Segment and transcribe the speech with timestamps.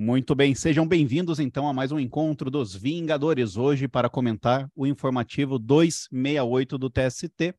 [0.00, 4.86] Muito bem, sejam bem-vindos então a mais um encontro dos Vingadores hoje para comentar o
[4.86, 7.52] informativo 268 do TST.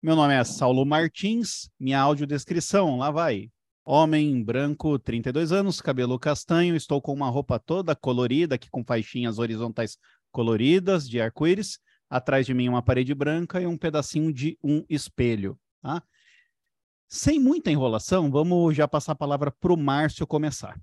[0.00, 3.50] Meu nome é Saulo Martins, minha audiodescrição, lá vai.
[3.84, 9.40] Homem branco, 32 anos, cabelo castanho, estou com uma roupa toda colorida, aqui com faixinhas
[9.40, 9.98] horizontais
[10.30, 11.80] coloridas de arco-íris.
[12.08, 16.00] Atrás de mim uma parede branca e um pedacinho de um espelho, tá?
[17.08, 20.80] Sem muita enrolação, vamos já passar a palavra para o Márcio começar.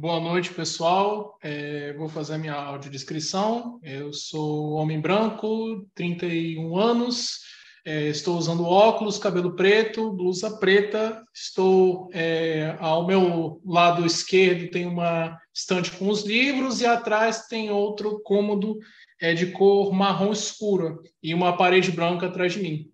[0.00, 1.36] Boa noite, pessoal.
[1.42, 3.80] É, vou fazer a minha audiodescrição.
[3.82, 7.40] Eu sou homem branco, 31 anos,
[7.84, 11.20] é, estou usando óculos, cabelo preto, blusa preta.
[11.34, 17.72] Estou é, ao meu lado esquerdo tem uma estante com os livros e atrás tem
[17.72, 18.78] outro cômodo
[19.20, 22.86] é, de cor marrom escura e uma parede branca atrás de mim.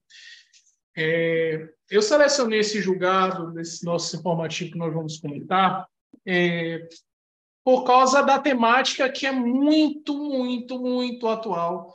[0.96, 5.86] É, eu selecionei esse julgado, nesse nosso informativo que nós vamos comentar,
[6.26, 6.86] é,
[7.64, 11.92] por causa da temática que é muito, muito, muito atual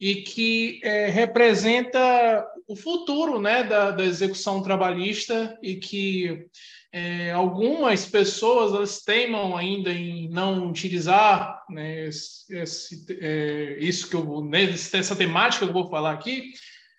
[0.00, 6.46] e que é, representa o futuro né, da, da, execução trabalhista e que
[6.92, 14.16] é, algumas pessoas elas teimam ainda em não utilizar né, esse, esse, é, isso que
[14.16, 16.52] eu né, essa temática que eu vou falar aqui,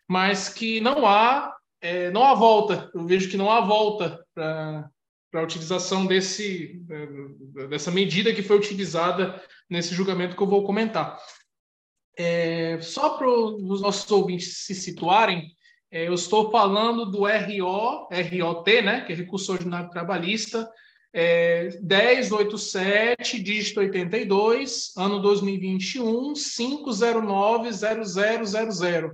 [0.07, 2.89] mas que não há é, não há volta.
[2.93, 4.89] Eu vejo que não há volta para
[5.35, 10.63] para a utilização desse, eh, dessa medida que foi utilizada nesse julgamento que eu vou
[10.63, 11.19] comentar.
[12.17, 15.51] É, só para os nossos ouvintes se situarem,
[15.91, 20.71] é, eu estou falando do RO, ROT, né, que é Recurso Ordinário Trabalhista,
[21.13, 29.11] é, 1087, dígito 82, ano 2021, 5090000.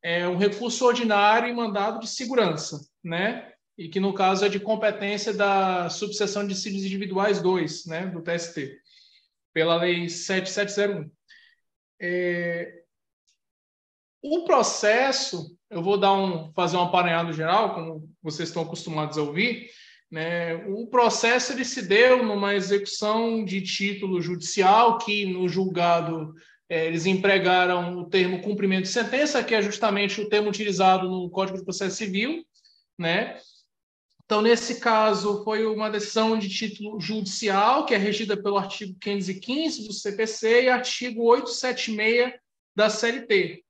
[0.00, 3.50] É um recurso ordinário em mandado de segurança, né?
[3.76, 8.22] E que, no caso, é de competência da subseção de dissídios individuais 2, né, do
[8.22, 8.78] TST,
[9.52, 11.10] pela Lei 7701.
[12.00, 12.82] É...
[14.22, 19.22] O processo, eu vou dar um, fazer um apanhado geral, como vocês estão acostumados a
[19.22, 19.70] ouvir,
[20.10, 20.54] né?
[20.66, 26.34] O processo ele se deu numa execução de título judicial que no julgado
[26.68, 31.30] é, eles empregaram o termo cumprimento de sentença, que é justamente o termo utilizado no
[31.30, 32.44] Código de Processo Civil,
[32.98, 33.38] né?
[34.26, 39.86] Então, nesse caso, foi uma decisão de título judicial, que é regida pelo artigo 515
[39.86, 42.34] do CPC e artigo 876
[42.74, 43.64] da CLT.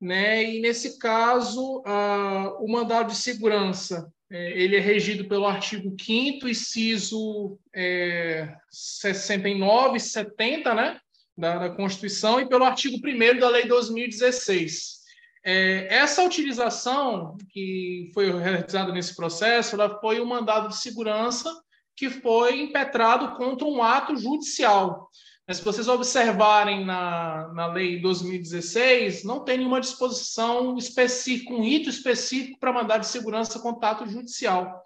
[0.00, 0.44] Né?
[0.44, 6.48] E, nesse caso, uh, o mandado de segurança é, ele é regido pelo artigo 5º,
[6.48, 11.00] inciso é, 69 e 70 né?
[11.36, 14.99] da, da Constituição, e pelo artigo 1 da Lei 2016.
[15.42, 21.50] É, essa utilização que foi realizada nesse processo ela foi um mandado de segurança
[21.96, 25.08] que foi impetrado contra um ato judicial.
[25.46, 31.90] Mas, se vocês observarem na, na lei 2016, não tem nenhuma disposição específica, um rito
[31.90, 34.80] específico para mandado de segurança contra ato judicial.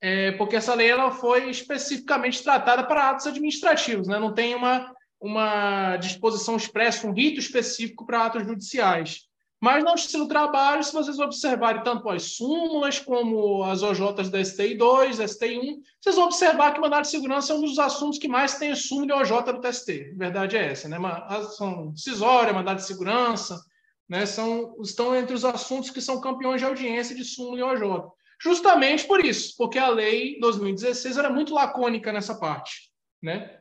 [0.00, 4.18] É, porque essa lei ela foi especificamente tratada para atos administrativos, né?
[4.18, 9.28] não tem uma, uma disposição expressa, um rito específico para atos judiciais.
[9.62, 15.22] Mas no estilo trabalho, se vocês observarem tanto as súmulas como as OJs da STI2,
[15.22, 18.74] STI1, vocês vão observar que mandado de segurança é um dos assuntos que mais tem
[18.74, 20.14] súmula e OJ do TST.
[20.16, 20.98] Verdade é essa, né?
[21.56, 23.64] São cisória, mandado de segurança,
[24.08, 24.26] né?
[24.26, 28.10] São, estão entre os assuntos que são campeões de audiência de súmula e OJ.
[28.42, 32.90] Justamente por isso, porque a lei 2016 era muito lacônica nessa parte,
[33.22, 33.60] né?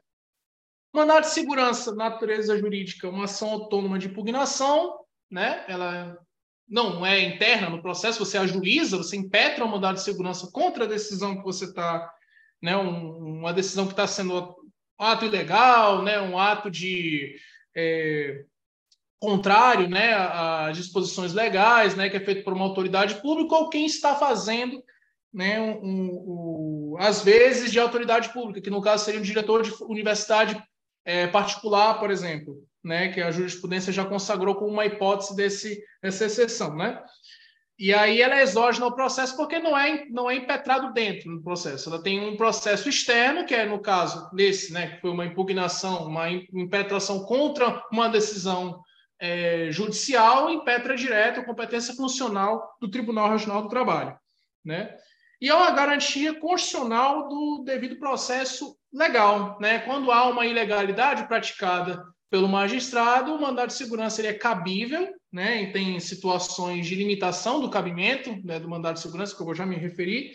[0.91, 5.01] Mandado de segurança, natureza jurídica, uma ação autônoma de impugnação,
[5.31, 5.63] né?
[5.67, 6.17] Ela
[6.67, 10.87] não é interna no processo, você ajuiza, você impetra um mandado de segurança contra a
[10.87, 12.11] decisão que você está,
[12.61, 12.75] né?
[12.77, 14.55] Um, uma decisão que está sendo
[14.99, 16.19] um ato ilegal, né?
[16.19, 17.35] Um ato de
[17.75, 18.43] é,
[19.19, 20.13] contrário, né?
[20.13, 22.09] A disposições legais, né?
[22.09, 24.83] Que é feito por uma autoridade pública ou quem está fazendo
[25.33, 29.63] né, um, um, um, às vezes de autoridade pública, que no caso seria um diretor
[29.63, 30.61] de universidade
[31.05, 36.25] é, particular, por exemplo, né, que a jurisprudência já consagrou como uma hipótese desse, dessa
[36.25, 37.01] exceção, né?
[37.81, 41.41] E aí ela é exógena ao processo porque não é, não é impetrado dentro do
[41.41, 41.89] processo.
[41.89, 46.05] Ela tem um processo externo, que é, no caso desse, né, que foi uma impugnação,
[46.05, 48.83] uma impetração contra uma decisão
[49.19, 54.15] é, judicial, impetra direto a competência funcional do Tribunal Regional do Trabalho.
[54.63, 54.95] Né?
[55.41, 59.57] E é uma garantia constitucional do devido processo legal.
[59.59, 59.79] Né?
[59.79, 65.63] Quando há uma ilegalidade praticada pelo magistrado, o mandado de segurança ele é cabível, né?
[65.63, 69.65] E tem situações de limitação do cabimento né, do mandado de segurança, que eu já
[69.65, 70.33] me referir,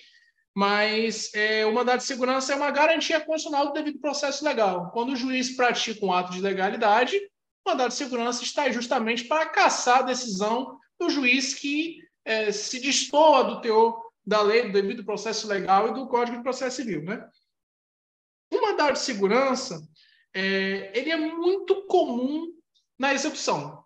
[0.55, 4.91] mas é, o mandado de segurança é uma garantia constitucional do devido processo legal.
[4.91, 7.17] Quando o juiz pratica um ato de legalidade,
[7.65, 11.97] o mandado de segurança está justamente para caçar a decisão do juiz que
[12.27, 16.43] é, se destoa do teor da lei do devido processo legal e do Código de
[16.43, 17.05] Processo Civil.
[17.05, 17.27] Né?
[18.53, 19.81] O mandado de segurança
[20.37, 22.53] é, ele é muito comum
[22.99, 23.83] na execução.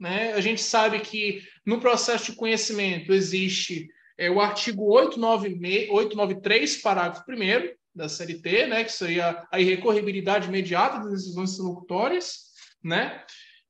[0.00, 0.32] Né?
[0.32, 3.88] A gente sabe que no processo de conhecimento existe
[4.18, 11.12] é o artigo 893, parágrafo 1 da CLT, né, que seria a irrecorribilidade imediata das
[11.12, 12.46] decisões interlocutórias,
[12.82, 13.22] né?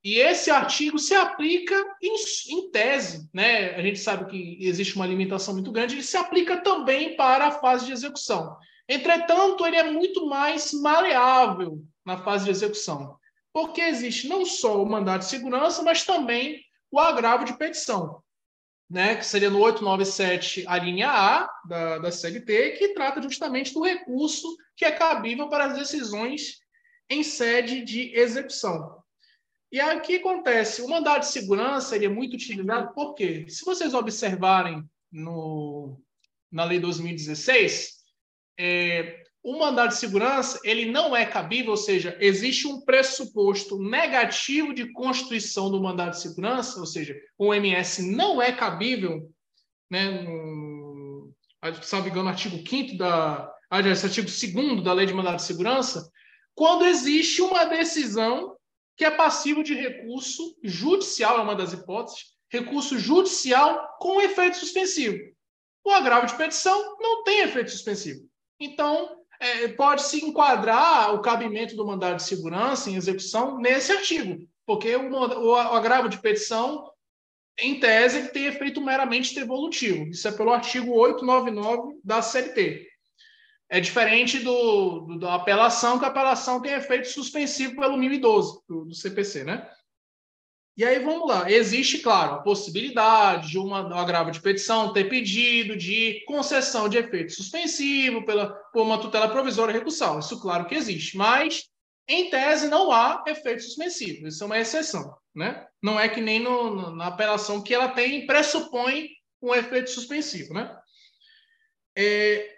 [0.04, 2.14] E esse artigo se aplica em,
[2.48, 3.74] em, tese, né?
[3.74, 7.52] A gente sabe que existe uma limitação muito grande, ele se aplica também para a
[7.52, 8.56] fase de execução.
[8.88, 13.18] Entretanto, ele é muito mais maleável na fase de execução,
[13.52, 18.22] porque existe não só o mandato de segurança, mas também o agravo de petição
[18.88, 23.82] né, que seria no 897, a linha A da, da CLT, que trata justamente do
[23.82, 26.60] recurso que é cabível para as decisões
[27.10, 29.02] em sede de execução.
[29.72, 30.82] E aí o que acontece?
[30.82, 36.00] O mandado de segurança ele é muito utilizado porque, se vocês observarem no,
[36.50, 37.96] na Lei 2016,
[38.58, 44.74] é, o mandado de segurança ele não é cabível, ou seja, existe um pressuposto negativo
[44.74, 49.30] de constituição do mandado de segurança, ou seja, o MS não é cabível,
[49.88, 51.32] né, no,
[51.80, 56.10] salvo engano, artigo 5 da, aliás, artigo 2 da Lei de Mandado de Segurança,
[56.52, 58.56] quando existe uma decisão
[58.96, 65.18] que é passivo de recurso judicial, é uma das hipóteses, recurso judicial com efeito suspensivo.
[65.84, 68.26] O agravo de petição não tem efeito suspensivo.
[68.58, 74.94] Então, é, pode-se enquadrar o cabimento do mandado de segurança em execução nesse artigo, porque
[74.96, 76.90] o, o, o agravo de petição,
[77.58, 80.06] em tese, tem efeito meramente devolutivo.
[80.08, 82.86] Isso é pelo artigo 899 da CLT.
[83.68, 88.84] É diferente do, do, da apelação, que a apelação tem efeito suspensivo pelo 1012 do,
[88.84, 89.68] do CPC, né?
[90.76, 91.50] E aí vamos lá.
[91.50, 96.98] Existe, claro, a possibilidade de uma, um agravo de petição ter pedido de concessão de
[96.98, 100.18] efeito suspensivo pela, por uma tutela provisória recursal.
[100.18, 101.16] Isso, claro que existe.
[101.16, 101.64] Mas,
[102.06, 104.28] em tese, não há efeito suspensivo.
[104.28, 105.16] Isso é uma exceção.
[105.34, 105.66] Né?
[105.82, 109.08] Não é que nem no, no, na apelação que ela tem, pressupõe
[109.40, 110.52] um efeito suspensivo.
[110.52, 110.76] Né?
[111.96, 112.54] É,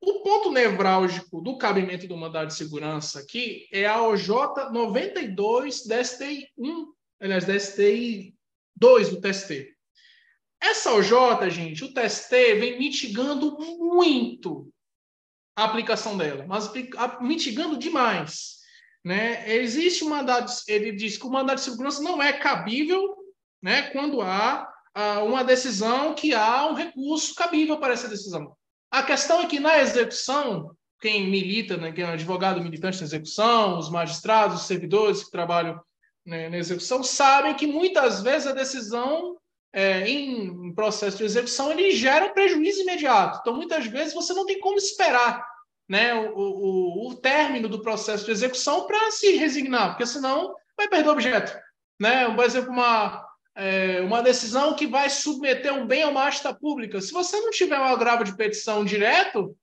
[0.00, 4.28] o ponto nevrálgico do cabimento do mandado de segurança aqui é a OJ
[4.72, 8.34] 92 DSTI 1 aliás, da STI
[8.76, 9.72] 2 do TST.
[10.60, 14.68] Essa OJ, gente, o TST vem mitigando muito
[15.56, 16.70] a aplicação dela, mas
[17.20, 18.58] mitigando demais.
[19.04, 19.56] Né?
[19.56, 23.16] Existe um mandado, ele diz que o mandado de segurança não é cabível
[23.60, 24.68] né, quando há
[25.24, 28.56] uma decisão que há um recurso cabível para essa decisão.
[28.90, 33.78] A questão é que na execução, quem milita, né, quem é advogado militante na execução,
[33.78, 35.80] os magistrados, os servidores que trabalham
[36.24, 39.36] né, na execução sabem que muitas vezes a decisão
[39.72, 43.38] é, em processo de execução ele gera um prejuízo imediato.
[43.40, 45.44] Então, muitas vezes você não tem como esperar
[45.88, 50.88] né, o, o, o término do processo de execução para se resignar, porque senão vai
[50.88, 51.58] perder o objeto.
[52.00, 52.32] Né?
[52.34, 57.00] Por exemplo, uma, é, uma decisão que vai submeter um bem a uma asta pública.
[57.00, 59.56] Se você não tiver um agravo de petição direto,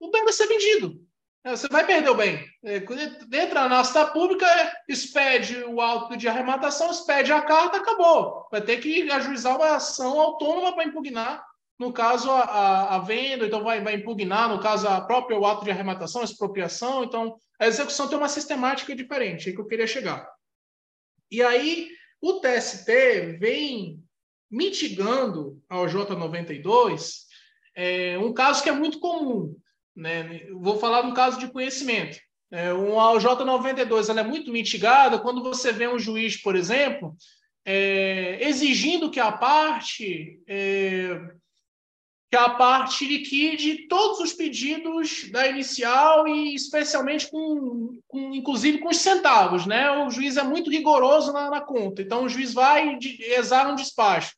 [0.00, 1.00] o bem vai ser vendido.
[1.44, 2.42] É, você vai perder o bem.
[2.64, 4.46] É, entra na asta pública,
[4.88, 8.48] expede o auto de arrematação, expede a carta, acabou.
[8.50, 11.44] Vai ter que ajuizar uma ação autônoma para impugnar,
[11.78, 15.44] no caso, a, a, a, venda, então vai, vai impugnar, no caso, a própria o
[15.44, 17.04] ato de arrematação, expropriação.
[17.04, 20.26] Então, a execução tem uma sistemática diferente, é que eu queria chegar.
[21.30, 21.88] E aí,
[22.22, 24.00] o TST vem
[24.50, 27.24] mitigando ao J92
[27.76, 29.56] é, um caso que é muito comum,
[29.94, 30.46] né?
[30.52, 32.18] Vou falar no caso de conhecimento.
[32.50, 37.16] É, um AOJ 92 ela é muito mitigada quando você vê um juiz, por exemplo,
[37.64, 41.18] é, exigindo que a parte é,
[42.30, 48.88] que a parte liquide todos os pedidos da inicial e especialmente com, com inclusive com
[48.88, 49.90] os centavos, né?
[50.04, 54.34] O juiz é muito rigoroso na, na conta, então o juiz vai exar um despacho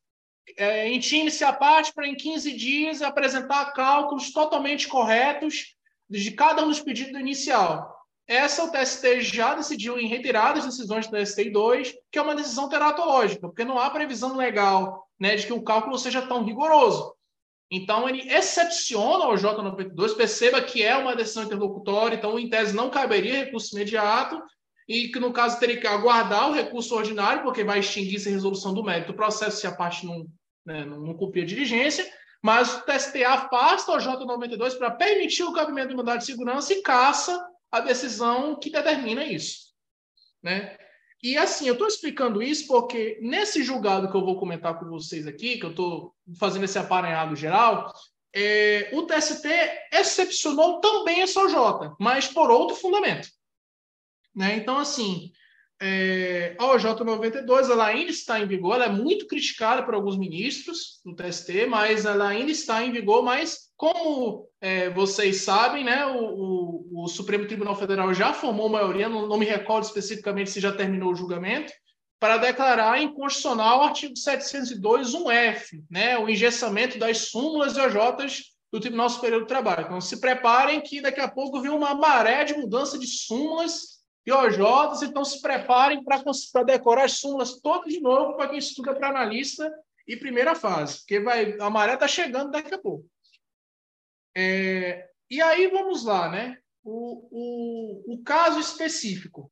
[0.56, 5.74] é, intime-se a parte para, em 15 dias, apresentar cálculos totalmente corretos
[6.08, 7.94] de cada um dos pedidos do inicial.
[8.26, 12.68] Essa o TST já decidiu em retiradas decisões do TST 2, que é uma decisão
[12.68, 17.14] teratológica, porque não há previsão legal né, de que o cálculo seja tão rigoroso.
[17.70, 22.90] Então, ele excepciona o J92, perceba que é uma decisão interlocutória, então, em tese, não
[22.90, 24.40] caberia recurso imediato,
[24.88, 28.72] e que, no caso, teria que aguardar o recurso ordinário, porque vai extinguir essa resolução
[28.72, 30.26] do mérito do processo se a parte não,
[30.64, 32.06] né, não cumprir a diligência,
[32.42, 36.82] Mas o TST afasta o J92 para permitir o cabimento do mandado de segurança e
[36.82, 39.72] caça a decisão que determina isso.
[40.42, 40.76] Né?
[41.22, 45.26] E assim, eu estou explicando isso porque nesse julgado que eu vou comentar com vocês
[45.26, 47.92] aqui, que eu estou fazendo esse aparelhado geral,
[48.34, 49.48] é, o TST
[49.92, 53.28] excepcionou também a SOJ, mas por outro fundamento.
[54.36, 54.56] Né?
[54.56, 55.32] Então, assim,
[55.80, 60.18] é, a OJ 92 ela ainda está em vigor, ela é muito criticada por alguns
[60.18, 66.06] ministros do TST, mas ela ainda está em vigor, mas como é, vocês sabem, né,
[66.06, 70.60] o, o, o, Supremo Tribunal Federal já formou maioria, não, não, me recordo especificamente se
[70.60, 71.72] já terminou o julgamento,
[72.18, 79.10] para declarar inconstitucional o artigo 702.1f, né, o engessamento das súmulas e OJs do Tribunal
[79.10, 79.84] Superior do Trabalho.
[79.84, 83.95] Então, se preparem que daqui a pouco vem uma maré de mudança de súmulas
[84.26, 88.92] e OJs, então se preparem para decorar as súmulas todas de novo para quem estuda
[88.92, 89.72] para analista
[90.06, 93.08] e primeira fase, porque vai, a maré está chegando daqui a pouco.
[94.36, 96.58] É, e aí vamos lá, né?
[96.82, 97.28] O,
[98.10, 99.50] o, o, caso específico.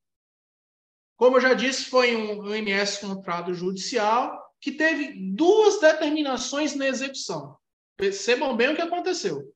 [1.16, 6.86] Como eu já disse, foi um, um MS contrato judicial que teve duas determinações na
[6.86, 7.56] execução.
[7.96, 9.52] Percebam bem o que aconteceu.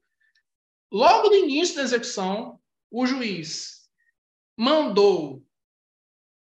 [0.90, 2.60] Logo no início da execução,
[2.90, 3.77] o juiz
[4.58, 5.40] mandou,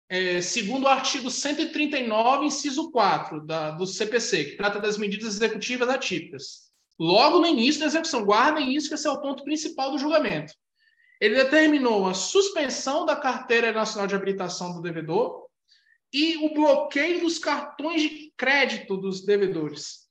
[0.07, 5.88] é, segundo o artigo 139, inciso 4 da, do CPC, que trata das medidas executivas
[5.88, 9.99] atípicas, logo no início da execução, guardem isso, que esse é o ponto principal do
[9.99, 10.52] julgamento.
[11.19, 15.47] Ele determinou a suspensão da carteira nacional de habilitação do devedor
[16.12, 20.01] e o bloqueio dos cartões de crédito dos devedores.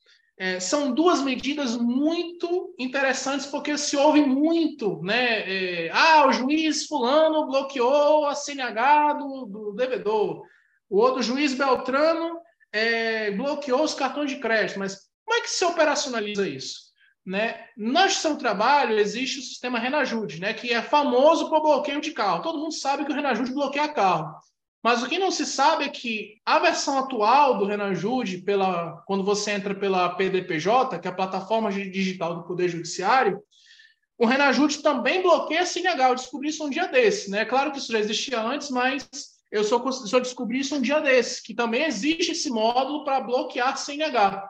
[0.41, 5.41] É, são duas medidas muito interessantes, porque se ouve muito, né?
[5.85, 10.43] É, ah, o juiz fulano bloqueou a CNH do, do devedor,
[10.89, 12.39] o outro juiz Beltrano
[12.73, 16.91] é, bloqueou os cartões de crédito, mas como é que se operacionaliza isso?
[17.23, 17.63] Né?
[17.77, 20.55] Na Justiça do Trabalho existe o sistema Renajude, né?
[20.55, 22.41] que é famoso por bloqueio de carro.
[22.41, 24.33] Todo mundo sabe que o Renajude bloqueia carro.
[24.83, 29.01] Mas o que não se sabe é que a versão atual do Renan Jude, pela,
[29.05, 33.41] quando você entra pela PDPJ, que é a plataforma digital do Poder Judiciário,
[34.17, 36.09] o Renan Jude também bloqueia a CNH.
[36.09, 37.29] Eu descobri isso um dia desse.
[37.29, 37.45] Né?
[37.45, 39.07] Claro que isso já existia antes, mas
[39.51, 43.77] eu só, só descobri isso um dia desse, que também existe esse módulo para bloquear
[43.77, 44.49] CNH.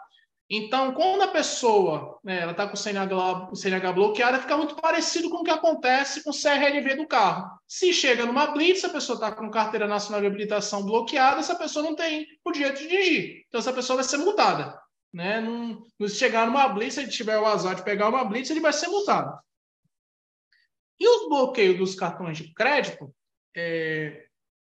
[0.54, 4.76] Então, quando a pessoa né, ela está com o CNH, o CNH bloqueada, fica muito
[4.76, 7.58] parecido com o que acontece com o CRLV do carro.
[7.66, 11.86] Se chega numa blitz, a pessoa está com carteira nacional de habilitação bloqueada, essa pessoa
[11.86, 13.46] não tem o direito de dirigir.
[13.48, 14.78] Então, essa pessoa vai ser multada.
[15.14, 15.40] Né?
[15.40, 18.60] Não se chegar numa blitz, se ele tiver o azar de pegar uma blitz, ele
[18.60, 19.40] vai ser multado.
[21.00, 23.16] E o bloqueio dos cartões de crédito,
[23.56, 24.26] é,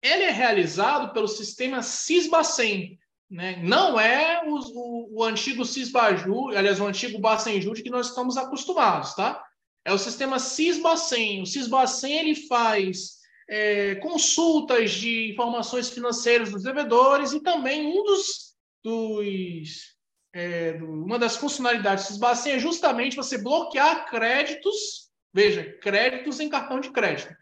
[0.04, 3.00] ele é realizado pelo sistema Cisbacen,
[3.34, 3.60] né?
[3.64, 9.44] Não é o, o, antigo Cisbaju, aliás, o antigo Bacenjude que nós estamos acostumados, tá?
[9.84, 11.42] É o sistema Cisbacen.
[11.42, 13.18] O Cisbacen ele faz
[13.50, 19.98] é, consultas de informações financeiras dos devedores e também um dos, dos
[20.32, 26.80] é, uma das funcionalidades do Cisbacen é justamente você bloquear créditos, veja, créditos em cartão
[26.80, 27.36] de crédito.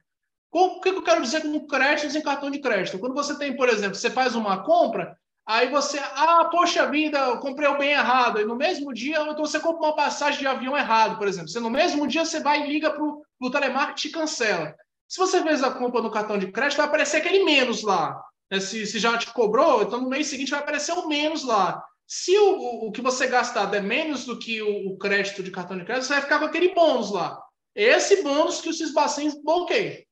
[0.53, 2.97] O que eu quero dizer com créditos em cartão de crédito?
[2.97, 7.39] Quando você tem, por exemplo, você faz uma compra, Aí você, ah, poxa vida, eu
[7.39, 8.39] comprei o bem errado.
[8.39, 11.49] E no mesmo dia, então você compra uma passagem de avião errado, por exemplo.
[11.49, 14.75] Você, no mesmo dia, você vai e liga para o telemarketing e cancela.
[15.07, 18.21] Se você fez a compra no cartão de crédito, vai aparecer aquele menos lá.
[18.49, 18.59] Né?
[18.59, 21.83] Se, se já te cobrou, então no mês seguinte vai aparecer o menos lá.
[22.07, 25.77] Se o, o que você gastar der menos do que o, o, crédito de cartão
[25.77, 27.41] de crédito, você vai ficar com aquele bônus lá.
[27.73, 30.05] Esse bônus que o Cisbacens bloqueia.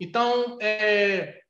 [0.00, 1.40] Então, é,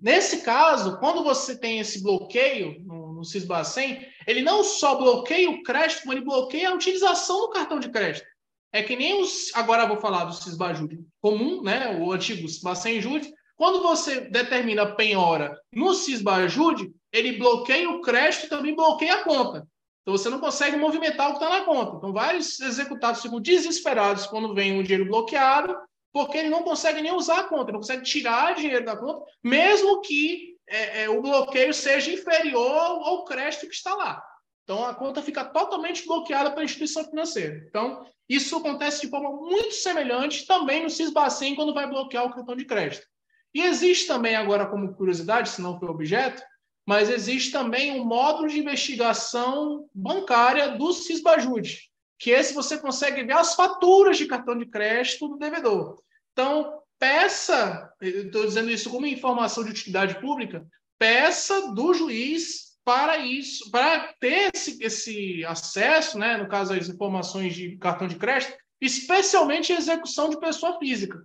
[0.00, 5.62] Nesse caso, quando você tem esse bloqueio no, no Cisbacen, ele não só bloqueia o
[5.62, 8.26] crédito, como ele bloqueia a utilização do cartão de crédito.
[8.72, 9.50] É que nem os.
[9.54, 11.98] Agora vou falar do Cisbajude comum, né?
[11.98, 13.32] O antigo Cisbacen Jude.
[13.56, 19.24] Quando você determina a penhora no Cisbajude, ele bloqueia o crédito e também bloqueia a
[19.24, 19.66] conta.
[20.02, 21.96] Então você não consegue movimentar o que está na conta.
[21.96, 25.76] Então, vários executados ficam desesperados quando vem um dinheiro bloqueado
[26.12, 30.00] porque ele não consegue nem usar a conta, não consegue tirar dinheiro da conta, mesmo
[30.00, 34.22] que é, é, o bloqueio seja inferior ao crédito que está lá.
[34.64, 37.64] Então, a conta fica totalmente bloqueada pela instituição financeira.
[37.68, 42.54] Então, isso acontece de forma muito semelhante também no Cisbacen quando vai bloquear o cartão
[42.54, 43.06] de crédito.
[43.54, 46.42] E existe também, agora como curiosidade, se não foi objeto,
[46.86, 53.34] mas existe também um módulo de investigação bancária do Cisbajude, que esse você consegue ver
[53.34, 56.02] as faturas de cartão de crédito do devedor.
[56.32, 60.66] Então, peça, estou dizendo isso como informação de utilidade pública,
[60.98, 67.54] peça do juiz para isso, para ter esse, esse acesso, né, no caso as informações
[67.54, 71.22] de cartão de crédito, especialmente execução de pessoa física.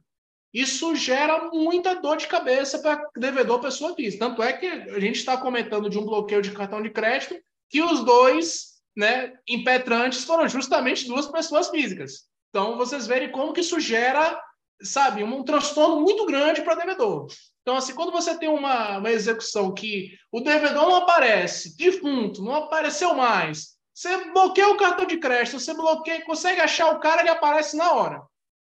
[0.54, 4.28] Isso gera muita dor de cabeça para devedor pessoa física.
[4.28, 7.36] Tanto é que a gente está comentando de um bloqueio de cartão de crédito
[7.70, 12.28] que os dois né, impetrantes foram justamente duas pessoas físicas.
[12.50, 14.40] Então, vocês verem como que isso gera,
[14.82, 17.28] sabe, um transtorno muito grande para devedor.
[17.62, 22.54] Então, assim, quando você tem uma, uma execução que o devedor não aparece, defunto, não
[22.54, 27.30] apareceu mais, você bloqueia o cartão de crédito, você bloqueia, consegue achar o cara, ele
[27.30, 28.22] aparece na hora.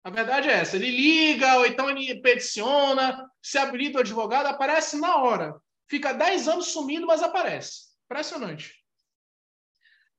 [0.04, 0.76] A verdade é essa.
[0.76, 5.56] Ele liga, ou então ele peticiona, se habilita o advogado, aparece na hora.
[5.88, 7.94] Fica 10 anos sumido, mas aparece.
[8.04, 8.83] Impressionante.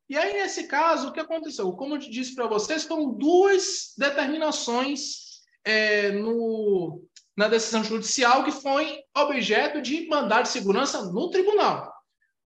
[0.08, 1.72] E aí, nesse caso, o que aconteceu?
[1.74, 7.02] Como eu disse para vocês, foram duas determinações é, no,
[7.36, 11.92] na decisão judicial que foi objeto de mandado de segurança no tribunal.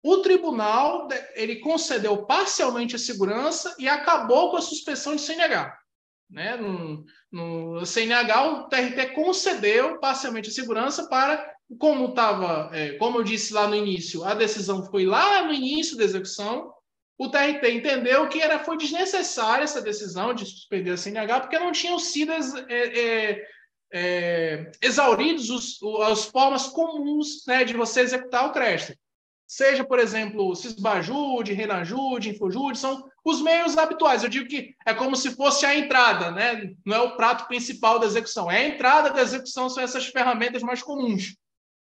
[0.03, 5.75] O tribunal ele concedeu parcialmente a segurança e acabou com a suspensão de CNH.
[6.29, 6.55] Né?
[6.57, 13.23] No, no CNH, o TRT concedeu parcialmente a segurança para, como estava, é, como eu
[13.23, 16.71] disse lá no início, a decisão foi lá no início da execução,
[17.17, 21.71] o TRT entendeu que era, foi desnecessária essa decisão de suspender a CNH, porque não
[21.71, 23.47] tinham sido é, é,
[23.93, 28.97] é, exauridos os, as formas comuns né, de você executar o crédito.
[29.47, 34.23] Seja, por exemplo, Cisbajude, Renajude, Infojude, são os meios habituais.
[34.23, 36.73] Eu digo que é como se fosse a entrada, né?
[36.83, 38.49] não é o prato principal da execução.
[38.49, 41.35] É a entrada da execução, são essas ferramentas mais comuns.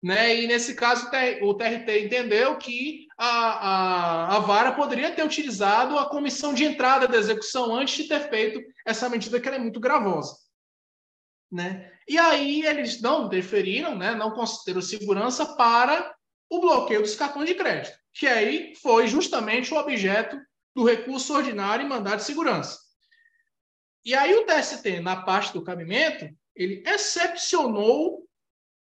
[0.02, 0.42] Né?
[0.42, 1.10] E nesse caso,
[1.42, 7.08] o TRT entendeu que a, a, a vara poderia ter utilizado a comissão de entrada
[7.08, 10.36] da execução antes de ter feito essa medida que é muito gravosa.
[11.52, 11.92] Né?
[12.10, 14.16] E aí eles não deferiram, né?
[14.16, 16.16] não consideram segurança para
[16.50, 20.42] o bloqueio dos cartões de crédito, que aí foi justamente o objeto
[20.76, 22.80] do recurso ordinário e mandado de segurança.
[24.04, 28.28] E aí o TST, na parte do cabimento, ele excepcionou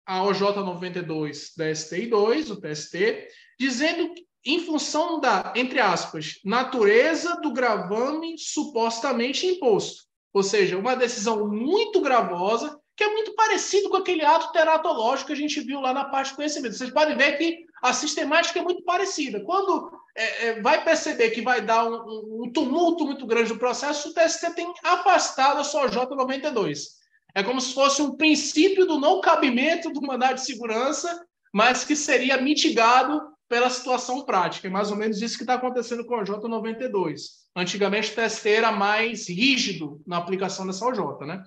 [0.05, 7.35] a OJ 92 da STI2, o TST, dizendo que, em função da, entre aspas, natureza
[7.41, 10.03] do gravame supostamente imposto.
[10.33, 15.33] Ou seja, uma decisão muito gravosa, que é muito parecido com aquele ato teratológico que
[15.33, 16.75] a gente viu lá na parte de conhecimento.
[16.75, 19.43] Vocês podem ver que a sistemática é muito parecida.
[19.43, 24.09] Quando é, é, vai perceber que vai dar um, um, tumulto muito grande no processo,
[24.09, 26.97] o TST tem afastado a sua J92.
[27.35, 31.95] É como se fosse um princípio do não cabimento do mandado de segurança, mas que
[31.95, 34.67] seria mitigado pela situação prática.
[34.67, 37.19] É mais ou menos isso que está acontecendo com a J92.
[37.55, 41.43] Antigamente o TST era mais rígido na aplicação dessa OJ, né?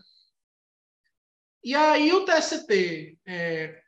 [1.62, 3.82] E aí o TST é,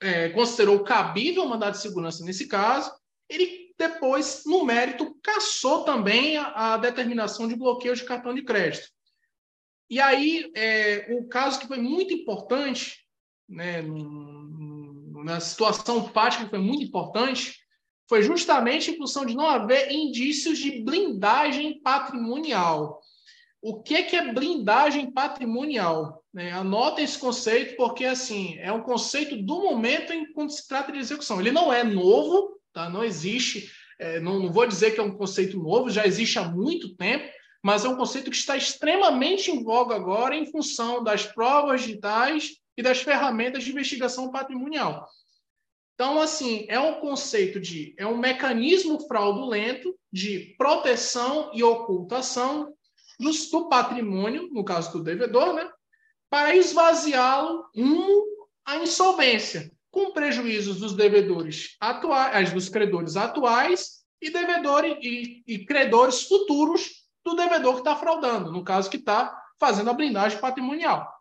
[0.00, 2.92] é, considerou cabível o mandado de segurança nesse caso,
[3.28, 8.88] ele depois, no mérito, cassou também a, a determinação de bloqueio de cartão de crédito.
[9.88, 13.06] E aí, é, o caso que foi muito importante,
[13.48, 13.82] né,
[15.26, 17.56] na situação fática que foi muito importante,
[18.08, 23.00] foi justamente em função de não haver indícios de blindagem patrimonial.
[23.60, 26.22] O que, que é blindagem patrimonial?
[26.36, 30.92] É, anota esse conceito, porque assim é um conceito do momento em quando se trata
[30.92, 31.40] de execução.
[31.40, 32.88] Ele não é novo, tá?
[32.88, 36.44] não existe, é, não, não vou dizer que é um conceito novo, já existe há
[36.44, 37.28] muito tempo,
[37.64, 42.52] mas é um conceito que está extremamente em voga agora em função das provas digitais
[42.76, 45.08] e das ferramentas de investigação patrimonial.
[45.94, 52.74] Então, assim, é um conceito de, é um mecanismo fraudulento de proteção e ocultação
[53.18, 55.66] do, do patrimônio, no caso do devedor, né,
[56.28, 58.22] para esvaziá-lo um
[58.64, 66.24] à insolvência, com prejuízos dos devedores atuais, dos credores atuais e devedores e, e credores
[66.24, 71.15] futuros do devedor que está fraudando, no caso que está fazendo a blindagem patrimonial.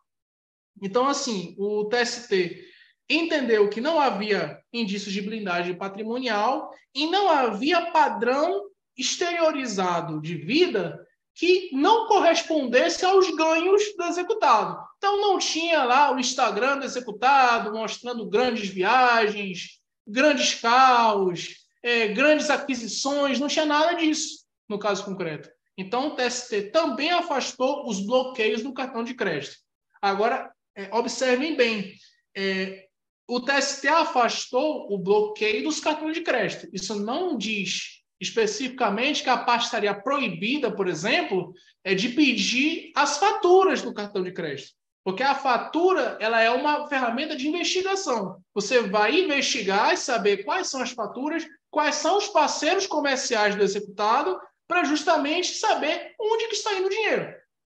[0.81, 2.63] Então, assim, o TST
[3.09, 8.63] entendeu que não havia indícios de blindagem patrimonial e não havia padrão
[8.97, 14.81] exteriorizado de vida que não correspondesse aos ganhos do executado.
[14.97, 22.49] Então, não tinha lá o Instagram do executado mostrando grandes viagens, grandes carros, é, grandes
[22.49, 25.49] aquisições, não tinha nada disso no caso concreto.
[25.77, 29.57] Então, o TST também afastou os bloqueios no cartão de crédito.
[30.01, 31.93] Agora, é, observem bem,
[32.35, 32.85] é,
[33.27, 36.67] o TST afastou o bloqueio dos cartões de crédito.
[36.71, 43.17] Isso não diz especificamente que a parte estaria proibida, por exemplo, é de pedir as
[43.17, 44.71] faturas do cartão de crédito.
[45.03, 48.41] Porque a fatura ela é uma ferramenta de investigação.
[48.53, 53.63] Você vai investigar e saber quais são as faturas, quais são os parceiros comerciais do
[53.63, 57.35] executado para justamente saber onde que está indo o dinheiro.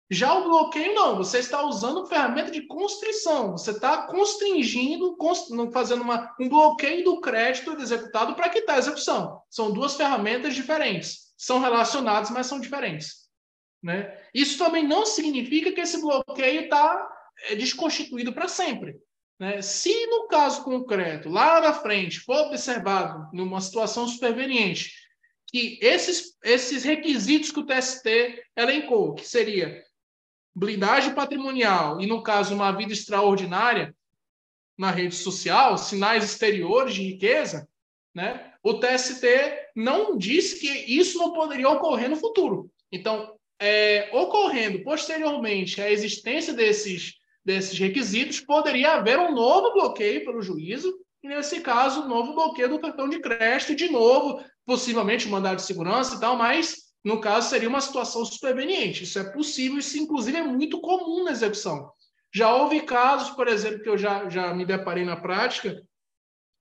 [0.09, 1.17] Já o bloqueio, não.
[1.17, 3.51] Você está usando ferramenta de constrição.
[3.51, 5.17] Você está constringindo,
[5.71, 9.41] fazendo uma, um bloqueio do crédito do executado para quitar a execução.
[9.49, 11.33] São duas ferramentas diferentes.
[11.37, 13.27] São relacionadas, mas são diferentes.
[13.83, 14.17] Né?
[14.33, 17.09] Isso também não significa que esse bloqueio está
[17.49, 18.97] é, desconstituído para sempre.
[19.37, 19.61] Né?
[19.61, 24.91] Se no caso concreto, lá na frente, for observado numa situação superveniente,
[25.47, 29.81] que esses, esses requisitos que o TST elencou, que seria
[30.57, 33.95] blindagem patrimonial e, no caso, uma vida extraordinária
[34.75, 37.67] na rede social, sinais exteriores de riqueza,
[38.13, 38.53] né?
[38.63, 39.23] o TST
[39.75, 42.71] não disse que isso não poderia ocorrer no futuro.
[42.91, 47.13] Então, é, ocorrendo posteriormente a existência desses,
[47.45, 50.91] desses requisitos, poderia haver um novo bloqueio pelo juízo,
[51.21, 55.57] e nesse caso, um novo bloqueio do cartão de crédito, de novo, possivelmente um mandado
[55.57, 59.05] de segurança e tal, mas no caso seria uma situação superveniente.
[59.05, 61.89] Isso é possível, isso inclusive é muito comum na execução.
[62.35, 65.81] Já houve casos, por exemplo, que eu já, já me deparei na prática,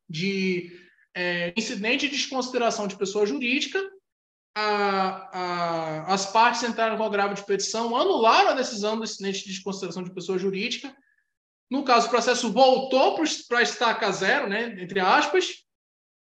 [0.08, 0.70] de
[1.16, 3.82] é, incidente de desconsideração de pessoa jurídica,
[4.54, 9.50] a, a, as partes entraram com agravo de petição, anularam a decisão do incidente de
[9.50, 10.96] desconsideração de pessoa jurídica.
[11.68, 13.16] No caso, o processo voltou
[13.48, 15.65] para a estaca zero, né, entre aspas,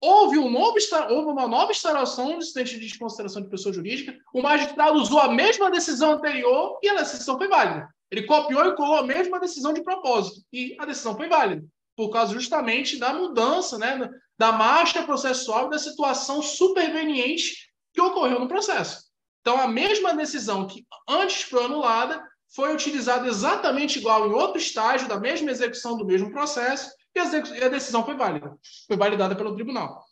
[0.01, 0.77] Houve, um novo,
[1.11, 4.17] houve uma nova instalação do incidente de desconsideração de pessoa jurídica.
[4.33, 7.89] O magistrado usou a mesma decisão anterior e a decisão foi válida.
[8.11, 11.65] Ele copiou e colou a mesma decisão de propósito e a decisão foi válida,
[11.97, 14.09] por causa justamente da mudança, né,
[14.39, 19.09] da marcha processual da situação superveniente que ocorreu no processo.
[19.41, 22.23] Então, a mesma decisão que antes foi anulada
[22.55, 27.69] foi utilizada exatamente igual em outro estágio da mesma execução do mesmo processo e a
[27.69, 30.05] decisão foi válida, foi validada pelo tribunal.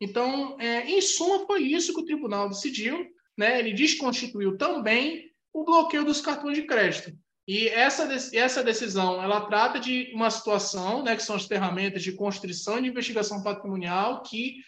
[0.00, 3.06] Então, é, em suma, foi isso que o tribunal decidiu.
[3.36, 3.58] Né?
[3.58, 7.12] Ele desconstituiu também o bloqueio dos cartões de crédito.
[7.46, 12.12] E essa, essa decisão, ela trata de uma situação, né, que são as ferramentas de
[12.12, 14.58] constrição e de investigação patrimonial, que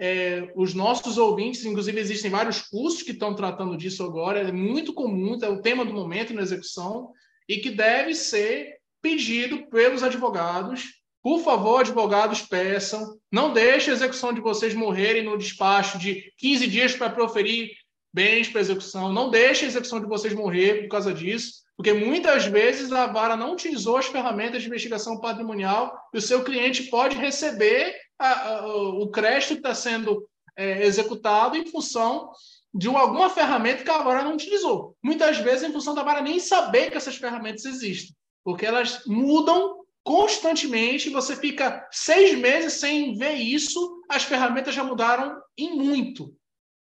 [0.00, 4.92] é, os nossos ouvintes, inclusive existem vários cursos que estão tratando disso agora, é muito
[4.92, 7.12] comum, é o tema do momento na execução,
[7.48, 13.16] e que deve ser pedido pelos advogados por favor, advogados, peçam.
[13.30, 17.70] Não deixe a execução de vocês morrerem no despacho de 15 dias para proferir
[18.12, 19.12] bens para execução.
[19.12, 23.36] Não deixe a execução de vocês morrer por causa disso, porque muitas vezes a vara
[23.36, 28.66] não utilizou as ferramentas de investigação patrimonial e o seu cliente pode receber a, a,
[28.66, 32.30] o crédito que está sendo é, executado em função
[32.74, 34.96] de alguma ferramenta que a vara não utilizou.
[35.02, 39.81] Muitas vezes em função da vara nem saber que essas ferramentas existem, porque elas mudam
[40.04, 46.34] constantemente, você fica seis meses sem ver isso, as ferramentas já mudaram em muito.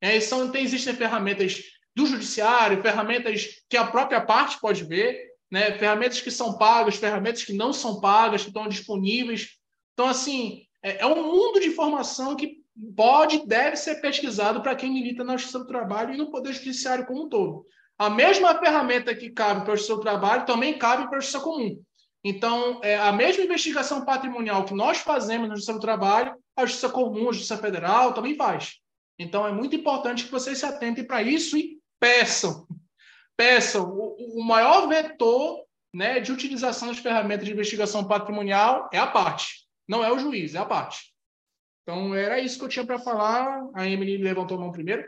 [0.01, 1.63] É, são, tem, existem ferramentas
[1.95, 5.79] do judiciário, ferramentas que a própria parte pode ver, né?
[5.79, 9.51] ferramentas que são pagas, ferramentas que não são pagas, que estão disponíveis.
[9.93, 12.63] Então, assim, é, é um mundo de informação que
[12.97, 17.07] pode deve ser pesquisado para quem milita na Justiça do Trabalho e no Poder Judiciário
[17.07, 17.65] como um todo.
[17.97, 21.41] A mesma ferramenta que cabe para a Justiça do Trabalho também cabe para a Justiça
[21.41, 21.81] Comum.
[22.25, 26.89] Então, é, a mesma investigação patrimonial que nós fazemos na Justiça do Trabalho, a Justiça
[26.89, 28.81] Comum, a Justiça Federal também faz.
[29.19, 32.67] Então, é muito importante que vocês se atentem para isso e peçam.
[33.37, 33.91] Peçam.
[33.91, 39.69] O, o maior vetor né, de utilização das ferramentas de investigação patrimonial é a parte.
[39.87, 41.15] Não é o juiz, é a parte.
[41.83, 43.69] Então, era isso que eu tinha para falar.
[43.75, 45.07] A Emily levantou a mão primeiro.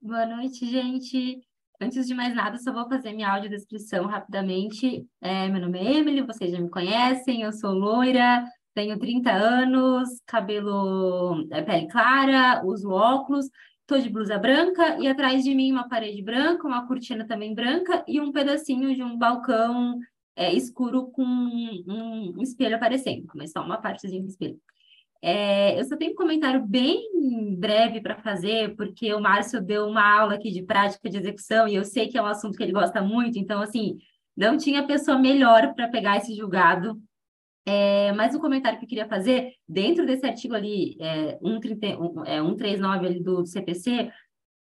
[0.00, 1.44] Boa noite, gente.
[1.80, 5.06] Antes de mais nada, só vou fazer minha audiodescrição rapidamente.
[5.20, 10.08] É, meu nome é Emily, vocês já me conhecem, eu sou loira, tenho 30 anos,
[10.26, 13.46] cabelo é, pele clara, uso óculos,
[13.80, 18.04] estou de blusa branca e atrás de mim uma parede branca, uma cortina também branca
[18.08, 20.00] e um pedacinho de um balcão
[20.34, 24.60] é, escuro com um, um espelho aparecendo, mas só uma partezinha do espelho.
[25.20, 30.02] É, eu só tenho um comentário bem breve para fazer, porque o Márcio deu uma
[30.02, 32.72] aula aqui de prática de execução e eu sei que é um assunto que ele
[32.72, 33.98] gosta muito, então, assim,
[34.36, 37.00] não tinha pessoa melhor para pegar esse julgado.
[37.66, 41.86] É, mas o comentário que eu queria fazer, dentro desse artigo ali, é, 130,
[42.26, 44.10] é, 139 ali do, do CPC,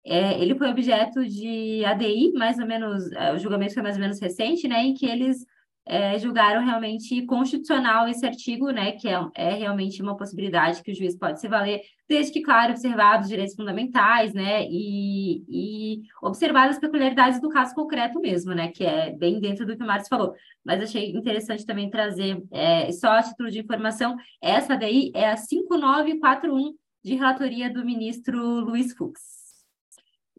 [0.05, 4.01] é, ele foi objeto de ADI, mais ou menos, é, o julgamento foi mais ou
[4.01, 5.45] menos recente, né, em que eles
[5.85, 10.95] é, julgaram realmente constitucional esse artigo, né, que é, é, realmente uma possibilidade que o
[10.95, 16.69] juiz pode se valer, desde que, claro, observados os direitos fundamentais, né, e, e observar
[16.69, 18.69] as peculiaridades do caso concreto mesmo, né?
[18.69, 20.35] Que é bem dentro do que o Márcio falou.
[20.65, 25.37] Mas achei interessante também trazer, é, só a título de informação, essa daí é a
[25.37, 29.21] 5941 de relatoria do ministro Luiz Fux.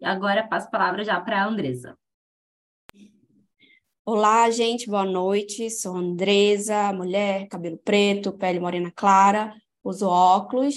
[0.02, 1.98] Agora passo a palavra já para a Andresa.
[4.06, 5.70] Olá, gente, boa noite.
[5.70, 10.76] Sou Andresa, mulher, cabelo preto, pele morena clara, uso óculos.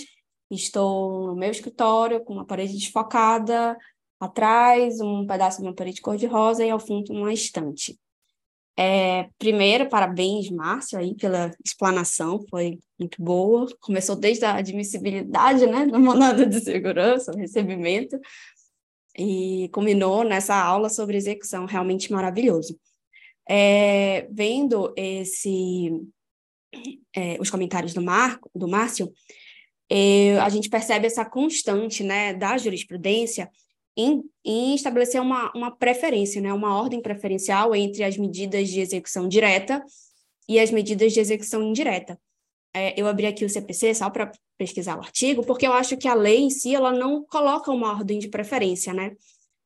[0.48, 3.76] Estou no meu escritório com uma parede desfocada,
[4.20, 7.98] atrás um pedaço de uma parede cor-de-rosa e ao fundo uma estante.
[8.78, 13.66] É, primeiro, parabéns, Márcio, aí, pela explanação, foi muito boa.
[13.80, 18.20] Começou desde a admissibilidade, né, do mandado de segurança, recebimento,
[19.18, 22.78] e culminou nessa aula sobre execução, realmente maravilhoso
[23.48, 25.90] é, vendo esse,
[27.14, 29.12] é, os comentários do, Marco, do Márcio,
[29.90, 33.48] é, a gente percebe essa constante né, da jurisprudência
[33.96, 39.28] em, em, estabelecer uma, uma preferência, né, uma ordem preferencial entre as medidas de execução
[39.28, 39.82] direta
[40.48, 42.18] e as medidas de execução indireta.
[42.74, 46.08] É, eu abri aqui o CPC só para pesquisar o artigo, porque eu acho que
[46.08, 49.12] a lei em si ela não coloca uma ordem de preferência né,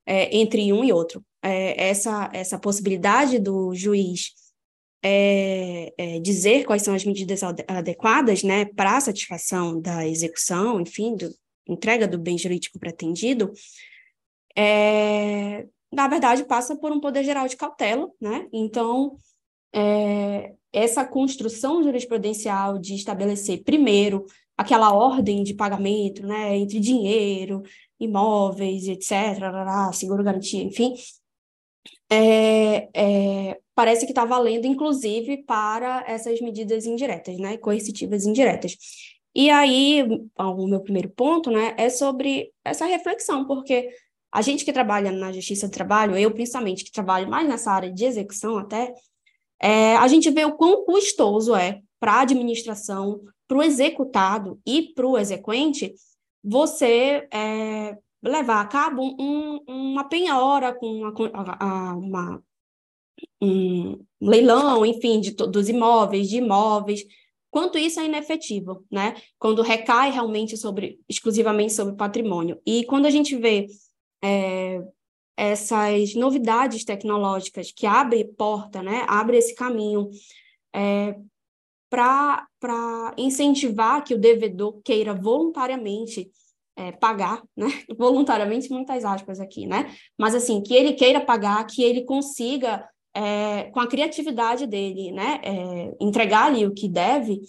[0.07, 4.33] é, entre um e outro é, essa, essa possibilidade do juiz
[5.03, 11.17] é, é, dizer quais são as medidas adequadas né, para a satisfação da execução, enfim,
[11.17, 11.31] do,
[11.67, 13.53] entrega do bem jurídico pretendido,
[14.57, 18.47] é, na verdade passa por um poder geral de cautela, né?
[18.53, 19.17] Então,
[19.73, 24.27] é, essa construção jurisprudencial de estabelecer primeiro
[24.57, 27.63] aquela ordem de pagamento, né, entre dinheiro,
[27.99, 29.13] imóveis, etc.,
[29.95, 30.95] seguro garantia, enfim,
[32.11, 38.77] é, é, parece que está valendo, inclusive, para essas medidas indiretas, né, coercitivas indiretas.
[39.35, 40.03] E aí,
[40.37, 43.89] o meu primeiro ponto, né, é sobre essa reflexão, porque
[44.33, 47.93] a gente que trabalha na justiça do trabalho, eu principalmente que trabalho mais nessa área
[47.93, 48.93] de execução até,
[49.61, 54.93] é, a gente vê o quão custoso é para a administração, para o executado e
[54.95, 55.95] para o exequente
[56.43, 62.43] você é, levar a cabo um, uma penhora com uma, uma,
[63.41, 67.05] um leilão, enfim, de, dos imóveis, de imóveis,
[67.51, 69.15] quanto isso é inefetivo, né?
[69.39, 72.61] Quando recai realmente sobre, exclusivamente sobre patrimônio.
[72.65, 73.67] E quando a gente vê
[74.23, 74.83] é,
[75.37, 79.05] essas novidades tecnológicas que abre porta, né?
[79.09, 80.11] Abre esse caminho
[80.75, 81.17] é,
[81.89, 86.31] para incentivar que o devedor queira voluntariamente
[86.81, 87.67] é, pagar, né?
[87.99, 89.95] Voluntariamente, muitas aspas aqui, né?
[90.19, 95.41] Mas assim, que ele queira pagar, que ele consiga, é, com a criatividade dele, né?
[95.45, 97.43] É, entregar ali o que deve.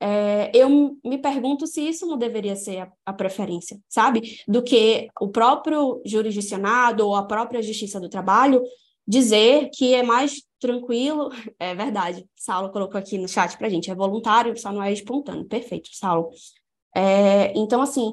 [0.00, 0.68] É, eu
[1.02, 4.40] me pergunto se isso não deveria ser a, a, preferência, sabe?
[4.46, 8.62] Do que o próprio jurisdicionado ou a própria Justiça do Trabalho
[9.06, 11.30] dizer que é mais tranquilo.
[11.58, 15.46] É verdade, Saulo colocou aqui no chat para gente, é voluntário, só não é espontâneo.
[15.46, 16.30] Perfeito, Saulo.
[16.94, 18.12] É, então, assim,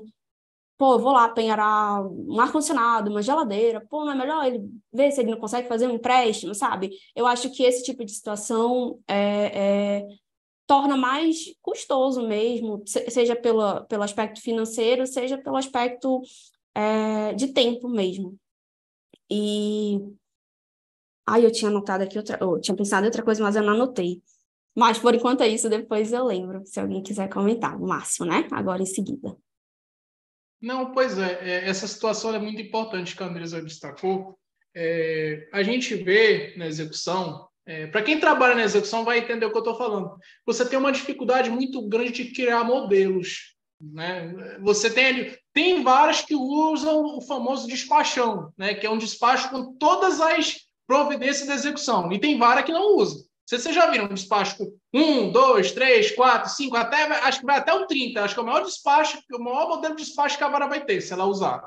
[0.82, 5.22] pô, vou lá penhorar um ar-condicionado, uma geladeira, pô, não é melhor ele ver se
[5.22, 6.90] ele não consegue fazer um empréstimo, sabe?
[7.16, 10.08] Eu acho que esse tipo de situação é, é,
[10.66, 16.20] torna mais custoso mesmo, seja pelo, pelo aspecto financeiro, seja pelo aspecto
[16.74, 18.36] é, de tempo mesmo.
[19.30, 20.00] E.
[21.28, 22.40] Ai, eu tinha anotado aqui outra.
[22.42, 24.20] Eu tinha pensado em outra coisa, mas eu não anotei.
[24.76, 27.80] Mas por enquanto é isso, depois eu lembro, se alguém quiser comentar.
[27.80, 28.48] O Márcio, né?
[28.52, 29.38] Agora em seguida.
[30.62, 34.38] Não, pois é, é, essa situação é muito importante que a Andresa destacou.
[34.76, 39.52] É, a gente vê na execução, é, para quem trabalha na execução vai entender o
[39.52, 40.16] que eu estou falando.
[40.46, 43.56] Você tem uma dificuldade muito grande de criar modelos.
[43.82, 44.60] Né?
[44.62, 48.74] Você tem tem várias que usam o famoso despachão, né?
[48.74, 52.98] que é um despacho com todas as providências da execução, e tem várias que não
[52.98, 53.22] usam.
[53.46, 57.58] Vocês já viram um despacho com um, dois, três, quatro, cinco, até, acho que vai
[57.58, 58.24] até o 30.
[58.24, 60.86] Acho que é o maior despacho, o maior modelo de despacho que a vara vai
[60.86, 61.62] ter, se ela usar.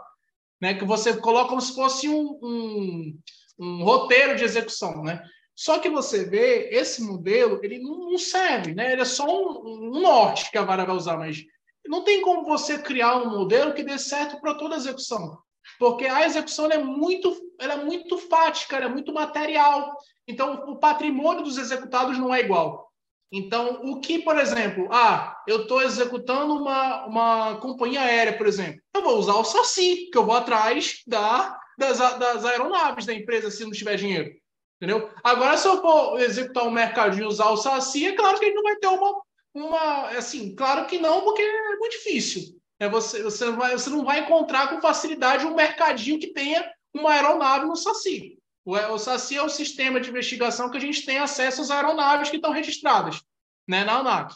[0.60, 0.74] Né?
[0.74, 3.18] Que você coloca como se fosse um, um,
[3.58, 5.02] um roteiro de execução.
[5.02, 5.22] Né?
[5.54, 8.92] Só que você vê, esse modelo, ele não, serve, né?
[8.92, 11.44] ele é só um, um norte que a vara vai usar, mas
[11.86, 15.38] não tem como você criar um modelo que dê certo para toda a execução.
[15.78, 19.96] Porque a execução é muito, ela é muito fática, é muito material.
[20.26, 22.90] Então, o patrimônio dos executados não é igual.
[23.32, 28.80] Então, o que, por exemplo, ah, eu estou executando uma, uma companhia aérea, por exemplo,
[28.94, 33.50] eu vou usar o SACI, que eu vou atrás da, das, das aeronaves da empresa
[33.50, 34.30] se não tiver dinheiro.
[34.76, 35.10] Entendeu?
[35.22, 38.54] Agora, se eu for executar um mercado e usar o SACI, é claro que ele
[38.54, 39.22] não vai ter uma,
[39.54, 40.08] uma.
[40.10, 42.60] Assim, claro que não, porque é muito difícil.
[42.84, 46.70] É você, você, não vai, você não vai encontrar com facilidade um mercadinho que tenha
[46.92, 48.38] uma aeronave no SACI.
[48.62, 52.28] O, o SACI é o sistema de investigação que a gente tem acesso às aeronaves
[52.28, 53.22] que estão registradas
[53.66, 54.34] né, na ANAC.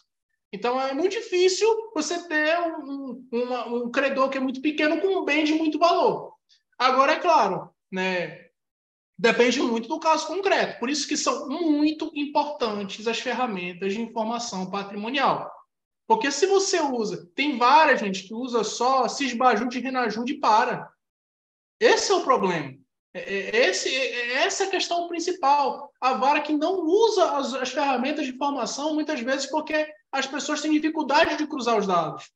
[0.50, 5.24] Então é muito difícil você ter um, um credor que é muito pequeno com um
[5.26, 6.32] bem de muito valor.
[6.78, 8.46] Agora, é claro, né,
[9.18, 10.80] depende muito do caso concreto.
[10.80, 15.57] Por isso que são muito importantes as ferramentas de informação patrimonial.
[16.08, 20.90] Porque se você usa, tem várias gente que usa só Cisbajude Renajude e para.
[21.78, 22.74] Esse é o problema.
[23.12, 25.92] É, é, esse, é, essa é a questão principal.
[26.00, 30.62] A vara que não usa as, as ferramentas de informação, muitas vezes porque as pessoas
[30.62, 32.30] têm dificuldade de cruzar os dados.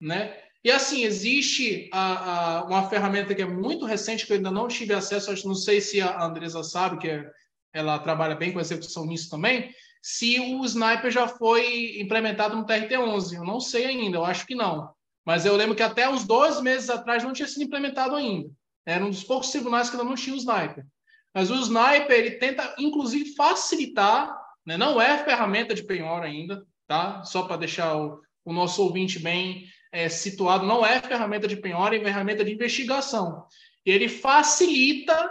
[0.00, 0.34] Né?
[0.64, 4.68] E assim, existe a, a, uma ferramenta que é muito recente, que eu ainda não
[4.68, 7.30] tive acesso, não sei se a Andresa sabe, que é,
[7.74, 9.70] ela trabalha bem com execução nisso também,
[10.02, 13.34] se o sniper já foi implementado no TRT-11.
[13.34, 14.90] Eu não sei ainda, eu acho que não.
[15.24, 18.50] Mas eu lembro que até uns dois meses atrás não tinha sido implementado ainda.
[18.86, 20.86] Era um dos poucos tribunais que ainda não tinha o sniper.
[21.34, 24.34] Mas o sniper, ele tenta, inclusive, facilitar,
[24.64, 24.76] né?
[24.76, 27.22] não é ferramenta de penhora ainda, tá?
[27.24, 31.94] Só para deixar o, o, nosso ouvinte bem é, situado, não é ferramenta de penhora,
[31.94, 33.46] é ferramenta de investigação.
[33.84, 35.30] Ele facilita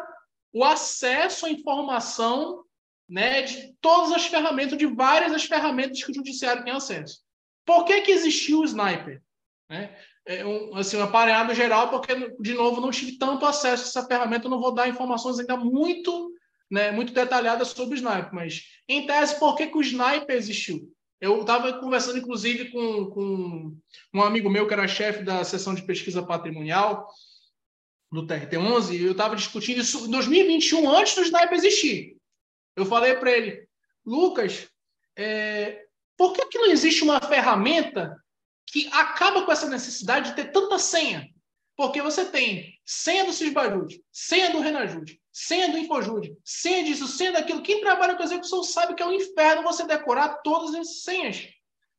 [0.54, 2.64] o acesso à informação
[3.08, 7.20] né, de todas as ferramentas, de várias as ferramentas que o judiciário tem acesso.
[7.66, 9.22] Por que, que existiu o sniper?
[9.70, 9.96] Né?
[10.26, 14.08] É um, assim, um aparelhado geral, porque, de novo, não tive tanto acesso a essa
[14.08, 16.34] ferramenta, não vou dar informações ainda muito,
[16.70, 20.94] né, muito detalhadas sobre o sniper, mas, em tese, por que, que o sniper existiu?
[21.20, 23.78] Eu estava conversando, inclusive, com, com
[24.14, 27.08] um amigo meu que era chefe da seção de pesquisa patrimonial
[28.12, 32.17] do TRT-11, e eu estava discutindo isso em 2021, antes do sniper existir.
[32.78, 33.68] Eu falei para ele,
[34.06, 34.70] Lucas,
[35.18, 35.84] é,
[36.16, 38.16] por que, que não existe uma ferramenta
[38.68, 41.28] que acaba com essa necessidade de ter tanta senha?
[41.76, 47.32] Porque você tem senha do Cisbajude, senha do Renajude, senha do Infojude, senha disso, senha
[47.32, 47.64] daquilo.
[47.64, 51.48] Quem trabalha com execução sabe que é um inferno você decorar todas essas senhas.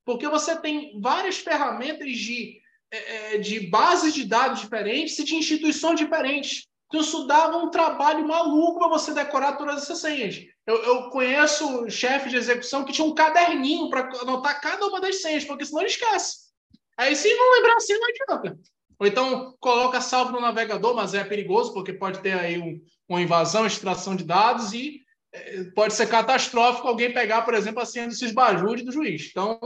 [0.05, 2.61] Porque você tem várias ferramentas de,
[2.93, 6.68] é, é de bases de dados diferentes e de instituições diferentes.
[6.89, 10.41] Então, isso dava um trabalho maluco para você decorar todas essas senhas.
[10.67, 15.21] Eu, eu conheço chefe de execução que tinha um caderninho para anotar cada uma das
[15.21, 16.49] senhas, porque senão ele esquece.
[16.97, 18.59] Aí, se não lembrar assim, não adianta.
[18.99, 23.21] Ou então, coloca salvo no navegador, mas é perigoso, porque pode ter aí um, uma
[23.21, 25.01] invasão, extração de dados e
[25.33, 29.29] é, pode ser catastrófico alguém pegar, por exemplo, a senha do Cisbajude do juiz.
[29.31, 29.61] Então,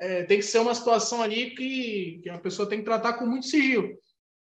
[0.00, 3.26] é, tem que ser uma situação ali que, que a pessoa tem que tratar com
[3.26, 3.90] muito sigilo.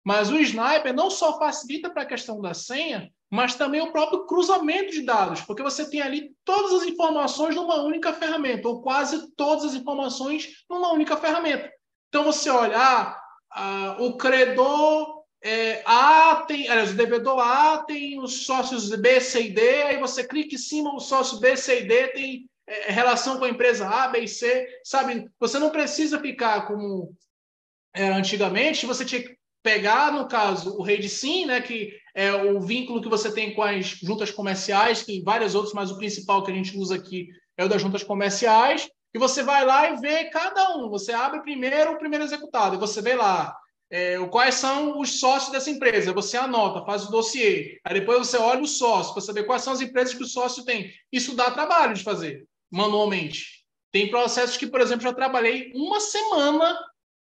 [0.09, 4.25] Mas o sniper não só facilita para a questão da senha, mas também o próprio
[4.25, 9.31] cruzamento de dados, porque você tem ali todas as informações numa única ferramenta, ou quase
[9.35, 11.71] todas as informações numa única ferramenta.
[12.07, 18.19] Então você olha, ah, ah, o credor é, A tem, aliás, o devedor A tem
[18.19, 21.81] os sócios B, C e D, aí você clica em cima, o sócio B, C
[21.81, 25.29] e D tem é, relação com a empresa A, B e C, sabe?
[25.39, 27.15] Você não precisa ficar como
[27.93, 29.38] era antigamente, você tinha que
[29.69, 33.53] pegar, no caso, o rei de sim, né, que é o vínculo que você tem
[33.53, 37.27] com as juntas comerciais, que vários outros, mas o principal que a gente usa aqui
[37.55, 40.89] é o das juntas comerciais, e você vai lá e vê cada um.
[40.89, 43.55] Você abre primeiro o primeiro executado, e você vê lá
[43.91, 46.13] é, quais são os sócios dessa empresa.
[46.13, 47.79] Você anota, faz o dossiê.
[47.85, 50.65] Aí depois você olha o sócio, para saber quais são as empresas que o sócio
[50.65, 50.91] tem.
[51.11, 53.63] Isso dá trabalho de fazer, manualmente.
[53.91, 56.75] Tem processos que, por exemplo, já trabalhei uma semana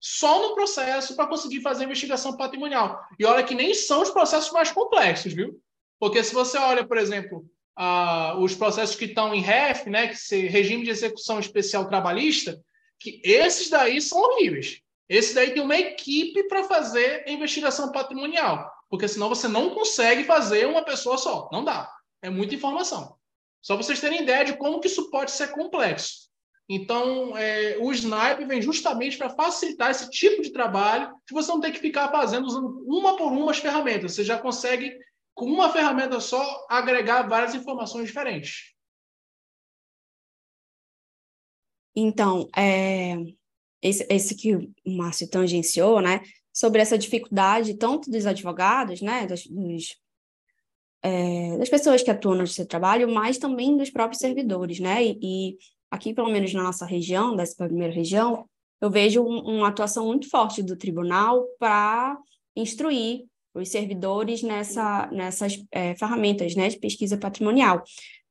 [0.06, 3.00] só no processo para conseguir fazer investigação patrimonial.
[3.18, 5.58] E olha que nem são os processos mais complexos, viu?
[5.98, 7.38] Porque se você olha, por exemplo,
[7.78, 12.60] uh, os processos que estão em REF, né, que se regime de execução especial trabalhista,
[13.00, 14.82] que esses daí são horríveis.
[15.08, 20.66] Esse daí tem uma equipe para fazer investigação patrimonial, porque senão você não consegue fazer
[20.66, 21.48] uma pessoa só.
[21.50, 21.90] Não dá.
[22.20, 23.16] É muita informação.
[23.62, 26.23] Só vocês terem ideia de como que isso pode ser complexo.
[26.68, 31.60] Então, é, o Snipe vem justamente para facilitar esse tipo de trabalho, que você não
[31.60, 34.12] tem que ficar fazendo usando uma por uma as ferramentas.
[34.12, 34.96] Você já consegue,
[35.34, 38.72] com uma ferramenta só, agregar várias informações diferentes.
[41.94, 43.14] Então, é,
[43.82, 49.46] esse, esse que o Márcio tangenciou, né, sobre essa dificuldade tanto dos advogados, né, dos,
[49.46, 50.02] dos
[51.02, 55.18] é, das pessoas que atuam no seu trabalho, mas também dos próprios servidores, né, e,
[55.22, 55.58] e
[55.94, 58.46] aqui, pelo menos na nossa região, dessa primeira região,
[58.80, 62.18] eu vejo um, uma atuação muito forte do tribunal para
[62.54, 63.24] instruir
[63.54, 67.82] os servidores nessa, nessas é, ferramentas né, de pesquisa patrimonial.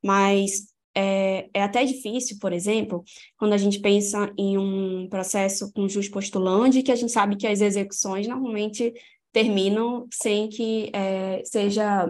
[0.04, 3.04] Mas é, é, até difícil, por exemplo,
[3.38, 7.48] quando a gente pensa em um processo com jus postulante, que a gente sabe que
[7.48, 8.94] as execuções normalmente
[9.32, 12.08] terminam sem que é, seja,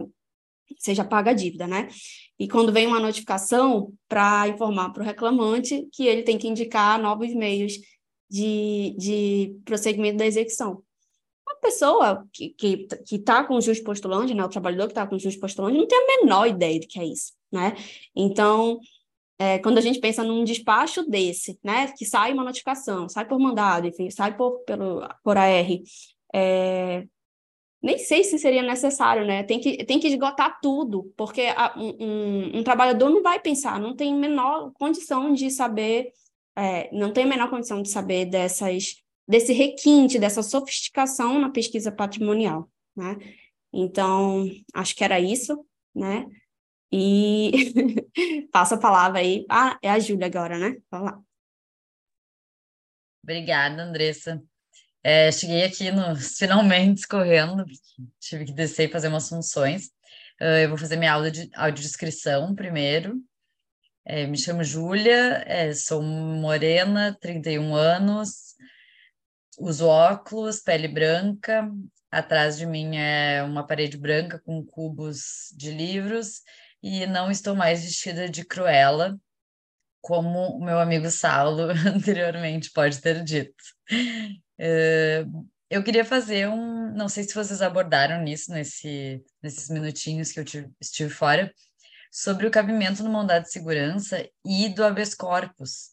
[0.77, 1.87] seja paga a dívida, né?
[2.43, 7.01] E quando vem uma notificação para informar para o reclamante que ele tem que indicar
[7.01, 7.71] novos meios
[8.29, 10.83] de, de prosseguimento da execução.
[11.47, 14.91] Uma pessoa que está que, que tá com o juiz postulante, né, o trabalhador que
[14.91, 17.77] está com o juiz postulante, não tem a menor ideia do que é isso, né?
[18.13, 18.77] Então,
[19.39, 23.39] é, quando a gente pensa num despacho desse, né, que sai uma notificação, sai por
[23.39, 25.67] mandado, enfim, sai por, pelo, por AR,
[26.35, 27.05] é,
[27.83, 29.43] nem sei se seria necessário, né?
[29.43, 33.93] Tem que, tem que esgotar tudo, porque a, um, um, trabalhador não vai pensar, não
[33.93, 36.13] tem menor condição de saber,
[36.55, 41.91] é, não tem a menor condição de saber dessas, desse requinte, dessa sofisticação na pesquisa
[41.91, 43.17] patrimonial, né?
[43.73, 46.25] Então, acho que era isso, né?
[46.89, 47.51] E
[48.53, 49.45] passo a palavra aí.
[49.49, 50.77] Ah, é a Júlia agora, né?
[50.89, 51.21] Vamos lá.
[53.23, 54.41] Obrigada, Andressa.
[55.03, 57.65] É, cheguei aqui nos finalmente correndo,
[58.19, 59.87] tive que descer e fazer umas funções.
[60.41, 63.21] Uh, eu vou fazer minha aula de audiodescrição primeiro.
[64.05, 68.55] É, me chamo Júlia, é, sou morena, 31 anos,
[69.59, 71.69] uso óculos, pele branca.
[72.11, 76.41] Atrás de mim é uma parede branca com cubos de livros
[76.81, 79.17] e não estou mais vestida de Cruella,
[80.01, 83.63] como o meu amigo Saulo anteriormente pode ter dito.
[85.69, 90.45] Eu queria fazer um, não sei se vocês abordaram nisso nesse, nesses minutinhos que eu
[90.45, 91.51] tive, estive fora,
[92.11, 95.89] sobre o cabimento no mandado de segurança e do habeas corpus,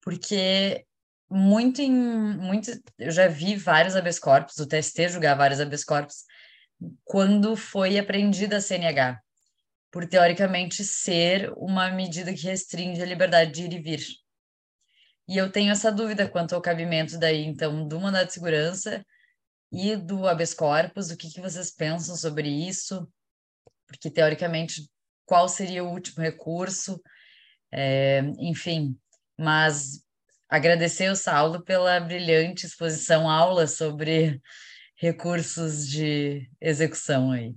[0.00, 0.86] porque
[1.28, 6.24] muito em muito eu já vi vários habeas corpus, o TST julgar vários habeas corpus
[7.04, 9.20] quando foi apreendida a CNH,
[9.90, 14.06] por teoricamente ser uma medida que restringe a liberdade de ir e vir.
[15.28, 19.04] E eu tenho essa dúvida quanto ao cabimento daí, então, do mandado de segurança
[19.70, 23.06] e do habeas corpus, o que, que vocês pensam sobre isso?
[23.86, 24.88] Porque, teoricamente,
[25.26, 27.00] qual seria o último recurso?
[27.70, 28.98] É, enfim,
[29.38, 30.02] mas
[30.48, 34.40] agradecer ao Saulo pela brilhante exposição aula sobre
[34.96, 37.54] recursos de execução aí.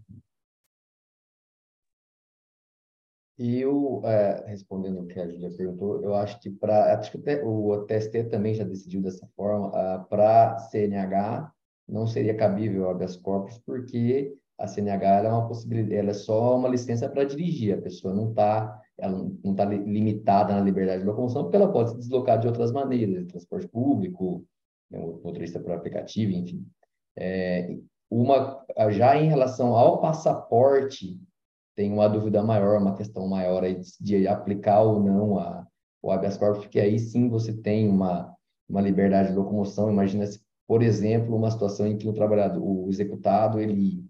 [3.42, 6.96] E eu, é, respondendo o que a Julia perguntou, eu acho que para.
[6.96, 9.70] Acho que o TST também já decidiu dessa forma.
[9.70, 11.52] Uh, para CNH,
[11.90, 16.70] não seria cabível habeas corpus, porque a CNH é uma possibilidade, ela é só uma
[16.70, 21.42] licença para dirigir, a pessoa não está ela não está limitada na liberdade de locomoção,
[21.42, 24.46] porque ela pode se deslocar de outras maneiras, transporte público,
[24.92, 26.64] né, motorista por aplicativo, enfim.
[27.18, 27.76] É,
[28.08, 31.20] uma, já em relação ao passaporte,
[31.76, 35.66] tem uma dúvida maior, uma questão maior aí de, aplicar ou não a,
[36.02, 38.34] o habeas corpus, porque aí sim você tem uma,
[38.70, 39.92] uma liberdade de locomoção.
[39.92, 44.04] Imagina, se, por exemplo, uma situação em que o trabalhador, o executado, ele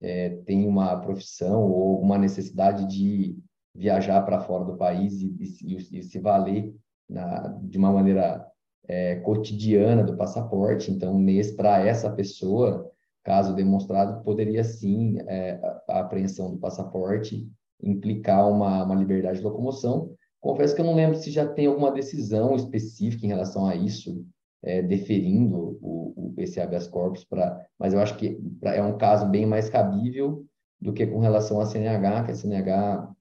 [0.00, 3.38] é, tem uma profissão ou uma necessidade de
[3.74, 6.74] viajar para fora do país e, e, e se valer
[7.08, 8.46] na, de uma maneira
[8.86, 10.90] é, cotidiana do passaporte.
[10.90, 11.18] Então,
[11.56, 12.90] para essa pessoa,
[13.28, 17.46] caso demonstrado, poderia sim é, a apreensão do passaporte
[17.82, 20.14] implicar uma, uma liberdade de locomoção.
[20.40, 24.24] Confesso que eu não lembro se já tem alguma decisão específica em relação a isso,
[24.62, 28.96] é, deferindo o, o, esse habeas corpus, pra, mas eu acho que pra, é um
[28.96, 30.46] caso bem mais cabível
[30.80, 33.12] do que com relação à CNH, que a CNH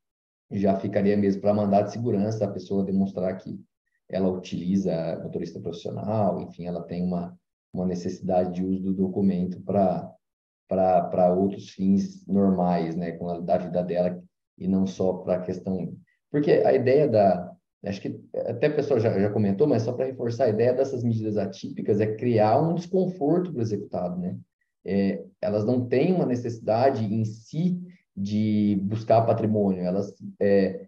[0.51, 3.60] já ficaria mesmo para mandar de segurança a pessoa demonstrar que
[4.08, 7.38] ela utiliza motorista profissional, enfim, ela tem uma,
[7.78, 14.21] uma necessidade de uso do documento para outros fins normais, né, da vida dela
[14.57, 15.95] e não só para a questão
[16.32, 17.53] porque a ideia da
[17.86, 21.03] acho que até a pessoa já, já comentou, mas só para reforçar a ideia dessas
[21.03, 24.38] medidas atípicas é criar um desconforto para o executado, né?
[24.86, 27.80] É, elas não têm uma necessidade em si
[28.15, 30.88] de buscar patrimônio, elas é,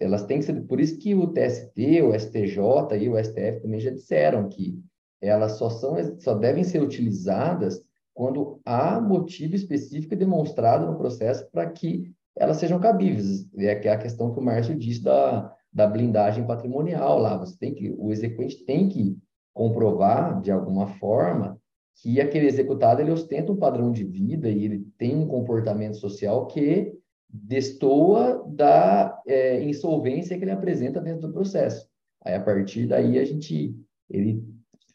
[0.00, 3.78] elas têm que ser por isso que o TST, o STJ e o STF também
[3.78, 4.82] já disseram que
[5.22, 7.80] elas só, são, só devem ser utilizadas
[8.12, 13.46] quando há motivo específico demonstrado no processo para que elas sejam cabíveis.
[13.56, 17.38] É, é a questão que o Márcio disse da, da blindagem patrimonial lá.
[17.38, 19.16] Você tem que, o execuente tem que
[19.54, 21.58] comprovar, de alguma forma,
[21.96, 26.46] que aquele executado ele ostenta um padrão de vida e ele tem um comportamento social
[26.46, 26.92] que
[27.28, 31.86] destoa da é, insolvência que ele apresenta dentro do processo.
[32.24, 33.74] Aí, a partir daí, a gente,
[34.08, 34.44] ele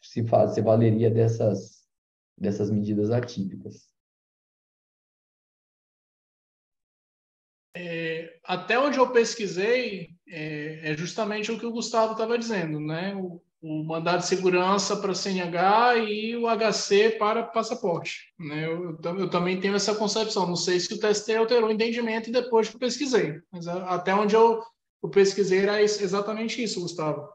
[0.08, 0.22] se,
[0.62, 1.86] valeria dessas,
[2.36, 3.88] dessas medidas atípicas.
[7.76, 13.14] É, até onde eu pesquisei, é, é, justamente o que o Gustavo estava dizendo, né?
[13.14, 18.32] O, o mandado de segurança para CNH e o HC para passaporte.
[18.38, 18.64] Né?
[18.64, 20.46] Eu, eu, eu, também tenho essa concepção.
[20.46, 24.34] Não sei se o TST alterou o entendimento depois que eu pesquisei, mas até onde
[24.34, 24.62] eu,
[25.02, 27.28] eu pesquisei era exatamente isso, Gustavo.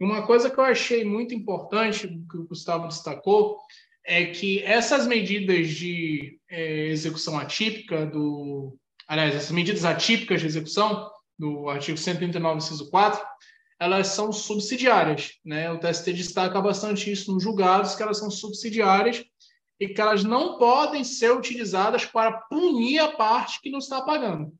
[0.00, 3.58] Uma coisa que eu achei muito importante, que o Gustavo destacou,
[4.04, 11.10] é que essas medidas de é, execução atípica do, aliás, essas medidas atípicas de execução
[11.38, 13.24] do artigo 139, inciso 4,
[13.80, 15.34] elas são subsidiárias.
[15.44, 15.70] Né?
[15.70, 19.24] O TST destaca bastante isso nos julgados, que elas são subsidiárias
[19.80, 24.52] e que elas não podem ser utilizadas para punir a parte que não está pagando.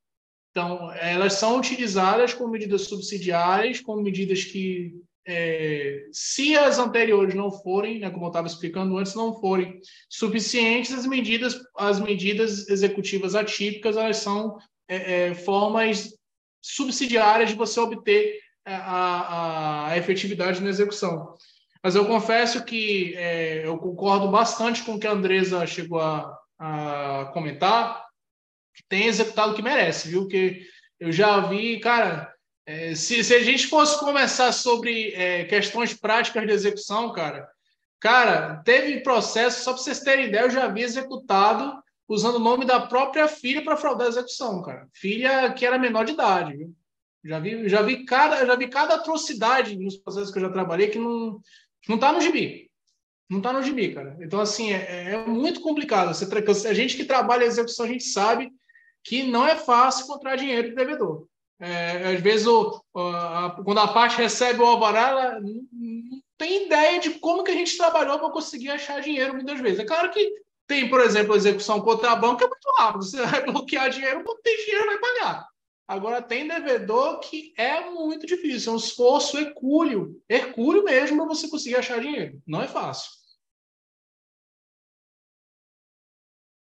[0.50, 4.92] Então, elas são utilizadas como medidas subsidiárias, como medidas que,
[5.30, 10.94] é, se as anteriores não forem, né, como eu estava explicando antes, não forem suficientes,
[10.94, 14.56] as medidas, as medidas executivas atípicas, elas são
[14.88, 16.14] é, é, formas
[16.62, 21.34] subsidiárias de você obter é, a, a, efetividade na execução.
[21.82, 26.34] Mas eu confesso que é, eu concordo bastante com o que a Andresa chegou a,
[26.58, 28.02] a comentar,
[28.74, 30.26] que tem executado o que merece, viu?
[30.26, 30.62] Que
[30.98, 32.32] eu já vi, cara,
[32.68, 37.48] é, se, se, a gente fosse começar sobre é, questões práticas de execução, cara,
[37.98, 42.66] cara, teve processo, só para vocês terem ideia, eu já vi executado usando o nome
[42.66, 44.86] da própria filha para fraudar a execução, cara.
[44.92, 46.74] Filha que era menor de idade, viu?
[47.24, 50.88] Já vi, já vi cada, já vi cada atrocidade nos processos que eu já trabalhei
[50.88, 51.40] que não
[51.88, 52.70] não tá no gibi.
[53.30, 54.18] Não tá no gibi, cara.
[54.20, 56.14] Então assim, é, é muito complicado.
[56.14, 58.50] Você, a gente que trabalha em execução, a gente sabe
[59.02, 61.26] que não é fácil encontrar dinheiro de devedor.
[61.60, 66.66] É, às vezes, o, a, quando a parte recebe o alvará, ela não, não tem
[66.66, 69.80] ideia de como que a gente trabalhou para conseguir achar dinheiro muitas vezes.
[69.80, 73.04] É claro que tem, por exemplo, a execução contra a banca é muito rápido.
[73.04, 75.48] Você vai bloquear dinheiro, quando tem dinheiro, vai pagar.
[75.88, 81.48] Agora, tem devedor que é muito difícil, é um esforço hercúleo, hercúleo mesmo para você
[81.48, 82.40] conseguir achar dinheiro.
[82.46, 83.10] Não é fácil.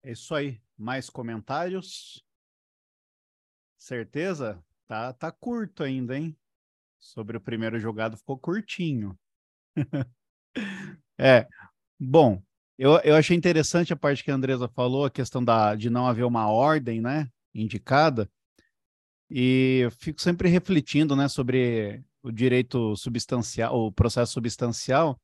[0.04, 0.60] É isso aí.
[0.76, 2.22] Mais comentários?
[3.78, 4.62] Certeza?
[4.86, 6.36] Tá, tá curto ainda, hein?
[6.98, 9.18] Sobre o primeiro jogado ficou curtinho.
[11.18, 11.46] é.
[11.98, 12.42] Bom,
[12.78, 16.06] eu, eu achei interessante a parte que a Andresa falou, a questão da, de não
[16.06, 18.30] haver uma ordem, né, indicada.
[19.30, 25.18] E eu fico sempre refletindo, né, sobre o direito substancial, o processo substancial,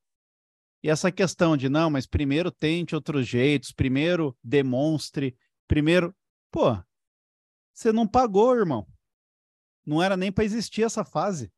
[0.82, 5.36] e essa questão de não, mas primeiro tente outros jeitos, primeiro demonstre,
[5.68, 6.12] primeiro,
[6.50, 6.76] pô,
[7.72, 8.86] você não pagou, irmão.
[9.84, 11.52] Não era nem para existir essa fase.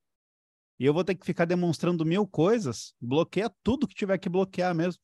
[0.78, 4.74] E eu vou ter que ficar demonstrando mil coisas, bloqueia tudo que tiver que bloquear
[4.74, 5.00] mesmo.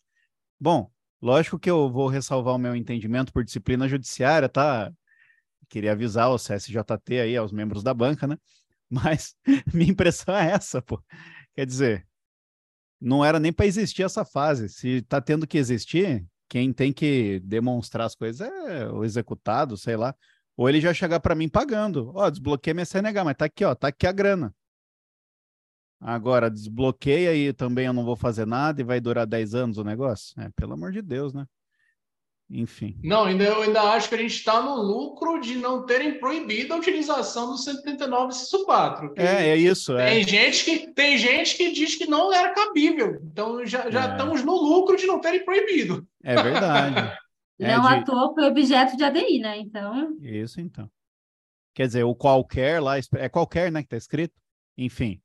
[0.58, 0.90] Bom,
[1.22, 4.92] lógico que eu vou ressalvar o meu entendimento por disciplina judiciária, tá?
[5.68, 8.36] Queria avisar o CSJT aí, aos membros da banca, né?
[8.90, 9.36] Mas
[9.72, 11.00] minha impressão é essa, pô.
[11.54, 12.06] Quer dizer,
[13.00, 14.68] não era nem para existir essa fase.
[14.68, 19.96] Se tá tendo que existir, quem tem que demonstrar as coisas é o executado, sei
[19.96, 20.14] lá.
[20.56, 22.12] Ou ele já chegar para mim pagando.
[22.14, 24.54] Ó, desbloqueei minha CNH, mas tá aqui, ó, tá aqui a grana.
[26.00, 29.84] Agora, desbloqueia e também eu não vou fazer nada e vai durar 10 anos o
[29.84, 30.34] negócio?
[30.40, 31.46] É, pelo amor de Deus, né?
[32.52, 32.98] Enfim.
[33.04, 36.74] Não, ainda, eu ainda acho que a gente está no lucro de não terem proibido
[36.74, 39.14] a utilização do 139 inciso 4.
[39.16, 39.96] É, é isso.
[39.96, 40.10] É.
[40.10, 40.26] Tem, é.
[40.26, 43.20] Gente que, tem gente que diz que não era cabível.
[43.22, 44.10] Então já, já é.
[44.12, 46.04] estamos no lucro de não terem proibido.
[46.24, 47.16] É verdade.
[47.60, 47.88] É não de...
[47.88, 49.58] à toa foi objeto de ADI, né?
[49.58, 50.16] Então.
[50.20, 50.90] Isso, então.
[51.74, 54.34] Quer dizer, o qualquer lá, é qualquer, né, que está escrito?
[54.76, 55.22] Enfim,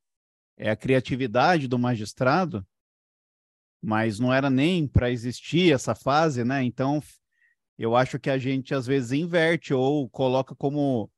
[0.58, 2.66] é a criatividade do magistrado,
[3.82, 6.64] mas não era nem para existir essa fase, né?
[6.64, 7.02] Então,
[7.78, 11.12] eu acho que a gente às vezes inverte ou coloca como,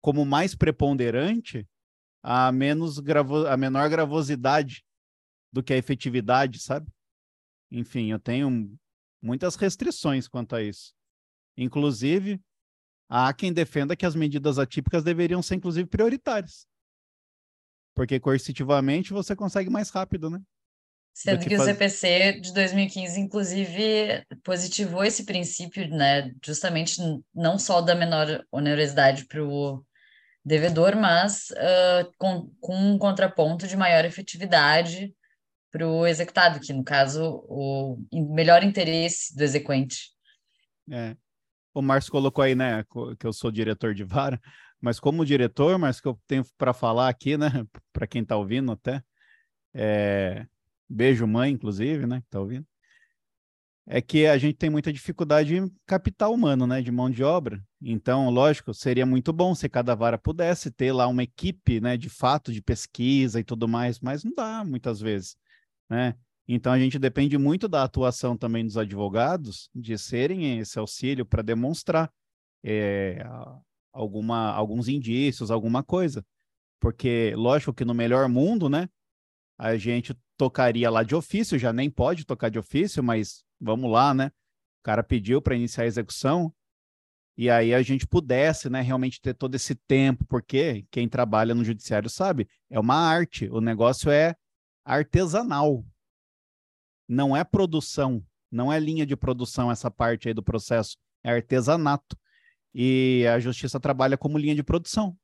[0.00, 1.66] como mais preponderante
[2.22, 4.84] a menos gravo, a menor gravosidade
[5.52, 6.90] do que a efetividade, sabe?
[7.70, 8.76] Enfim, eu tenho
[9.24, 10.92] muitas restrições quanto a isso.
[11.56, 12.38] Inclusive,
[13.08, 16.66] há quem defenda que as medidas atípicas deveriam ser inclusive prioritárias.
[17.94, 20.40] Porque coercitivamente você consegue mais rápido, né?
[21.14, 26.32] Sendo que, que, o CPC de 2015, inclusive, positivou esse princípio, né?
[26.44, 27.00] Justamente
[27.32, 29.84] não só da menor onerosidade para o
[30.44, 35.14] devedor, mas uh, com, com um contraponto de maior efetividade
[35.74, 40.12] para o executado, que no caso o melhor interesse do exequente.
[40.88, 41.16] É.
[41.74, 42.84] O Márcio colocou aí, né,
[43.18, 44.40] que eu sou diretor de vara,
[44.80, 47.48] mas como diretor, mas que eu tenho para falar aqui, né,
[47.92, 49.02] para quem está ouvindo até,
[49.74, 50.46] é...
[50.88, 52.64] beijo mãe, inclusive, né, que está ouvindo,
[53.84, 57.60] é que a gente tem muita dificuldade em capital humano, né, de mão de obra.
[57.82, 62.08] Então, lógico, seria muito bom se cada vara pudesse ter lá uma equipe, né, de
[62.08, 65.36] fato, de pesquisa e tudo mais, mas não dá muitas vezes.
[65.88, 66.14] Né?
[66.46, 71.42] Então a gente depende muito da atuação também dos advogados de serem esse auxílio para
[71.42, 72.12] demonstrar
[72.62, 73.24] é,
[73.92, 76.24] alguma, alguns indícios, alguma coisa.
[76.80, 78.88] Porque, lógico que no melhor mundo, né?
[79.56, 84.12] A gente tocaria lá de ofício, já nem pode tocar de ofício, mas vamos lá,
[84.12, 84.26] né?
[84.26, 86.52] O cara pediu para iniciar a execução,
[87.36, 91.64] e aí a gente pudesse, né, realmente ter todo esse tempo, porque quem trabalha no
[91.64, 94.36] judiciário sabe, é uma arte, o negócio é
[94.84, 95.84] artesanal,
[97.08, 102.16] não é produção, não é linha de produção essa parte aí do processo, é artesanato.
[102.74, 105.16] E a justiça trabalha como linha de produção.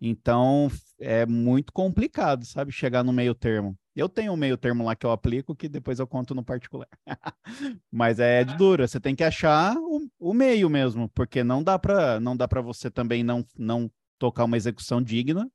[0.00, 3.78] Então é muito complicado, sabe, chegar no meio termo.
[3.94, 6.88] Eu tenho um meio termo lá que eu aplico, que depois eu conto no particular.
[7.90, 11.78] Mas é de dura, você tem que achar o, o meio mesmo, porque não dá
[11.78, 13.88] para não dá para você também não não
[14.18, 15.48] tocar uma execução digna,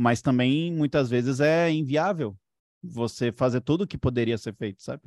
[0.00, 2.34] mas também muitas vezes é inviável
[2.82, 5.02] você fazer tudo o que poderia ser feito, sabe?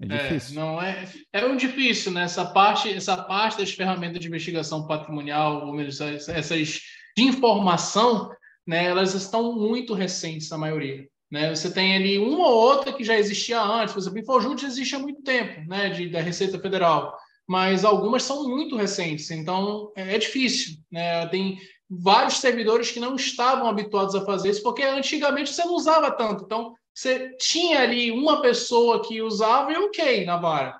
[0.00, 0.52] É, é difícil.
[0.52, 2.22] É, não é, é um difícil, né?
[2.22, 6.80] Essa parte, essa parte das ferramentas de investigação patrimonial, ou melhor, essas
[7.16, 8.30] de informação,
[8.64, 8.84] né?
[8.84, 11.04] Elas estão muito recentes, a maioria.
[11.28, 11.52] Né?
[11.52, 14.94] Você tem ali uma ou outra que já existia antes, por exemplo, o Infojut existe
[14.94, 15.88] há muito tempo, né?
[15.88, 17.12] De, da Receita Federal,
[17.48, 21.26] mas algumas são muito recentes, então é, é difícil, né?
[21.26, 21.58] Tem
[22.00, 26.44] vários servidores que não estavam habituados a fazer isso, porque antigamente você não usava tanto.
[26.44, 30.78] Então, você tinha ali uma pessoa que usava e ok na vara,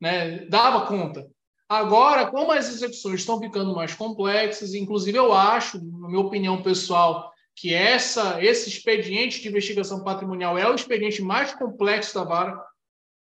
[0.00, 0.46] né?
[0.46, 1.26] dava conta.
[1.68, 7.32] Agora, como as execuções estão ficando mais complexas, inclusive eu acho, na minha opinião pessoal,
[7.56, 12.62] que essa, esse expediente de investigação patrimonial é o expediente mais complexo da vara.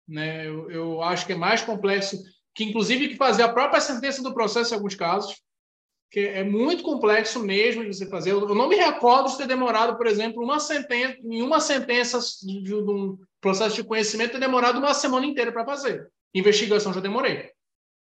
[0.08, 0.48] Né?
[0.48, 2.18] Eu, eu acho que é mais complexo
[2.54, 5.42] que, inclusive, que fazer a própria sentença do processo em alguns casos
[6.14, 8.34] que é muito complexo mesmo de você fazer.
[8.34, 12.62] Eu não me recordo de ter demorado, por exemplo, uma sentença, em uma sentença de,
[12.62, 16.08] de um processo de conhecimento ter demorado uma semana inteira para fazer.
[16.32, 17.50] Investigação já demorei.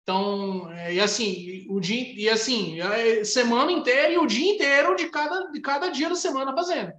[0.02, 4.96] Então, é, e assim, o dia, e assim, é, semana inteira e o dia inteiro
[4.96, 6.94] de cada, de cada dia da semana fazendo.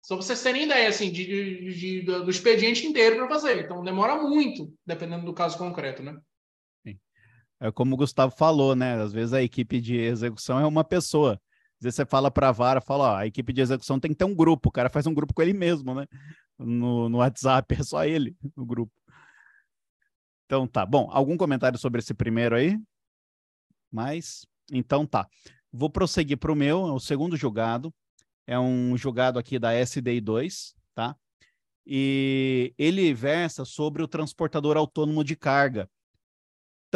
[0.00, 3.64] Só para vocês terem ideia, assim, de, de, de do expediente inteiro para fazer.
[3.64, 6.16] Então, demora muito, dependendo do caso concreto, né?
[7.60, 9.00] É como o Gustavo falou, né?
[9.00, 11.40] Às vezes a equipe de execução é uma pessoa.
[11.78, 14.16] Às vezes você fala para a vara, fala, ó, a equipe de execução tem que
[14.16, 14.68] ter um grupo.
[14.68, 16.06] O cara faz um grupo com ele mesmo, né?
[16.58, 18.92] No, no WhatsApp, é só ele no grupo.
[20.44, 20.84] Então tá.
[20.84, 22.78] Bom, algum comentário sobre esse primeiro aí?
[23.90, 25.26] Mas, então tá.
[25.72, 27.92] Vou prosseguir para o meu, é o segundo julgado.
[28.46, 31.16] É um julgado aqui da SDI 2, tá?
[31.84, 35.88] E ele versa sobre o transportador autônomo de carga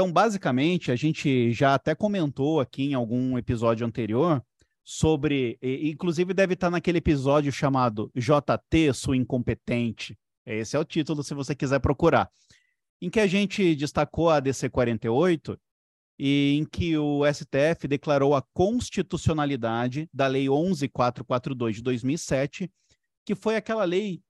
[0.00, 4.42] então, basicamente, a gente já até comentou aqui em algum episódio anterior
[4.82, 10.18] sobre, inclusive deve estar naquele episódio chamado JT, sua incompetente.
[10.46, 12.30] Esse é o título, se você quiser procurar.
[12.98, 15.60] Em que a gente destacou a DC 48
[16.18, 22.72] e em que o STF declarou a constitucionalidade da Lei 11442 de 2007,
[23.22, 24.22] que foi aquela lei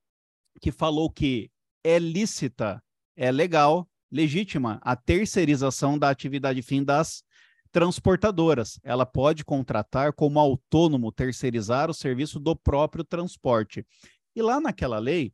[0.60, 1.48] que falou que
[1.84, 2.82] é lícita,
[3.16, 7.22] é legal legítima a terceirização da atividade fim das
[7.70, 8.80] transportadoras.
[8.82, 13.86] Ela pode contratar como autônomo terceirizar o serviço do próprio transporte.
[14.34, 15.32] E lá naquela lei,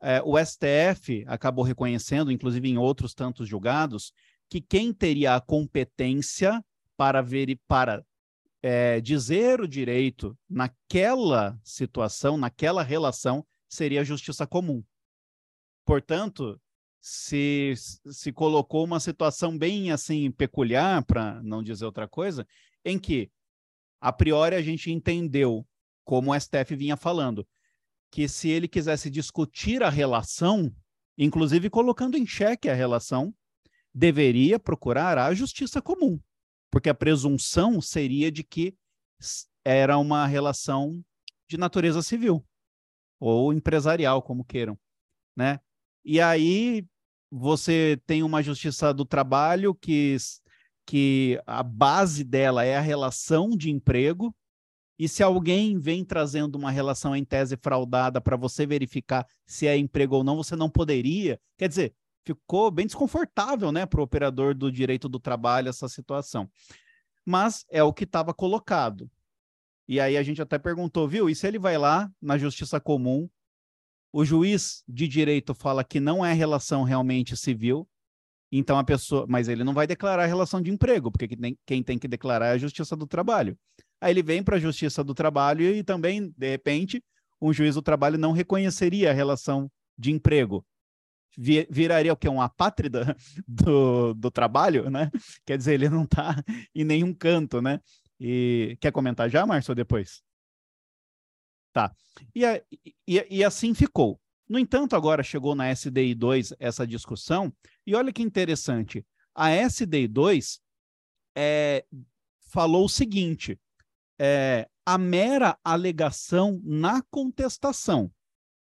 [0.00, 4.12] é, o STF acabou reconhecendo, inclusive em outros tantos julgados,
[4.48, 6.64] que quem teria a competência
[6.96, 8.04] para ver para
[8.62, 14.82] é, dizer o direito naquela situação, naquela relação, seria a justiça comum.
[15.84, 16.60] Portanto,
[17.00, 22.46] se, se colocou uma situação bem assim peculiar, para não dizer outra coisa,
[22.84, 23.30] em que
[24.00, 25.66] a priori a gente entendeu,
[26.04, 27.46] como o STF vinha falando,
[28.10, 30.74] que se ele quisesse discutir a relação,
[31.16, 33.34] inclusive colocando em xeque a relação,
[33.94, 36.20] deveria procurar a justiça comum,
[36.70, 38.74] porque a presunção seria de que
[39.64, 41.04] era uma relação
[41.48, 42.44] de natureza civil
[43.20, 44.78] ou empresarial, como queiram,
[45.36, 45.60] né?
[46.10, 46.86] E aí
[47.30, 50.16] você tem uma justiça do trabalho que,
[50.86, 54.34] que a base dela é a relação de emprego.
[54.98, 59.76] E se alguém vem trazendo uma relação em tese fraudada para você verificar se é
[59.76, 61.38] emprego ou não, você não poderia.
[61.58, 61.94] Quer dizer,
[62.24, 66.50] ficou bem desconfortável né, para o operador do direito do trabalho essa situação.
[67.22, 69.10] Mas é o que estava colocado.
[69.86, 71.28] E aí a gente até perguntou, viu?
[71.28, 73.28] E se ele vai lá na justiça comum
[74.12, 77.88] o juiz de direito fala que não é relação realmente civil,
[78.50, 81.28] então a pessoa, mas ele não vai declarar relação de emprego, porque
[81.66, 83.58] quem tem que declarar é a Justiça do Trabalho.
[84.00, 87.02] Aí ele vem para a Justiça do Trabalho e também, de repente,
[87.40, 90.64] um juiz do trabalho não reconheceria a relação de emprego.
[91.36, 92.28] Viraria o que?
[92.28, 95.10] Um apátrida do, do trabalho, né?
[95.46, 96.34] Quer dizer, ele não está
[96.74, 97.80] em nenhum canto, né?
[98.18, 100.22] E quer comentar já, Márcio, depois?
[101.72, 101.94] Tá.
[102.34, 102.44] E,
[103.06, 104.20] e, e assim ficou.
[104.48, 107.52] No entanto, agora chegou na SDI 2 essa discussão,
[107.86, 109.04] e olha que interessante.
[109.34, 110.60] A SDI 2
[111.36, 111.84] é,
[112.50, 113.60] falou o seguinte:
[114.18, 118.10] é, a mera alegação na contestação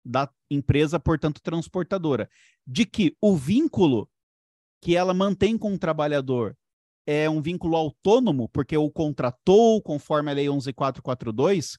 [0.05, 2.29] da empresa, portanto, transportadora,
[2.67, 4.11] de que o vínculo
[4.81, 6.57] que ela mantém com o trabalhador
[7.07, 11.79] é um vínculo autônomo, porque o contratou conforme a Lei 11442,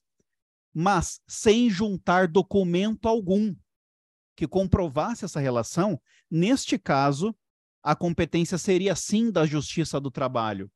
[0.73, 3.55] mas sem juntar documento algum
[4.35, 7.35] que comprovasse essa relação, neste caso,
[7.83, 10.71] a competência seria sim da Justiça do Trabalho.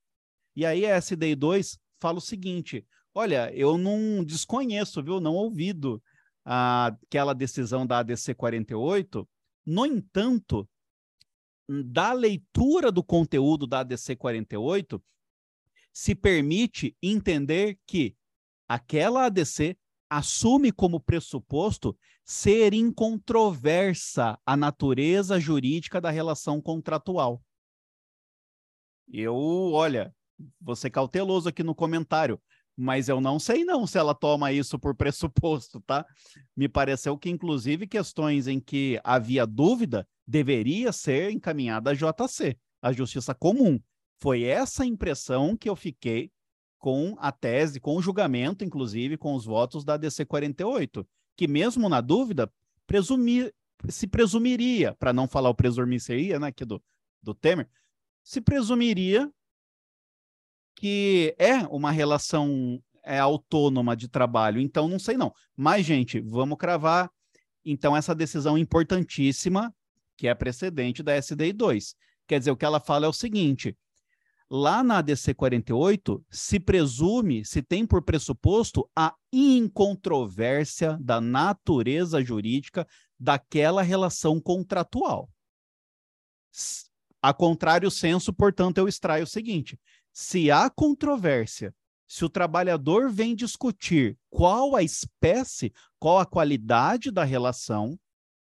[0.56, 5.20] E aí a SDI 2 fala o seguinte: olha, eu não desconheço, viu?
[5.20, 6.02] Não ouvido
[6.44, 9.28] aquela decisão da ADC 48.
[9.66, 10.68] No entanto,
[11.86, 15.02] da leitura do conteúdo da ADC 48,
[15.94, 18.16] se permite entender que
[18.68, 19.78] aquela ADC
[20.18, 27.42] assume como pressuposto ser incontroversa a natureza jurídica da relação contratual.
[29.12, 30.14] Eu, olha,
[30.62, 32.40] vou ser cauteloso aqui no comentário,
[32.78, 36.06] mas eu não sei não se ela toma isso por pressuposto, tá?
[36.56, 42.94] Me pareceu que, inclusive, questões em que havia dúvida deveria ser encaminhada à JC, à
[42.94, 43.80] Justiça Comum.
[44.20, 46.32] Foi essa impressão que eu fiquei
[46.84, 51.88] com a tese, com o julgamento, inclusive com os votos da DC 48, que mesmo
[51.88, 52.52] na dúvida,
[52.86, 53.56] presumir,
[53.88, 56.84] se presumiria, para não falar o presumir-seria, né, aqui do,
[57.22, 57.70] do Temer,
[58.22, 59.32] se presumiria
[60.76, 64.60] que é uma relação é, autônoma de trabalho.
[64.60, 65.34] Então, não sei não.
[65.56, 67.10] Mas, gente, vamos cravar,
[67.64, 69.74] então, essa decisão importantíssima,
[70.18, 71.96] que é precedente da SDI 2.
[72.28, 73.74] Quer dizer, o que ela fala é o seguinte,
[74.56, 82.88] Lá na ADC 48, se presume, se tem por pressuposto a incontrovérsia da natureza jurídica
[83.20, 85.28] daquela relação contratual.
[87.20, 89.76] A contrário senso, portanto, eu extraio o seguinte:
[90.12, 91.74] se há controvérsia,
[92.08, 98.00] se o trabalhador vem discutir qual a espécie, qual a qualidade da relação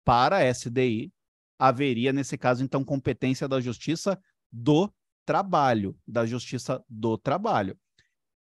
[0.05, 1.11] para a SDI,
[1.59, 4.21] haveria, nesse caso, então, competência da justiça
[4.53, 4.93] do
[5.27, 7.79] trabalho, da Justiça do Trabalho.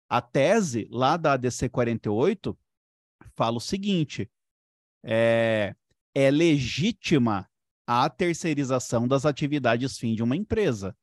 [0.08, 2.58] A tese lá da ADC 48
[3.36, 4.32] fala o seguinte:
[5.04, 5.76] é,
[6.16, 7.50] é legítima
[7.86, 10.96] a terceirização das atividades fim de uma empresa,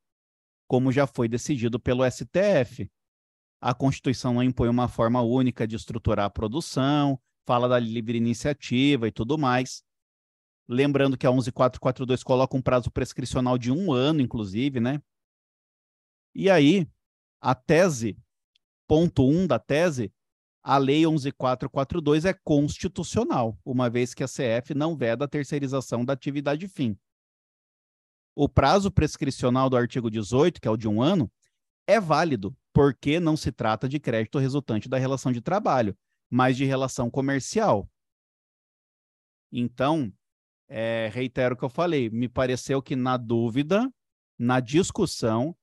[0.66, 2.91] como já foi decidido pelo STF.
[3.61, 9.09] A Constituição não impõe uma forma única de estruturar a produção, fala da livre iniciativa
[9.09, 9.83] e tudo mais.
[10.68, 15.01] Lembrando que a 11442 coloca um prazo prescricional de um ano, inclusive, né?
[16.35, 16.89] E aí,
[17.41, 18.18] a tese,
[18.89, 20.12] ponto 1 um da tese,
[20.62, 26.14] a Lei 11442 é constitucional, uma vez que a CF não veda a terceirização da
[26.14, 26.99] atividade fim.
[28.35, 31.30] O prazo prescricional do artigo 18, que é o de um ano,
[31.87, 35.97] é válido, porque não se trata de crédito resultante da relação de trabalho,
[36.28, 37.89] mas de relação comercial.
[39.53, 40.12] Então,
[40.66, 43.89] é, reitero o que eu falei, me pareceu que na dúvida,
[44.37, 45.57] na discussão,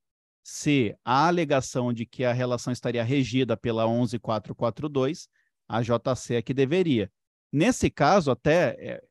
[0.43, 5.29] se a alegação de que a relação estaria regida pela 11442,
[5.67, 7.11] a JC é que deveria.
[7.51, 9.03] Nesse caso, até é,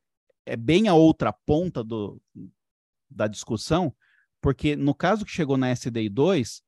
[0.45, 2.21] é bem a outra ponta do,
[3.09, 3.95] da discussão,
[4.41, 6.61] porque no caso que chegou na SDI 2,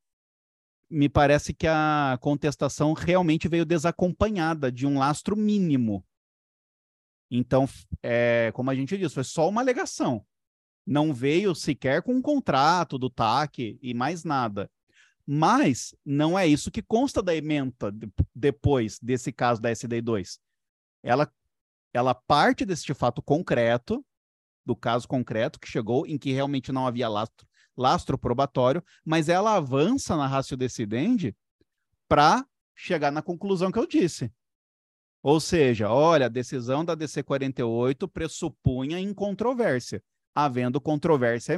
[0.90, 6.06] me parece que a contestação realmente veio desacompanhada de um lastro mínimo.
[7.32, 7.68] Então,
[8.02, 10.24] é, como a gente disse, foi só uma alegação
[10.86, 14.70] não veio sequer com um contrato do TAC e mais nada.
[15.26, 17.94] Mas não é isso que consta da ementa
[18.36, 20.38] depois desse caso da SDI2.
[21.02, 21.32] Ela,
[21.94, 24.06] ela parte deste fato concreto,
[24.66, 29.56] do caso concreto que chegou, em que realmente não havia lastro, lastro probatório, mas ela
[29.56, 31.36] avança na ratio decidente
[32.08, 34.32] para chegar na conclusão que eu disse.
[35.22, 40.04] Ou seja, olha, a decisão da DC 48 pressupunha incontrovérsia
[40.36, 41.54] havendo controvérsia,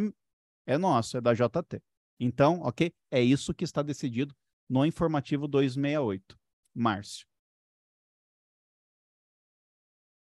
[0.67, 1.81] é, é nosso, é da JT.
[2.19, 2.93] Então, ok?
[3.11, 4.35] É isso que está decidido
[4.69, 6.37] no informativo 268.
[6.73, 7.25] Márcio.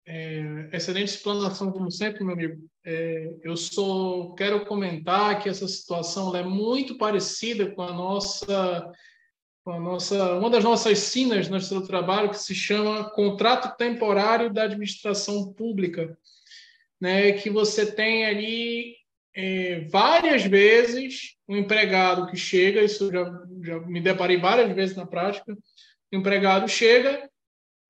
[0.07, 2.67] É, excelente explanação, como sempre, meu amigo.
[2.83, 8.93] É, eu só quero comentar que essa situação é muito parecida com a nossa
[9.71, 14.63] a nossa, uma das nossas sinas no seu trabalho, que se chama Contrato Temporário da
[14.63, 16.17] Administração Pública,
[17.01, 18.95] né, que você tem ali
[19.35, 23.25] é, várias vezes um empregado que chega, isso já,
[23.63, 25.57] já me deparei várias vezes na prática,
[26.13, 27.29] o empregado chega,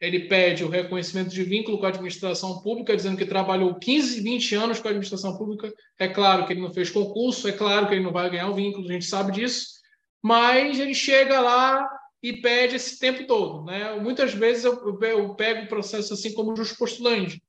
[0.00, 4.54] ele pede o reconhecimento de vínculo com a administração pública, dizendo que trabalhou 15, 20
[4.54, 5.72] anos com a administração pública.
[5.98, 8.54] É claro que ele não fez concurso, é claro que ele não vai ganhar o
[8.54, 9.78] vínculo, a gente sabe disso,
[10.22, 11.88] mas ele chega lá
[12.22, 13.64] e pede esse tempo todo.
[13.64, 13.94] Né?
[13.96, 17.42] Muitas vezes eu, eu pego o processo assim como justo postulante.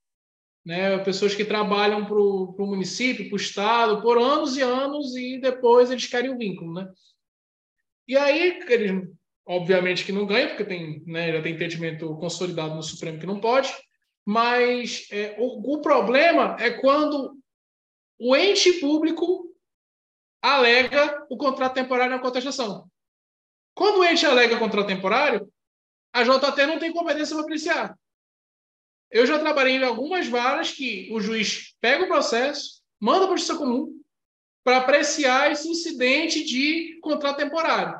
[0.69, 0.99] Né?
[0.99, 5.89] Pessoas que trabalham para o município, para o Estado, por anos e anos, e depois
[5.89, 6.75] eles querem o vínculo.
[6.75, 6.87] Né?
[8.07, 9.09] E aí, eles,
[9.47, 13.39] obviamente que não ganham, porque tem, né, já tem entendimento consolidado no Supremo que não
[13.39, 13.73] pode,
[14.23, 17.35] mas é, o, o problema é quando
[18.19, 19.51] o ente público
[20.39, 22.87] alega o contrato temporário na contestação.
[23.73, 25.51] Quando o ente alega contrato temporário,
[26.13, 27.97] a JT não tem competência para apreciar.
[29.11, 33.37] Eu já trabalhei em algumas varas que o juiz pega o processo, manda para a
[33.37, 33.99] justiça comum
[34.63, 37.99] para apreciar esse incidente de contrato temporário.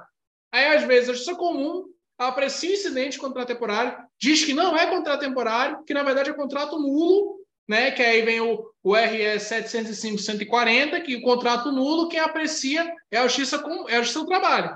[0.52, 1.86] Aí, às vezes, a justiça comum
[2.18, 6.30] aprecia o incidente de contrato temporário, diz que não é contrato temporário, que na verdade
[6.30, 7.40] é contrato nulo
[7.70, 7.92] né?
[7.92, 13.28] Que aí vem o, o RE 705-140, que o contrato nulo, quem aprecia é a
[13.28, 14.76] justiça, é a justiça do trabalho.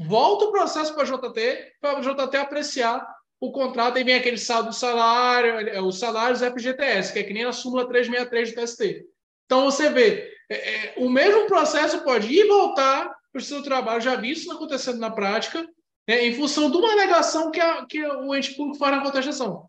[0.00, 3.06] Volta o processo para a JT, para a JT apreciar
[3.42, 7.34] o contrato, e vem aquele saldo do salário, é, os salários FGTS, que é que
[7.34, 9.04] nem a súmula 363 do TST.
[9.46, 13.60] Então, você vê, é, é, o mesmo processo pode ir e voltar para o seu
[13.60, 15.68] trabalho, já vi isso acontecendo na prática,
[16.08, 19.68] né, em função de uma alegação que, a, que o ente público faz na contestação.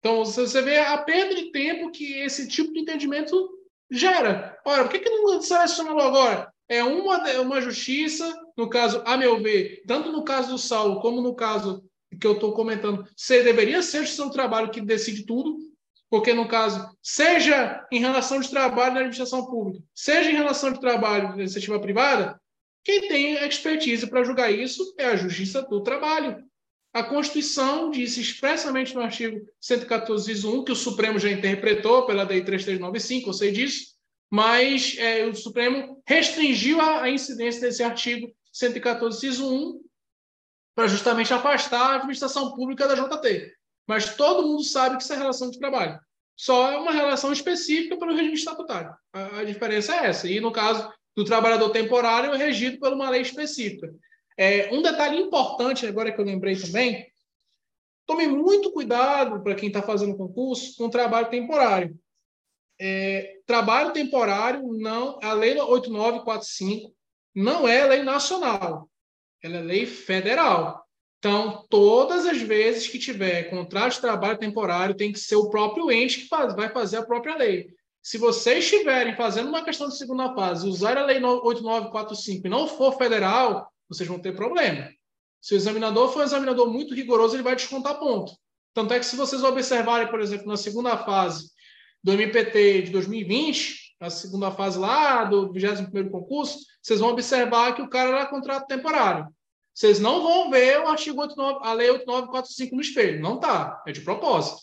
[0.00, 3.50] Então, você vê a perda de tempo que esse tipo de entendimento
[3.88, 4.58] gera.
[4.64, 6.52] Ora, por que, que não selecionou agora?
[6.68, 11.20] É uma, uma justiça, no caso, a meu ver, tanto no caso do Saulo como
[11.20, 11.88] no caso
[12.18, 15.58] que eu estou comentando, você deveria ser o seu trabalho que decide tudo,
[16.08, 20.80] porque, no caso, seja em relação de trabalho na administração pública, seja em relação de
[20.80, 22.40] trabalho na iniciativa privada,
[22.82, 26.42] quem tem expertise para julgar isso é a Justiça do Trabalho.
[26.92, 32.42] A Constituição disse expressamente no artigo 114, 1, que o Supremo já interpretou pela Lei
[32.42, 33.94] 3395, eu sei disso,
[34.28, 39.80] mas é, o Supremo restringiu a, a, incidência desse artigo 114, 1
[40.80, 43.52] para justamente afastar a administração pública da JT.
[43.86, 46.00] Mas todo mundo sabe que isso é relação de trabalho.
[46.34, 48.94] Só é uma relação específica pelo regime estatutário.
[49.12, 50.26] A, a diferença é essa.
[50.26, 53.94] E no caso do trabalhador temporário, é regido por uma lei específica.
[54.38, 57.06] É, um detalhe importante, agora que eu lembrei também,
[58.06, 61.94] tome muito cuidado para quem está fazendo concurso com trabalho temporário.
[62.80, 66.90] É, trabalho temporário não, a lei 8945
[67.34, 68.89] não é lei nacional,
[69.42, 70.84] ela é lei federal.
[71.18, 75.90] Então, todas as vezes que tiver contrato de trabalho temporário, tem que ser o próprio
[75.90, 77.68] ente que faz, vai fazer a própria lei.
[78.02, 82.66] Se vocês estiverem fazendo uma questão de segunda fase, usar a lei 8945 e não
[82.66, 84.88] for federal, vocês vão ter problema.
[85.40, 88.32] Se o examinador for um examinador muito rigoroso, ele vai descontar ponto.
[88.72, 91.50] Tanto é que se vocês observarem, por exemplo, na segunda fase
[92.02, 97.82] do MPT de 2020, na segunda fase lá do 21º concurso, vocês vão observar que
[97.82, 99.28] o cara era contrato temporário.
[99.74, 103.20] Vocês não vão ver o artigo 89, a lei 8945 no espelho.
[103.20, 103.82] Não tá.
[103.86, 104.60] É de propósito.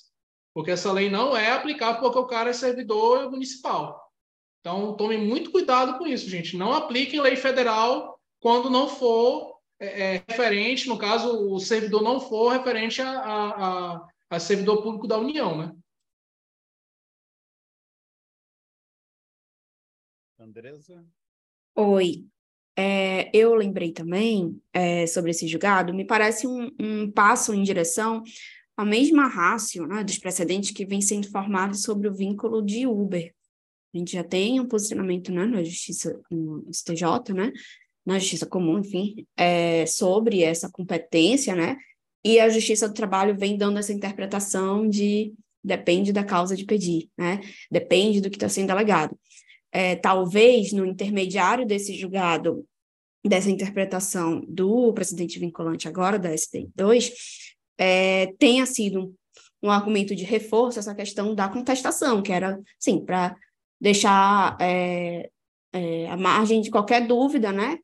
[0.54, 4.12] Porque essa lei não é aplicável porque o cara é servidor municipal.
[4.60, 6.58] Então, tomem muito cuidado com isso, gente.
[6.58, 12.20] Não apliquem lei federal quando não for é, é, referente, no caso, o servidor não
[12.20, 15.72] for referente a, a, a, a servidor público da União, né?
[20.40, 21.06] Andresa?
[21.76, 22.26] Oi.
[22.76, 28.22] É, eu lembrei também é, sobre esse julgado, me parece um, um, passo em direção
[28.76, 33.34] à mesma rácio né, dos precedentes que vem sendo formado sobre o vínculo de Uber.
[33.96, 37.52] A gente já tem um posicionamento né, na Justiça, no STJ, né,
[38.06, 41.76] na justiça comum, enfim, é, sobre essa competência, né?
[42.24, 47.10] E a justiça do trabalho vem dando essa interpretação de depende da causa de pedir,
[47.18, 47.42] né?
[47.70, 49.18] Depende do que está sendo alegado.
[49.72, 52.66] É, talvez no intermediário desse julgado,
[53.26, 57.12] dessa interpretação do presidente vinculante agora, da STI2,
[57.78, 59.14] é, tenha sido
[59.62, 63.36] um, argumento de reforço essa questão da contestação, que era, sim, para
[63.80, 65.30] deixar é,
[65.74, 67.78] é, a margem de qualquer dúvida, né?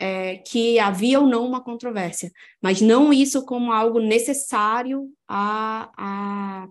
[0.00, 6.68] é, que havia ou não uma controvérsia, mas não isso como algo necessário a, a,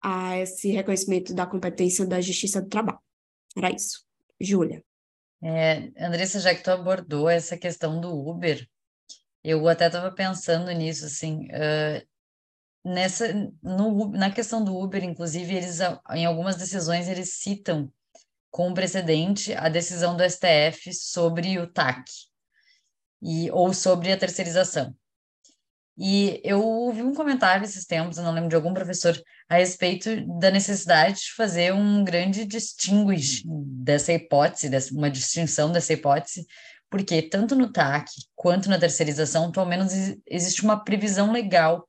[0.00, 3.00] a esse reconhecimento da competência da Justiça do Trabalho.
[3.56, 4.04] Era isso.
[4.40, 4.82] Júlia.
[5.42, 8.66] É, Andressa, já que tu abordou essa questão do Uber,
[9.42, 12.06] Eu até estava pensando nisso, assim, uh,
[12.84, 13.32] nessa,
[13.62, 15.78] no, na questão do Uber, inclusive, eles,
[16.10, 17.90] em algumas decisões, eles citam
[18.50, 22.04] com precedente a decisão do STF sobre o TAC,
[23.22, 24.94] e, ou sobre a terceirização.
[26.02, 29.14] E eu ouvi um comentário esses tempos, eu não lembro de algum professor,
[29.46, 35.92] a respeito da necessidade de fazer um grande distinguish dessa hipótese, dessa, uma distinção dessa
[35.92, 36.46] hipótese,
[36.88, 39.92] porque tanto no TAC quanto na terceirização, pelo menos
[40.26, 41.86] existe uma previsão legal,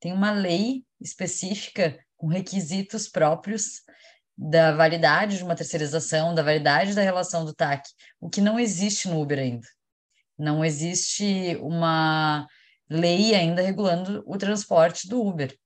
[0.00, 3.80] tem uma lei específica com requisitos próprios
[4.36, 7.88] da validade de uma terceirização, da validade da relação do TAC,
[8.20, 9.66] o que não existe no Uber ainda.
[10.38, 12.46] Não existe uma
[12.88, 15.56] lei ainda regulando o transporte do Uber.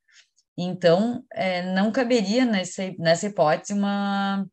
[0.57, 4.47] Então, é, não caberia nessa, nessa hipótese uma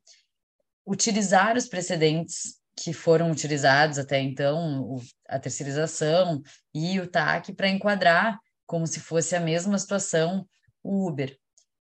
[0.86, 6.42] utilizar os precedentes que foram utilizados até então, o, a terceirização
[6.74, 10.48] e o TAC, para enquadrar como se fosse a mesma situação
[10.84, 11.36] o Uber.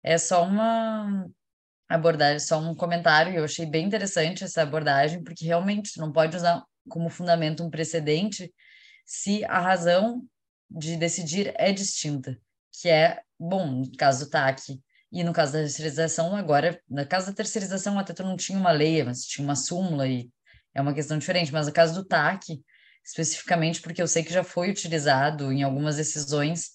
[0.04, 1.28] É só uma
[1.90, 6.64] abordagem, só um comentário, eu achei bem interessante essa abordagem, porque realmente não pode usar
[6.88, 8.54] como fundamento um precedente
[9.06, 10.24] se a razão
[10.74, 12.38] de decidir é distinta,
[12.72, 17.28] que é, bom, no caso do TAC e no caso da terceirização, agora, no caso
[17.28, 20.30] da terceirização até tu não tinha uma lei, mas tinha uma súmula e
[20.74, 22.60] é uma questão diferente, mas no caso do TAC,
[23.06, 26.72] especificamente porque eu sei que já foi utilizado em algumas decisões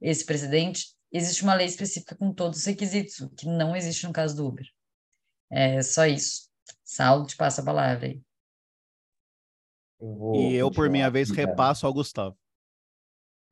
[0.00, 4.12] esse precedente, existe uma lei específica com todos os requisitos, o que não existe no
[4.12, 4.66] caso do Uber.
[5.50, 6.48] É só isso.
[6.82, 8.22] Saulo, te passa a palavra aí.
[10.00, 12.36] Eu e eu, por minha vez, aqui, repasso ao Gustavo.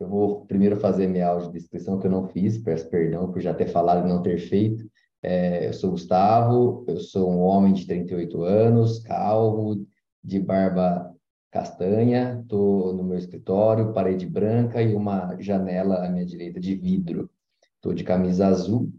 [0.00, 3.66] Eu vou primeiro fazer minha audiodescrição que eu não fiz, peço perdão por já ter
[3.66, 4.90] falado e não ter feito.
[5.22, 9.86] É, eu sou Gustavo, eu sou um homem de 38 anos, calvo,
[10.24, 11.14] de barba
[11.50, 17.30] castanha, estou no meu escritório, parede branca e uma janela à minha direita de vidro.
[17.76, 18.90] Estou de camisa azul.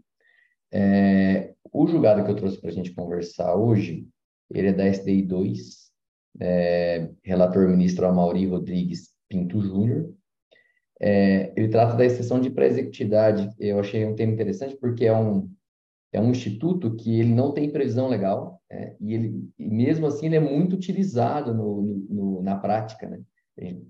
[0.70, 4.06] É, o julgado que eu trouxe para a gente conversar hoje,
[4.50, 5.90] ele é da SDI 2,
[6.40, 10.12] é, relator ministro Amaury Rodrigues Pinto Júnior,
[11.02, 13.50] é, ele trata da exceção de pré-executividade.
[13.58, 15.50] Eu achei um tema interessante porque é um,
[16.12, 20.26] é um instituto que ele não tem previsão legal é, e ele e mesmo assim
[20.26, 23.08] ele é muito utilizado no, no, na prática.
[23.08, 23.20] Né?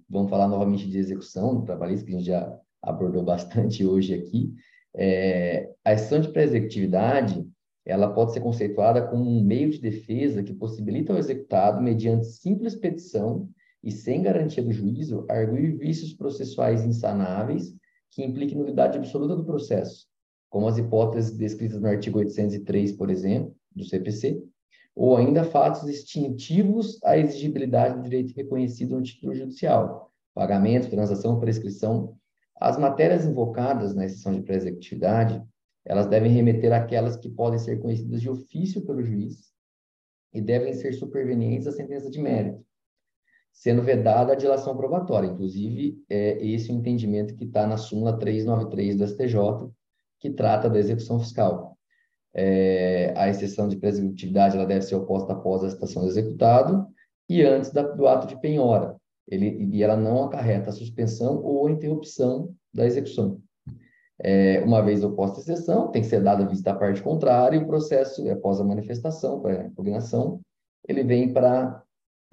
[0.08, 4.54] Vamos falar novamente de execução trabalhista, que a gente já abordou bastante hoje aqui.
[4.94, 7.46] É, a exceção de pré-executividade
[7.84, 12.76] ela pode ser conceituada como um meio de defesa que possibilita ao executado, mediante simples
[12.76, 13.48] petição,
[13.82, 17.74] e sem garantia do juízo, arguir vícios processuais insanáveis
[18.10, 20.06] que impliquem nulidade absoluta do processo,
[20.48, 24.42] como as hipóteses descritas no artigo 803, por exemplo, do CPC,
[24.94, 32.16] ou ainda fatos extintivos à exigibilidade do direito reconhecido no título judicial, pagamento, transação, prescrição.
[32.60, 35.42] As matérias invocadas na exceção de pré-executividade,
[35.84, 39.50] elas devem remeter àquelas que podem ser conhecidas de ofício pelo juiz
[40.32, 42.64] e devem ser supervenientes à sentença de mérito,
[43.52, 45.28] sendo vedada a dilação probatória.
[45.28, 49.70] Inclusive, é esse o entendimento que está na súmula 393 do STJ,
[50.18, 51.76] que trata da execução fiscal.
[52.34, 56.86] É, a exceção de prescritividade ela deve ser oposta após a citação do executado
[57.28, 58.96] e antes da, do ato de penhora.
[59.28, 63.40] Ele, e ela não acarreta a suspensão ou a interrupção da execução.
[64.18, 67.62] É, uma vez oposta a exceção, tem que ser dada vista à parte contrária e
[67.62, 70.40] o processo, após a manifestação, para a impugnação,
[70.88, 71.82] ele vem para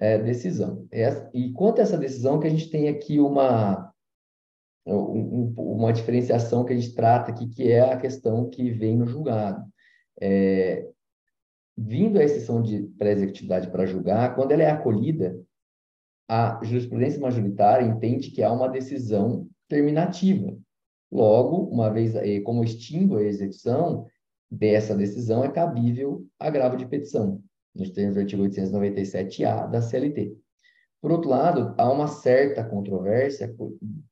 [0.00, 0.88] é, decisão.
[0.90, 3.92] É, e quanto a essa decisão, que a gente tem aqui uma,
[4.86, 9.06] um, uma diferenciação que a gente trata aqui, que é a questão que vem no
[9.06, 9.62] julgado.
[10.18, 10.88] É,
[11.76, 15.38] vindo a exceção de pré-executividade para julgar, quando ela é acolhida,
[16.28, 20.56] a jurisprudência majoritária entende que há uma decisão terminativa.
[21.10, 24.06] Logo, uma vez como extingue a execução
[24.50, 27.42] dessa decisão, é cabível agravo de petição
[27.74, 30.36] nos termos do artigo 897-A da CLT.
[31.00, 33.54] Por outro lado, há uma certa controvérsia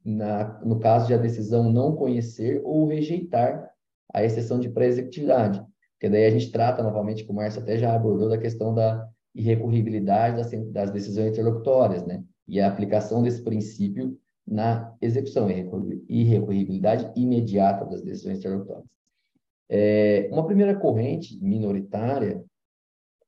[0.04, 3.70] na, no caso de a decisão não conhecer ou rejeitar
[4.12, 7.94] a exceção de pré-executividade, porque daí a gente trata novamente, como o Márcio até já
[7.94, 12.22] abordou, da questão da irrecorribilidade das, das decisões interlocutórias, né?
[12.46, 15.48] E a aplicação desse princípio na execução,
[16.08, 18.86] irrecorribilidade imediata das decisões interlocutórias.
[19.68, 22.42] É, uma primeira corrente minoritária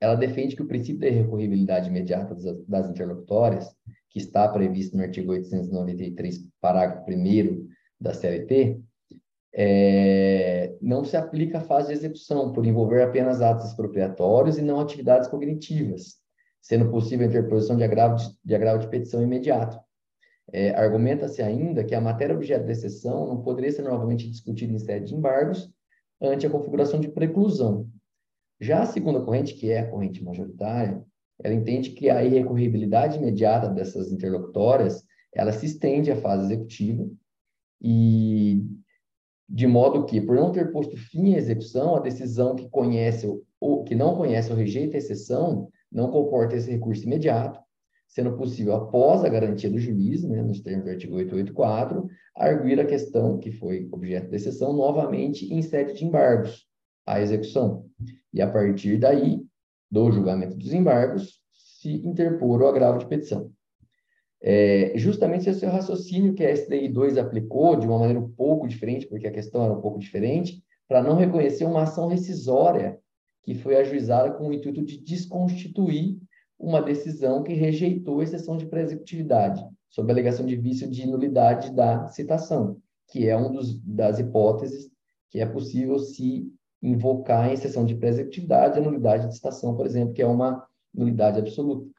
[0.01, 2.35] ela defende que o princípio da irrecorribilidade imediata
[2.67, 3.69] das, interlocutórias,
[4.09, 7.69] que está previsto no artigo 893, parágrafo 1
[8.01, 8.81] da CLT,
[9.53, 14.81] é, não se aplica à fase de execução, por envolver apenas atos expropriatórios e não
[14.81, 16.17] atividades cognitivas,
[16.63, 19.79] sendo possível a interposição de agravo de, de, agravo de petição imediato.
[20.53, 24.79] É, Argumenta-se ainda que a matéria objeto da exceção não poderia ser novamente discutida em
[24.79, 25.71] sede de embargos
[26.21, 27.89] ante a configuração de preclusão.
[28.61, 31.03] Já a segunda corrente, que é a corrente majoritária,
[31.43, 35.03] ela entende que a irrecorribilidade imediata dessas interlocutórias,
[35.35, 37.09] ela se estende à fase executiva
[37.81, 38.63] e
[39.49, 43.27] de modo que, por não ter posto fim à execução, a decisão que conhece
[43.59, 47.59] ou que não conhece ou rejeita a exceção não comporta esse recurso imediato,
[48.07, 52.07] sendo possível, após a garantia do juiz, né, nos termos do artigo 884,
[52.37, 56.70] arguir a questão que foi objeto da exceção novamente em sede de embargos
[57.11, 57.85] à execução.
[58.33, 59.43] E a partir daí,
[59.91, 63.51] do julgamento dos embargos, se interpor o agravo de petição.
[64.43, 68.29] É, justamente esse é o raciocínio que a SDI 2 aplicou de uma maneira um
[68.29, 72.99] pouco diferente, porque a questão era um pouco diferente, para não reconhecer uma ação rescisória
[73.43, 76.19] que foi ajuizada com o intuito de desconstituir
[76.59, 81.75] uma decisão que rejeitou a exceção de pré-executividade, sob a alegação de vício de nulidade
[81.75, 82.77] da citação,
[83.09, 83.51] que é uma
[83.85, 84.91] das hipóteses
[85.31, 86.53] que é possível se
[86.83, 91.39] invocar em exceção de pré-executividade a nulidade de citação, por exemplo, que é uma nulidade
[91.39, 91.91] absoluta.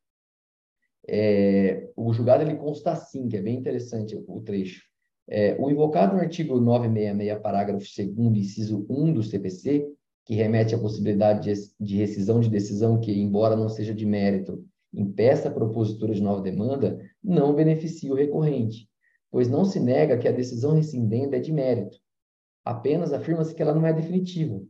[1.07, 4.83] É, o julgado ele consta assim, que é bem interessante o trecho.
[5.27, 9.87] É, o invocado no artigo 966, parágrafo 2 inciso 1 do CPC,
[10.25, 14.63] que remete à possibilidade de, de rescisão de decisão que, embora não seja de mérito,
[14.93, 18.89] impeça a propositura de nova demanda, não beneficia o recorrente,
[19.31, 21.97] pois não se nega que a decisão rescindenda é de mérito.
[22.63, 24.61] Apenas afirma-se que ela não é definitiva.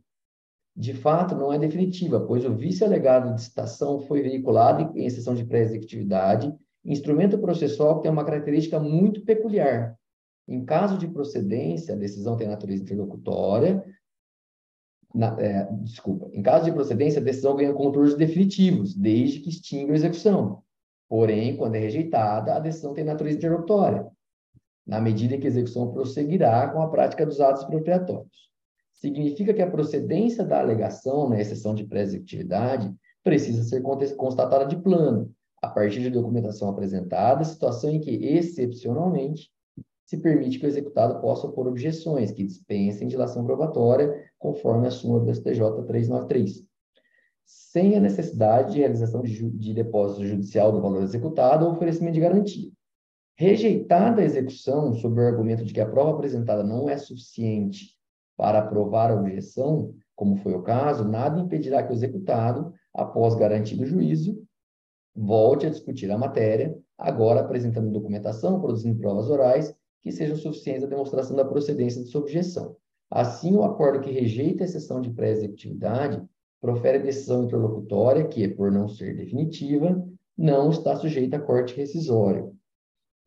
[0.74, 5.34] De fato, não é definitiva, pois o vício alegado de citação foi veiculado em exceção
[5.34, 9.96] de pré-executividade, instrumento processual que tem uma característica muito peculiar.
[10.48, 13.84] Em caso de procedência, a decisão tem natureza interlocutória,
[15.14, 19.92] na, é, desculpa, em caso de procedência, a decisão ganha contornos definitivos, desde que extinga
[19.92, 20.62] a execução.
[21.08, 24.06] Porém, quando é rejeitada, a decisão tem natureza interlocutória,
[24.86, 28.50] na medida em que a execução prosseguirá com a prática dos atos expropriatórios.
[28.92, 33.82] Significa que a procedência da alegação na exceção de pré-executividade precisa ser
[34.16, 35.30] constatada de plano,
[35.62, 39.50] a partir de documentação apresentada, situação em que, excepcionalmente,
[40.04, 45.24] se permite que o executado possa opor objeções que dispensem dilação probatória, conforme a súmula
[45.24, 46.64] do STJ 393,
[47.44, 52.20] sem a necessidade de realização de, de depósito judicial do valor executado ou oferecimento de
[52.20, 52.70] garantia.
[53.34, 57.96] Rejeitada a execução sob o argumento de que a prova apresentada não é suficiente
[58.36, 63.82] para aprovar a objeção, como foi o caso, nada impedirá que o executado, após garantido
[63.82, 64.42] o juízo,
[65.14, 70.86] volte a discutir a matéria, agora apresentando documentação, produzindo provas orais que sejam suficientes à
[70.86, 72.76] demonstração da procedência de sua objeção.
[73.10, 76.22] Assim, o acordo que rejeita a exceção de pré-executividade
[76.60, 80.02] profere decisão interlocutória que, por não ser definitiva,
[80.36, 82.56] não está sujeita a corte rescisório.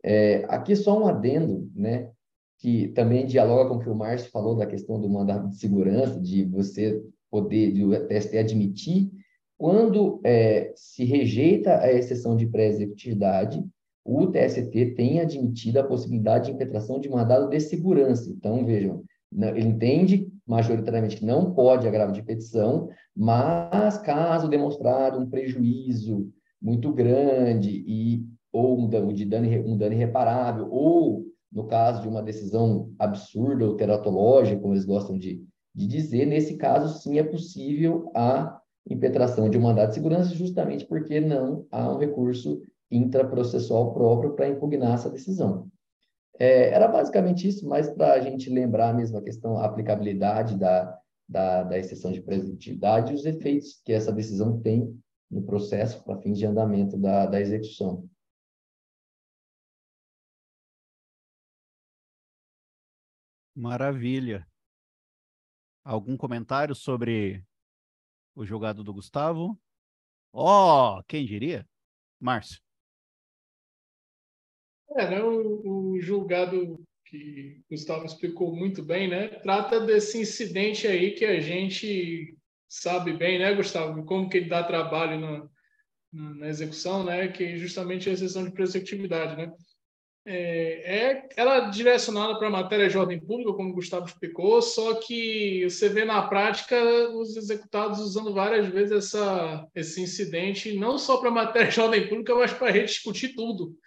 [0.07, 2.11] É, aqui só um adendo, né,
[2.59, 6.21] que também dialoga com o que o Márcio falou da questão do mandado de segurança,
[6.21, 7.01] de você
[7.31, 9.11] poder, de o TST admitir,
[9.57, 13.65] quando é, se rejeita a exceção de pré-executividade,
[14.05, 18.29] o TST tem admitido a possibilidade de impetração de mandado de segurança.
[18.29, 19.03] Então, vejam,
[19.33, 26.29] ele entende majoritariamente que não pode agravo de petição, mas caso demonstrado um prejuízo
[26.61, 32.07] muito grande e ou um dano, de dano, um dano irreparável, ou no caso de
[32.07, 35.43] uma decisão absurda ou teratológica, como eles gostam de,
[35.73, 38.57] de dizer, nesse caso sim é possível a
[38.89, 44.47] impetração de um mandado de segurança, justamente porque não há um recurso intraprocessual próprio para
[44.47, 45.67] impugnar essa decisão.
[46.39, 50.97] É, era basicamente isso, mas para a gente lembrar mesmo a questão, a aplicabilidade da,
[51.27, 54.97] da, da exceção de presentividade e os efeitos que essa decisão tem
[55.29, 58.05] no processo para fins de andamento da, da execução.
[63.55, 64.45] Maravilha.
[65.83, 67.43] Algum comentário sobre
[68.35, 69.57] o julgado do Gustavo?
[70.33, 71.65] Ó, oh, quem diria?
[72.19, 72.59] Márcio.
[74.97, 79.27] É, né, o, o julgado que o Gustavo explicou muito bem, né?
[79.39, 82.37] Trata desse incidente aí que a gente
[82.67, 84.03] sabe bem, né, Gustavo?
[84.05, 85.49] Como que ele dá trabalho na,
[86.11, 87.27] na, execução, né?
[87.27, 89.53] Que é justamente a exceção de prescritividade, né?
[90.27, 94.59] É, é, ela é direcionada para a matéria de ordem pública, como o Gustavo explicou,
[94.61, 96.75] só que você vê na prática
[97.11, 102.33] os executados usando várias vezes essa, esse incidente, não só para matéria de ordem pública,
[102.33, 103.77] mas para rediscutir tudo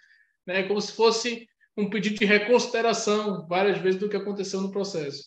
[0.49, 1.47] né, como se fosse
[1.77, 5.25] um pedido de reconsideração várias vezes do que aconteceu no processo.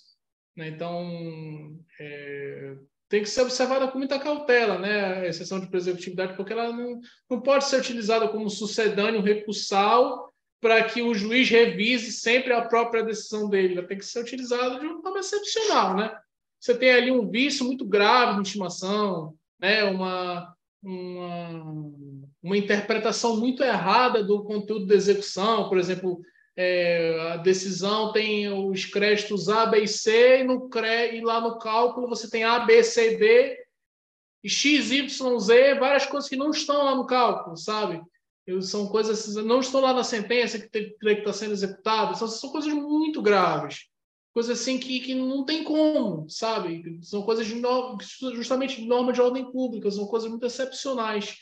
[0.57, 0.69] Né?
[0.69, 2.75] Então, é,
[3.09, 7.01] tem que ser observada com muita cautela, né, a exceção de preservatividade, porque ela não,
[7.31, 10.32] não pode ser utilizada como sucedâneo recursal
[10.63, 13.77] para que o juiz revise sempre a própria decisão dele.
[13.77, 16.17] Ela tem que ser utilizada de uma forma excepcional, né?
[16.61, 19.83] Você tem ali um vício muito grave de intimação, né?
[19.83, 21.93] Uma, uma,
[22.41, 26.21] uma interpretação muito errada do conteúdo da execução, por exemplo,
[26.57, 30.71] é, a decisão tem os créditos A, B e C, e, no,
[31.13, 33.59] e lá no cálculo você tem A, B, C, D,
[34.45, 38.01] X, Y, Z, várias coisas que não estão lá no cálculo, sabe?
[38.61, 42.51] São coisas não estão lá na sentença que tem que estar sendo executada, são, são
[42.51, 43.87] coisas muito graves.
[44.35, 46.99] Coisas assim que, que não tem como, sabe?
[47.03, 47.61] São coisas de
[48.35, 51.37] justamente de norma de ordem pública, são coisas muito excepcionais,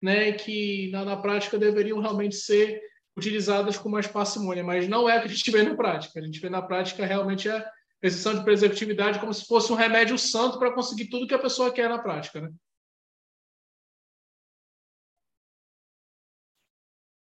[0.00, 0.32] né?
[0.32, 2.80] Que na, na prática deveriam realmente ser
[3.16, 6.20] utilizadas com mais parcimônia, mas não é o que a gente vê na prática.
[6.20, 7.66] A gente vê na prática realmente a
[8.02, 11.72] restrição de preservatividade como se fosse um remédio santo para conseguir tudo que a pessoa
[11.72, 12.50] quer na prática, né?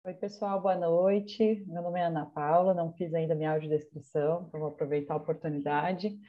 [0.10, 1.64] Oi, pessoal, boa noite.
[1.68, 6.19] Meu nome é Ana Paula, não fiz ainda minha audiodescrição, então vou aproveitar a oportunidade.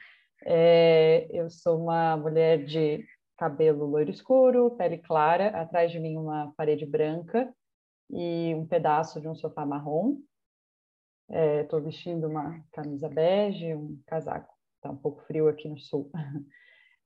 [0.45, 3.03] É, eu sou uma mulher de
[3.35, 7.51] cabelo loiro escuro, pele clara, atrás de mim uma parede branca,
[8.07, 10.17] e um pedaço de um sofá marrom.
[11.27, 14.53] Estou é, vestindo uma camisa bege, um casaco.
[14.75, 16.11] Está um pouco frio aqui no sul.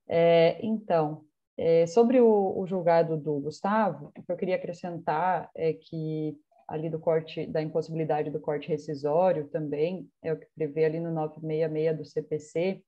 [0.08, 1.24] É, então,
[1.58, 6.90] é, sobre o, o, julgado do Gustavo, o que eu queria acrescentar é que ali
[6.90, 11.96] do corte, da impossibilidade do corte rescisório também, é o que prevê ali no 966
[11.96, 12.82] do CPC,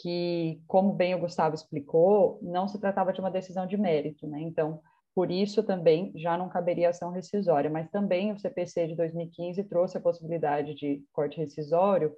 [0.00, 4.40] que, como bem o Gustavo explicou, não se tratava de uma decisão de mérito, né?
[4.40, 4.80] Então,
[5.14, 9.98] por isso também já não caberia ação rescisória, mas também o CPC de 2015 trouxe
[9.98, 12.14] a possibilidade de corte rescisório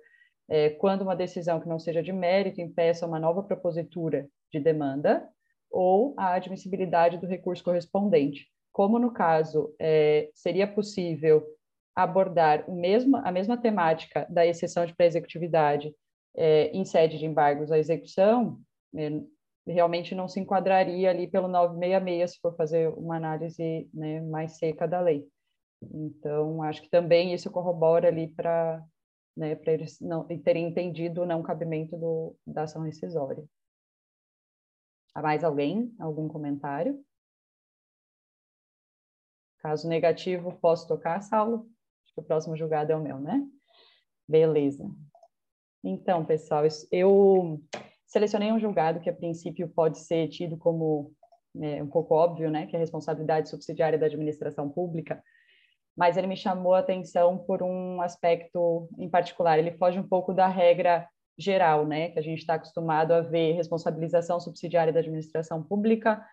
[0.48, 5.28] é, quando uma decisão que não seja de mérito impeça uma nova propositura de demanda
[5.70, 8.46] ou a admissibilidade do recurso correspondente.
[8.74, 11.46] Como no caso é, seria possível
[11.94, 15.94] abordar o mesmo, a mesma temática da exceção de pré-executividade
[16.36, 18.60] é, em sede de embargos à execução,
[18.96, 19.22] é,
[19.64, 24.88] realmente não se enquadraria ali pelo 966 se for fazer uma análise né, mais seca
[24.88, 25.24] da lei.
[25.80, 28.84] Então, acho que também isso corrobora ali para
[29.36, 33.44] né, eles não terem entendido o não cabimento do, da ação rescisória.
[35.14, 35.94] Há mais alguém?
[36.00, 37.00] Algum comentário?
[39.64, 41.66] Caso negativo, posso tocar, Saulo?
[42.04, 43.44] Acho que o próximo julgado é o meu, né?
[44.28, 44.88] Beleza.
[45.82, 46.62] Então, pessoal,
[46.92, 47.60] eu
[48.14, 51.12] Selecionei um julgado que, a princípio, pode ser tido como
[51.60, 55.20] é, um pouco óbvio, né, que é a responsabilidade subsidiária da administração pública,
[55.96, 59.58] mas ele me chamou a atenção por um aspecto em particular.
[59.58, 63.54] Ele foge um pouco da regra geral, né, que a gente está acostumado a ver
[63.54, 66.24] responsabilização subsidiária da administração pública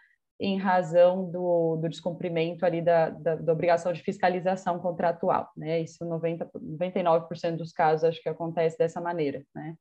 [0.41, 5.79] em razão do, do descumprimento ali da, da, da, obrigação de fiscalização contratual, né?
[5.81, 9.75] Isso 90, 99% dos casos acho que acontece dessa maneira, né?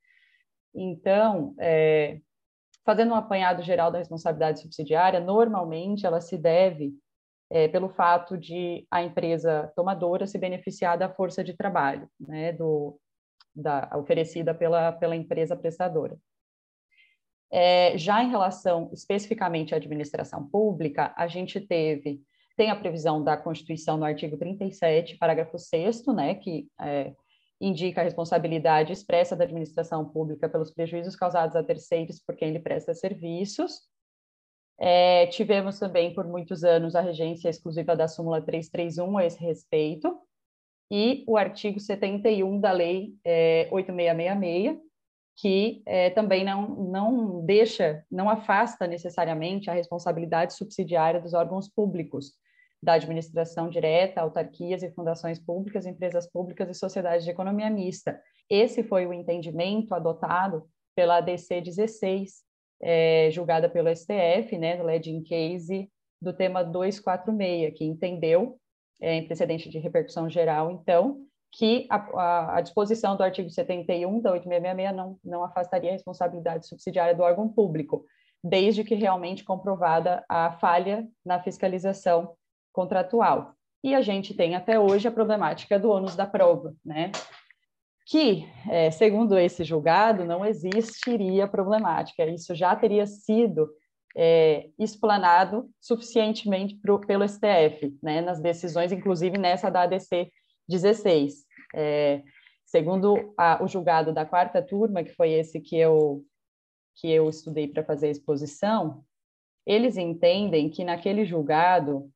[0.75, 2.21] Então, é,
[2.85, 6.95] fazendo um apanhado geral da responsabilidade subsidiária, normalmente ela se deve
[7.49, 13.01] é, pelo fato de a empresa tomadora se beneficiar da força de trabalho, né, do,
[13.55, 16.19] da, oferecida pela, pela empresa prestadora.
[17.53, 22.23] É, já em relação especificamente à administração pública, a gente teve,
[22.57, 27.13] tem a previsão da Constituição no artigo 37, parágrafo 6 né, que é,
[27.61, 32.61] indica a responsabilidade expressa da administração pública pelos prejuízos causados a terceiros por quem lhe
[32.61, 33.81] presta serviços.
[34.79, 40.19] É, tivemos também, por muitos anos, a regência exclusiva da súmula 331 a esse respeito,
[40.91, 44.90] e o artigo 71 da Lei é, 8666,
[45.41, 52.33] que é, também não, não deixa, não afasta necessariamente a responsabilidade subsidiária dos órgãos públicos,
[52.83, 58.21] da administração direta, autarquias e fundações públicas, empresas públicas e sociedades de economia mista.
[58.51, 62.43] Esse foi o entendimento adotado pela ADC 16,
[62.83, 65.91] é, julgada pelo STF, né, do Legend Case,
[66.21, 68.59] do tema 246, que entendeu,
[69.01, 74.21] é, em precedente de repercussão geral, então, que a, a, a, disposição do artigo 71
[74.21, 78.05] da 8666 não, não afastaria a responsabilidade subsidiária do órgão público,
[78.43, 82.35] desde que realmente comprovada a falha na fiscalização
[82.73, 83.55] contratual.
[83.83, 87.11] E a gente tem até hoje a problemática do ônus da prova, né?
[88.07, 92.25] Que, é, segundo esse julgado, não existiria problemática.
[92.27, 93.71] Isso já teria sido
[94.17, 98.21] é, explanado suficientemente pro, pelo STF, né?
[98.21, 100.31] Nas decisões, inclusive nessa da ADC
[100.71, 101.45] 16.
[101.75, 102.23] É,
[102.65, 106.25] segundo a, o julgado da quarta turma, que foi esse que eu
[106.97, 109.03] que eu estudei para fazer a exposição,
[109.67, 112.11] eles entendem que naquele julgado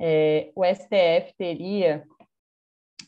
[0.00, 2.04] é, o STF teria,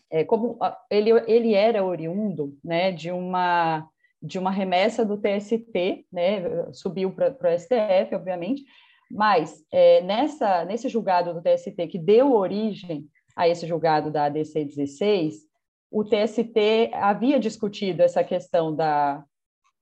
[0.08, 3.88] é, como ele, ele era oriundo né, de, uma,
[4.22, 8.64] de uma remessa do TST, né, subiu para o STF, obviamente,
[9.10, 14.64] mas é, nessa, nesse julgado do TST que deu origem a esse julgado da ADC
[14.64, 15.48] 16,
[15.90, 19.24] o TST havia discutido essa questão da,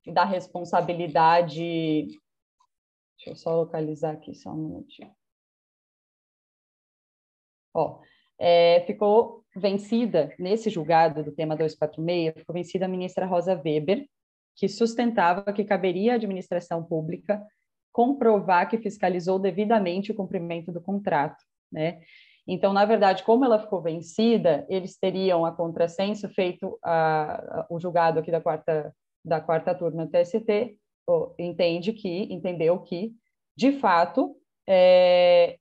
[0.06, 2.06] da responsabilidade.
[3.16, 5.12] Deixa eu só localizar aqui, só um minutinho.
[7.74, 8.00] Ó,
[8.38, 14.08] é, ficou vencida, nesse julgado do tema 246, ficou vencida a ministra Rosa Weber,
[14.56, 17.44] que sustentava que caberia à administração pública
[17.92, 22.00] comprovar que fiscalizou devidamente o cumprimento do contrato, né?
[22.46, 27.78] Então, na verdade, como ela ficou vencida, eles teriam a contrassenso feito a, a, o
[27.78, 28.94] julgado aqui da quarta
[29.24, 30.78] da quarta turma do TST
[31.38, 33.12] entende que entendeu que
[33.56, 34.36] de fato
[34.66, 35.58] é,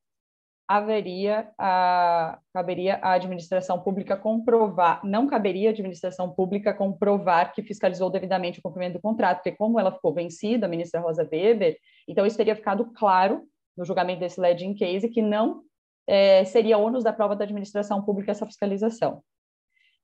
[0.68, 8.10] haveria a caberia a administração pública comprovar não caberia a administração pública comprovar que fiscalizou
[8.10, 11.78] devidamente o cumprimento do contrato porque como ela ficou vencida a ministra Rosa Weber
[12.08, 13.44] então isso teria ficado claro
[13.78, 15.64] no julgamento desse leading case que não
[16.08, 19.22] é, seria ônus da prova da administração pública essa fiscalização.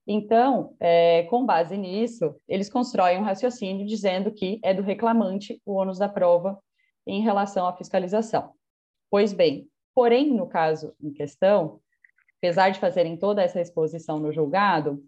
[0.05, 5.73] Então, é, com base nisso, eles constroem um raciocínio dizendo que é do reclamante o
[5.73, 6.59] ônus da prova
[7.07, 8.51] em relação à fiscalização.
[9.09, 11.79] Pois bem, porém, no caso em questão,
[12.37, 15.03] apesar de fazerem toda essa exposição no julgado,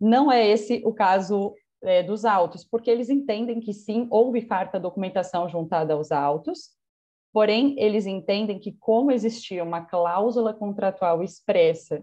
[0.00, 4.80] não é esse o caso é, dos autos, porque eles entendem que sim, houve farta
[4.80, 6.74] documentação juntada aos autos,
[7.34, 12.00] Porém, eles entendem que, como existia uma cláusula contratual expressa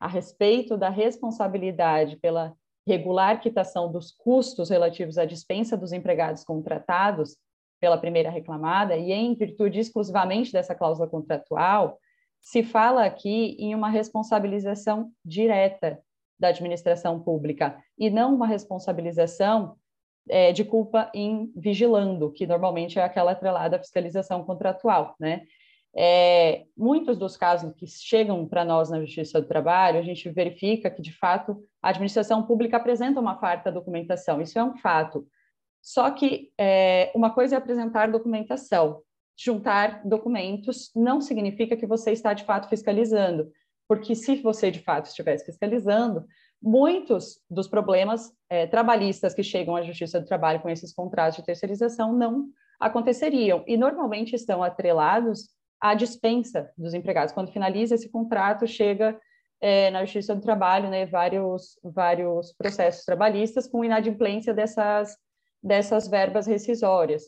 [0.00, 2.52] a respeito da responsabilidade pela
[2.84, 7.36] regular quitação dos custos relativos à dispensa dos empregados contratados
[7.82, 11.98] pela primeira reclamada, e em virtude exclusivamente dessa cláusula contratual,
[12.40, 15.98] se fala aqui em uma responsabilização direta
[16.38, 19.74] da administração pública e não uma responsabilização
[20.28, 25.42] é, de culpa em vigilando, que normalmente é aquela atrelada à fiscalização contratual, né?
[25.94, 30.88] É, muitos dos casos que chegam para nós na Justiça do Trabalho, a gente verifica
[30.88, 35.26] que, de fato, a administração pública apresenta uma farta documentação, isso é um fato.
[35.82, 39.02] Só que é, uma coisa é apresentar documentação,
[39.36, 43.50] juntar documentos não significa que você está, de fato, fiscalizando,
[43.88, 46.24] porque se você, de fato, estivesse fiscalizando,
[46.62, 51.44] muitos dos problemas é, trabalhistas que chegam à Justiça do Trabalho com esses contratos de
[51.44, 52.46] terceirização não
[52.78, 53.64] aconteceriam.
[53.66, 55.48] E normalmente estão atrelados
[55.80, 57.34] à dispensa dos empregados.
[57.34, 59.18] Quando finaliza esse contrato, chega
[59.60, 65.16] é, na Justiça do Trabalho né, vários, vários processos trabalhistas com inadimplência dessas,
[65.62, 67.24] dessas verbas rescisórias.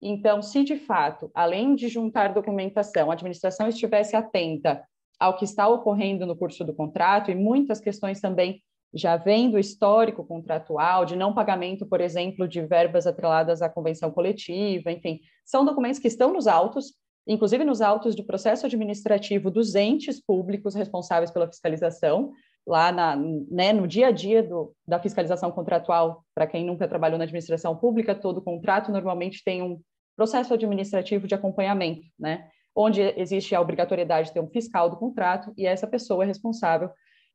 [0.00, 4.82] Então, se de fato, além de juntar documentação, a administração estivesse atenta
[5.18, 8.62] ao que está ocorrendo no curso do contrato e muitas questões também
[8.94, 14.10] já vem do histórico contratual, de não pagamento, por exemplo, de verbas atreladas à convenção
[14.10, 16.94] coletiva, enfim, são documentos que estão nos autos,
[17.26, 22.32] inclusive nos autos de processo administrativo dos entes públicos responsáveis pela fiscalização,
[22.68, 27.16] lá na, né, no dia a dia do, da fiscalização contratual, para quem nunca trabalhou
[27.16, 29.80] na administração pública, todo contrato normalmente tem um
[30.14, 32.46] processo administrativo de acompanhamento, né,
[32.76, 36.90] onde existe a obrigatoriedade de ter um fiscal do contrato e essa pessoa é responsável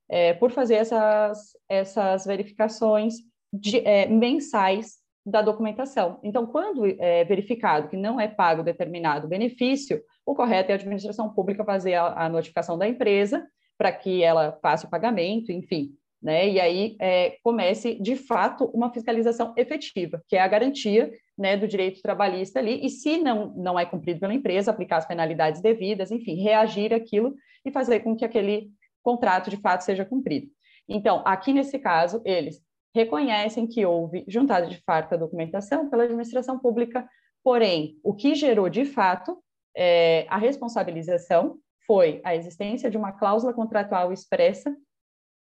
[0.08, 3.16] é, por fazer essas, essas verificações
[3.52, 6.20] de, é, mensais da documentação.
[6.22, 11.34] Então, quando é verificado que não é pago determinado benefício, o correto é a administração
[11.34, 13.44] pública fazer a, a notificação da empresa
[13.78, 15.92] para que ela faça o pagamento, enfim,
[16.22, 16.50] né?
[16.50, 21.68] E aí é, comece de fato uma fiscalização efetiva, que é a garantia né, do
[21.68, 22.86] direito trabalhista ali.
[22.86, 27.36] E se não não é cumprido pela empresa, aplicar as penalidades devidas, enfim, reagir aquilo
[27.66, 28.72] e fazer com que aquele
[29.02, 30.48] contrato de fato seja cumprido.
[30.88, 32.62] Então, aqui nesse caso, eles
[32.96, 37.08] reconhecem que houve juntada de farta documentação pela administração pública,
[37.44, 39.38] porém, o que gerou de fato
[39.76, 44.76] é, a responsabilização foi a existência de uma cláusula contratual expressa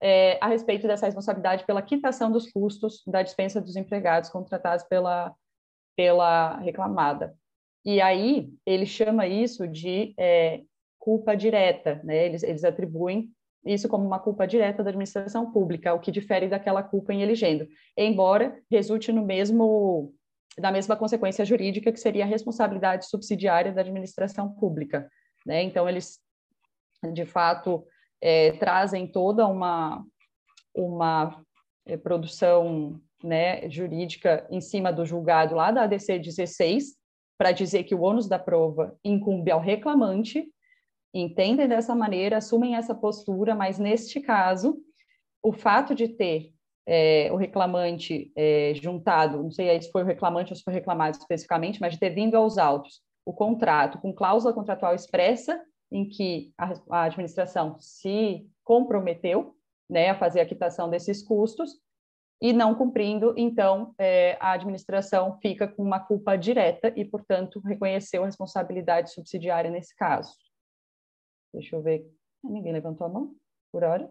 [0.02, 5.34] é, a respeito dessa responsabilidade pela quitação dos custos da dispensa dos empregados contratados pela,
[5.96, 7.34] pela reclamada.
[7.84, 10.62] E aí ele chama isso de é,
[10.98, 12.26] culpa direta, né?
[12.26, 13.30] Eles, eles atribuem
[13.64, 17.68] isso como uma culpa direta da administração pública, o que difere daquela culpa em elegendo,
[17.96, 20.14] embora resulte no mesmo
[20.58, 25.08] da mesma consequência jurídica que seria a responsabilidade subsidiária da administração pública,
[25.46, 25.62] né?
[25.62, 26.18] Então eles
[27.12, 27.86] de fato
[28.20, 30.04] é, trazem toda uma
[30.74, 31.42] uma
[31.86, 36.96] é, produção né, jurídica em cima do julgado lá da ADC 16
[37.36, 40.46] para dizer que o ônus da prova incumbe ao reclamante
[41.12, 44.78] entendem dessa maneira, assumem essa postura, mas neste caso,
[45.42, 46.52] o fato de ter
[46.86, 51.16] é, o reclamante é, juntado, não sei se foi o reclamante ou se foi reclamado
[51.16, 55.60] especificamente, mas de ter vindo aos autos o contrato com cláusula contratual expressa
[55.90, 59.56] em que a, a administração se comprometeu
[59.88, 61.80] né, a fazer a quitação desses custos,
[62.40, 68.22] e não cumprindo, então é, a administração fica com uma culpa direta e, portanto, reconheceu
[68.22, 70.34] a responsabilidade subsidiária nesse caso.
[71.52, 72.10] Deixa eu ver.
[72.42, 73.34] Ninguém levantou a mão
[73.70, 74.10] por hora?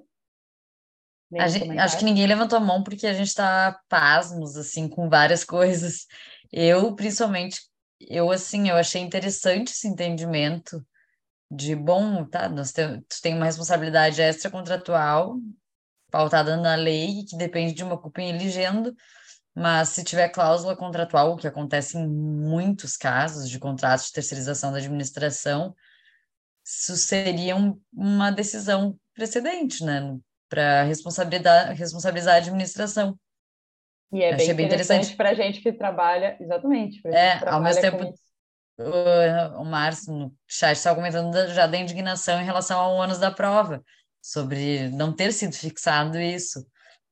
[1.47, 5.43] Gente, acho que ninguém levantou a mão porque a gente está pasmos, assim, com várias
[5.45, 6.05] coisas.
[6.51, 7.61] Eu, principalmente,
[7.99, 10.85] eu, assim, eu achei interessante esse entendimento
[11.49, 15.37] de, bom, tá, nós temos, tem uma responsabilidade extracontratual
[16.11, 18.95] pautada na lei, que depende de uma culpa em eligendo,
[19.55, 24.71] mas se tiver cláusula contratual, o que acontece em muitos casos de contratos de terceirização
[24.71, 25.75] da administração,
[26.65, 30.17] isso seria um, uma decisão precedente, né,
[30.47, 33.19] para responsabilizar, responsabilizar a administração.
[34.11, 37.01] E é bem, bem interessante para a gente que trabalha, exatamente.
[37.07, 38.13] É, ao mesmo tempo, o,
[39.57, 43.83] o Márcio no chat estava comentando já da indignação em relação ao ônus da prova
[44.21, 46.65] sobre não ter sido fixado isso.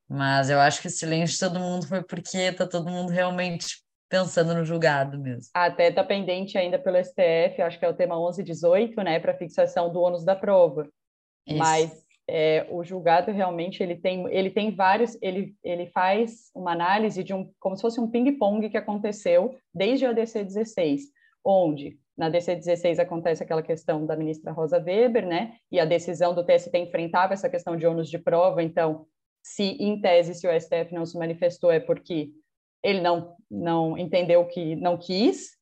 [0.09, 3.83] Mas eu acho que o silêncio de todo mundo foi porque está todo mundo realmente
[4.09, 5.49] pensando no julgado mesmo.
[5.53, 9.91] Até está pendente ainda pelo STF, acho que é o tema 1118, né, para fixação
[9.91, 10.87] do ônus da prova.
[11.45, 11.57] Isso.
[11.57, 17.23] Mas é, o julgado realmente ele tem, ele tem vários, ele, ele faz uma análise
[17.23, 21.03] de um, como se fosse um ping-pong que aconteceu desde a DC 16,
[21.47, 25.53] onde na DC-16 acontece aquela questão da ministra Rosa Weber, né?
[25.71, 28.61] E a decisão do TST enfrentava essa questão de ônus de prova.
[28.61, 29.05] Então,
[29.41, 32.31] se em tese se o STF não se manifestou é porque
[32.83, 35.55] ele não não entendeu que não quis.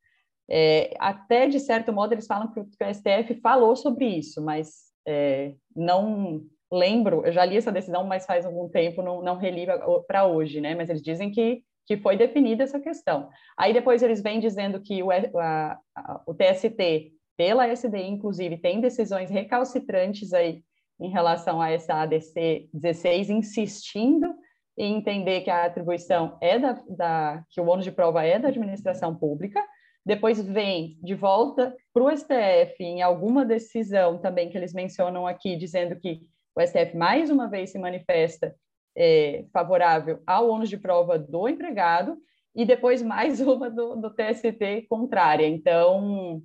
[0.50, 5.54] É, até de certo modo eles falam que o STF falou sobre isso, mas é,
[5.76, 6.42] não
[6.72, 7.26] lembro.
[7.26, 9.68] Eu já li essa decisão, mas faz algum tempo, não, não reli
[10.08, 10.74] para hoje, né?
[10.74, 13.30] Mas eles dizem que que foi definida essa questão.
[13.58, 18.82] Aí depois eles vêm dizendo que o, a, a, o TST, pela SDI, inclusive, tem
[18.82, 20.64] decisões recalcitrantes aí
[21.00, 24.34] em relação a essa ADC 16, insistindo
[24.78, 28.50] em entender que a atribuição é da, da que o ônus de prova é da
[28.50, 29.62] administração pública,
[30.06, 35.56] depois vem de volta para o STF em alguma decisão também que eles mencionam aqui,
[35.56, 36.22] dizendo que
[36.56, 38.56] o STF mais uma vez se manifesta
[38.96, 42.18] é, favorável ao ônus de prova do empregado
[42.56, 45.48] e depois mais uma do, do TST contrária.
[45.48, 46.42] Então,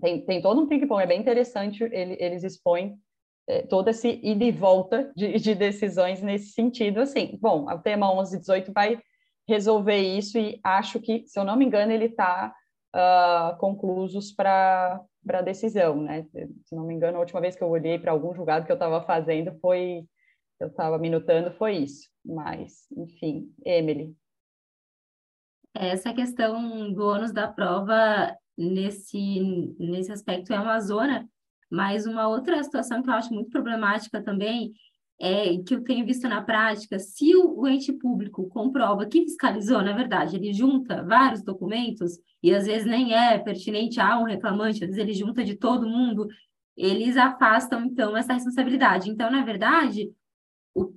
[0.00, 2.96] tem, tem todo um ping-pong, é bem interessante, ele, eles expõem
[3.48, 8.06] é, todo esse ida e volta de, de, decisões nesse sentido, assim, bom, o tema
[8.14, 9.00] 1118 vai
[9.48, 12.54] resolver isso e acho que, se eu não me engano, ele está
[12.94, 16.24] uh, ah, conclusos para a decisão, né?
[16.64, 18.74] Se não me engano, a última vez que eu olhei para algum julgado que eu
[18.74, 20.04] estava fazendo foi
[20.62, 22.08] eu estava minutando foi isso.
[22.24, 24.14] Mas, enfim, Emily.
[25.74, 29.40] Essa questão do ônus da prova nesse,
[29.78, 31.28] nesse aspecto é uma zona,
[31.70, 34.72] mas uma outra situação que eu acho muito problemática também
[35.20, 39.92] é que eu tenho visto na prática, se o, ente público comprova que fiscalizou, na
[39.92, 44.90] verdade, ele junta vários documentos, e às vezes nem é pertinente a um reclamante, às
[44.90, 46.26] vezes ele junta de todo mundo,
[46.76, 49.10] eles afastam, então, essa responsabilidade.
[49.10, 50.10] Então, na verdade,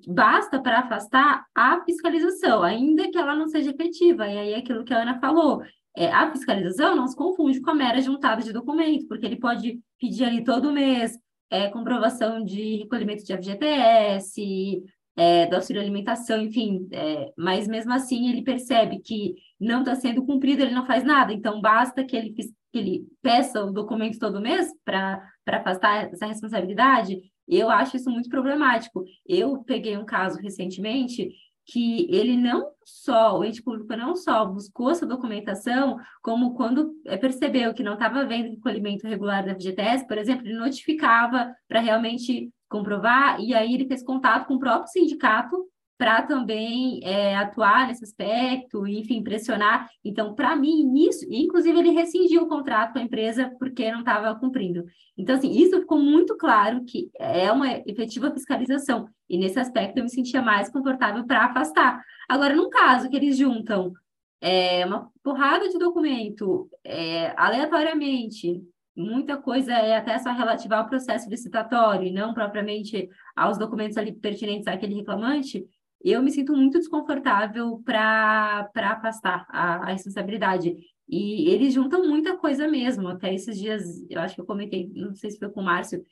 [0.07, 4.27] basta para afastar a fiscalização, ainda que ela não seja efetiva.
[4.27, 5.61] E aí é aquilo que a Ana falou,
[5.95, 9.79] é, a fiscalização não se confunde com a mera juntada de documentos, porque ele pode
[9.99, 11.17] pedir ali todo mês
[11.49, 14.83] é, comprovação de recolhimento de FGTS,
[15.15, 20.25] é, do auxílio alimentação, enfim, é, mas mesmo assim ele percebe que não está sendo
[20.25, 24.41] cumprido, ele não faz nada, então basta que ele, que ele peça o documento todo
[24.41, 29.03] mês para afastar essa responsabilidade, eu acho isso muito problemático.
[29.27, 31.29] Eu peguei um caso recentemente
[31.65, 37.73] que ele não só, o ente público não só buscou essa documentação, como quando percebeu
[37.73, 43.41] que não estava havendo recolhimento regular da FGTS, por exemplo, ele notificava para realmente comprovar,
[43.41, 45.55] e aí ele fez contato com o próprio sindicato
[45.97, 49.89] para também é, atuar nesse aspecto, enfim, pressionar.
[50.03, 54.35] Então, para mim, isso, inclusive, ele rescindiu o contrato com a empresa porque não estava
[54.35, 54.83] cumprindo.
[55.17, 59.07] Então, assim, isso ficou muito claro que é uma efetiva fiscalização.
[59.29, 62.03] E nesse aspecto eu me sentia mais confortável para afastar.
[62.27, 63.93] Agora, num caso que eles juntam
[64.41, 68.61] é, uma porrada de documento é, aleatoriamente,
[68.95, 74.11] muita coisa é até só relativa ao processo licitatório e não propriamente aos documentos ali
[74.11, 75.65] pertinentes àquele reclamante,
[76.11, 80.75] eu me sinto muito desconfortável para afastar a, a, responsabilidade.
[81.07, 83.07] E eles juntam muita coisa mesmo.
[83.07, 86.03] Até esses dias, eu acho que eu comentei, não sei se foi com o Márcio,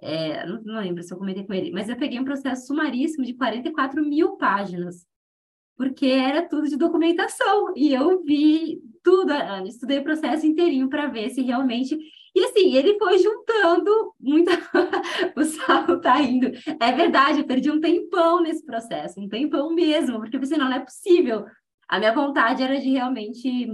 [0.00, 3.24] é, não, não, lembro se eu comentei com ele, mas eu peguei um processo sumaríssimo
[3.24, 5.06] de 44 mil páginas,
[5.76, 7.72] porque era tudo de documentação.
[7.76, 9.32] E eu vi tudo,
[9.66, 11.98] estudei o processo inteirinho para ver se realmente.
[12.34, 14.52] E assim, ele foi juntando muita.
[15.36, 16.50] o Saulo tá indo.
[16.80, 20.68] É verdade, eu perdi um tempão nesse processo, um tempão mesmo, porque eu pensei, não,
[20.68, 21.44] não é possível.
[21.88, 23.68] A minha vontade era de realmente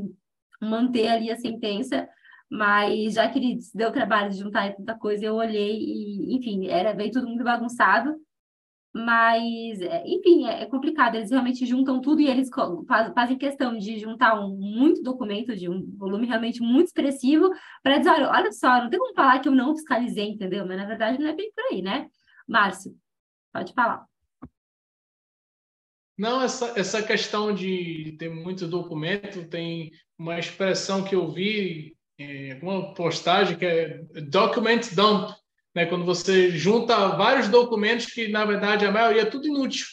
[0.60, 2.08] manter ali a sentença,
[2.50, 6.92] mas já que ele deu trabalho de juntar tanta coisa, eu olhei e, enfim, era
[6.92, 8.14] veio tudo muito bagunçado.
[8.94, 11.16] Mas, é, enfim, é, é complicado.
[11.16, 12.48] Eles realmente juntam tudo e eles
[13.12, 17.50] fazem questão de juntar um muito documento de um volume realmente muito expressivo
[17.82, 20.64] para dizer, olha, olha só, não tem como falar que eu não fiscalizei, entendeu?
[20.64, 22.06] Mas na verdade não é bem por aí, né?
[22.46, 22.94] Márcio,
[23.52, 24.06] pode falar.
[26.16, 32.60] Não, essa, essa questão de ter muito documento, tem uma expressão que eu vi é,
[32.62, 33.98] uma postagem que é
[34.30, 35.34] document dump,
[35.74, 35.86] né?
[35.86, 39.86] quando você junta vários documentos que, na verdade, a maioria é tudo inútil.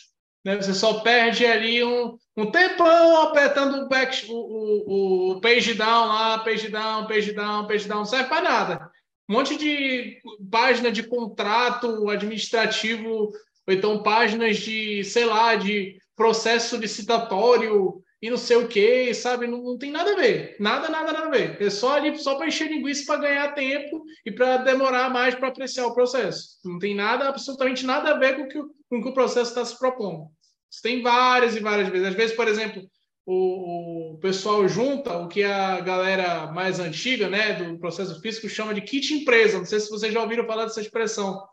[0.46, 0.56] Né?
[0.56, 6.08] Você só perde ali um, um tempão apertando o, back, o, o, o page down
[6.08, 8.92] lá, page down, page down, page down, não serve para nada.
[9.30, 10.20] Um monte de
[10.52, 18.38] página de contrato administrativo, ou então páginas de, sei lá, de processo licitatório e não
[18.38, 19.48] sei o que, sabe?
[19.48, 20.56] Não, não, tem nada a ver.
[20.60, 21.60] Nada, nada, nada a ver.
[21.60, 25.48] É só ali só para encher linguiça para ganhar tempo e para demorar mais para
[25.48, 26.60] apreciar o processo.
[26.64, 29.50] Não tem nada, absolutamente nada a ver com o que, com o, que o processo
[29.50, 30.28] está se propondo.
[30.72, 32.08] Isso tem várias e várias vezes.
[32.08, 32.84] Às vezes, por exemplo,
[33.26, 38.74] o, o, pessoal junta o que a galera mais antiga, né, do processo físico chama
[38.74, 39.58] de kit empresa.
[39.58, 41.44] Não sei se vocês já ouviram falar dessa expressão,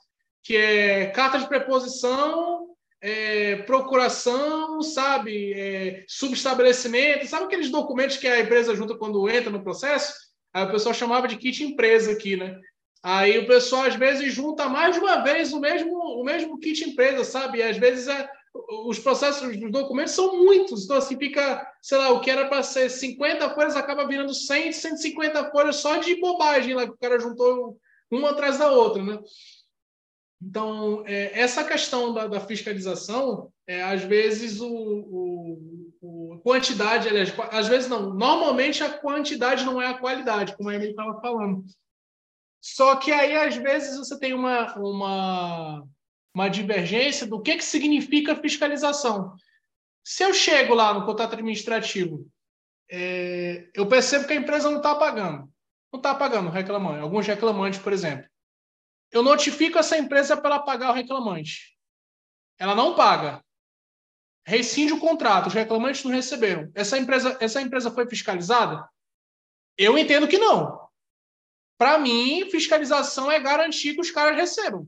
[0.43, 2.69] que é carta de preposição
[3.01, 9.63] é, procuração, sabe, é, subestabelecimento, sabe aqueles documentos que a empresa junta quando entra no
[9.63, 10.15] processo?
[10.53, 12.59] Aí o pessoal chamava de kit empresa aqui, né?
[13.03, 16.83] Aí o pessoal às vezes junta mais de uma vez o mesmo, o mesmo kit
[16.89, 17.59] empresa, sabe?
[17.59, 18.29] E às vezes é,
[18.87, 22.63] os processos, os documentos são muitos, então assim fica, sei lá, o que era para
[22.63, 27.21] ser 50 folhas acaba virando 100, 150 folhas só de bobagem lá que o cara
[27.21, 27.79] juntou
[28.11, 29.19] uma atrás da outra, né?
[30.41, 37.35] Então, é, essa questão da, da fiscalização, é, às vezes, o, o, o, quantidade, aliás,
[37.51, 41.65] às vezes não, normalmente a quantidade não é a qualidade, como a Emily estava falando.
[42.61, 45.85] Só que aí, às vezes, você tem uma, uma,
[46.33, 49.35] uma divergência do que, que significa fiscalização.
[50.05, 52.29] Se eu chego lá no contrato administrativo,
[52.91, 55.51] é, eu percebo que a empresa não está pagando.
[55.93, 57.01] Não está pagando reclamante.
[57.01, 58.29] Alguns reclamantes, por exemplo
[59.11, 61.77] eu notifico essa empresa para ela pagar o reclamante.
[62.59, 63.43] Ela não paga.
[64.45, 66.71] Rescinde o contrato, os reclamantes não receberam.
[66.75, 68.89] Essa empresa, essa empresa foi fiscalizada?
[69.77, 70.89] Eu entendo que não.
[71.79, 74.87] Para mim, fiscalização é garantir que os caras recebam.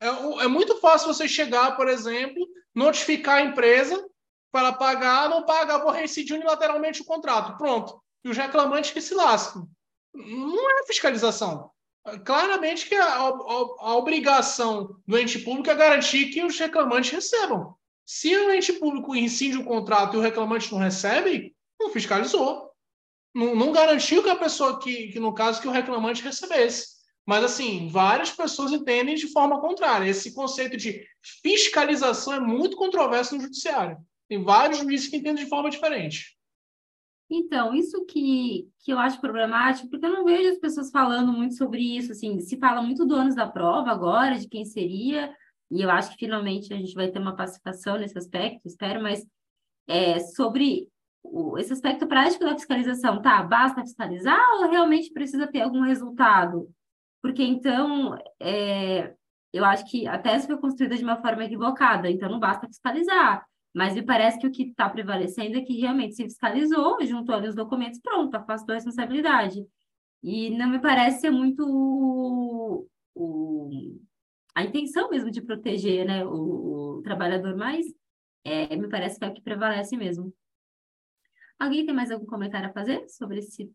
[0.00, 4.08] É, é, muito fácil você chegar, por exemplo, notificar a empresa
[4.52, 7.56] para pagar, não pagar, vou rescindir unilateralmente o contrato.
[7.56, 8.02] Pronto.
[8.24, 9.68] E os reclamantes que se lascam.
[10.12, 11.70] Não é fiscalização
[12.24, 17.74] claramente que a, a, a, obrigação do ente público é garantir que os reclamantes recebam.
[18.06, 22.70] Se o ente público incide o contrato e o reclamante não recebe, não fiscalizou.
[23.34, 27.00] Não, não garantiu que a pessoa que, que, no caso, que o reclamante recebesse.
[27.24, 30.08] Mas, assim, várias pessoas entendem de forma contrária.
[30.08, 31.06] Esse conceito de
[31.42, 33.98] fiscalização é muito controverso no judiciário.
[34.28, 36.36] Tem vários juízes que entendem de forma diferente.
[37.30, 41.54] Então, isso que, que eu acho problemático, porque eu não vejo as pessoas falando muito
[41.54, 45.32] sobre isso, assim, se fala muito do ônus da prova agora, de quem seria,
[45.70, 49.24] e eu acho que finalmente a gente vai ter uma pacificação nesse aspecto, espero, mas
[49.86, 50.88] é, sobre
[51.22, 53.40] o, esse aspecto prático da fiscalização, tá?
[53.44, 56.68] Basta fiscalizar ou realmente precisa ter algum resultado?
[57.22, 59.14] Porque então, é,
[59.52, 63.46] eu acho que a tese foi construída de uma forma equivocada, então não basta fiscalizar.
[63.74, 67.48] Mas me parece que o que está prevalecendo é que realmente se fiscalizou, juntou ali
[67.48, 69.64] os documentos, pronto, afastou a responsabilidade.
[70.22, 71.64] E não me parece ser muito
[73.14, 73.70] o,
[74.54, 77.86] a intenção mesmo de proteger né, o, o trabalhador, mas
[78.44, 80.34] é, me parece que é o que prevalece mesmo.
[81.58, 83.70] Alguém tem mais algum comentário a fazer sobre esse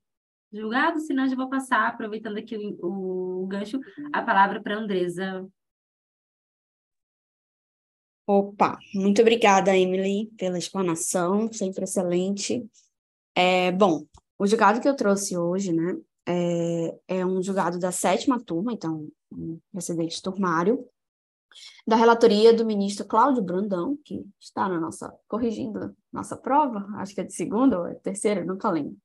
[0.52, 1.00] julgado?
[1.00, 3.80] Senão, já vou passar, aproveitando aqui o, o gancho,
[4.12, 5.48] a palavra para a Andresa
[8.28, 12.68] Opa, muito obrigada, Emily, pela explanação, sempre excelente.
[13.36, 14.06] É, bom,
[14.40, 15.96] o julgado que eu trouxe hoje, né,
[16.28, 20.88] é, é um julgado da sétima turma, então, um precedente turmário,
[21.88, 27.22] da relatoria do ministro Cláudio Brandão, que está na nossa, corrigindo nossa prova, acho que
[27.22, 28.98] é de segunda ou é terceira, nunca lembro.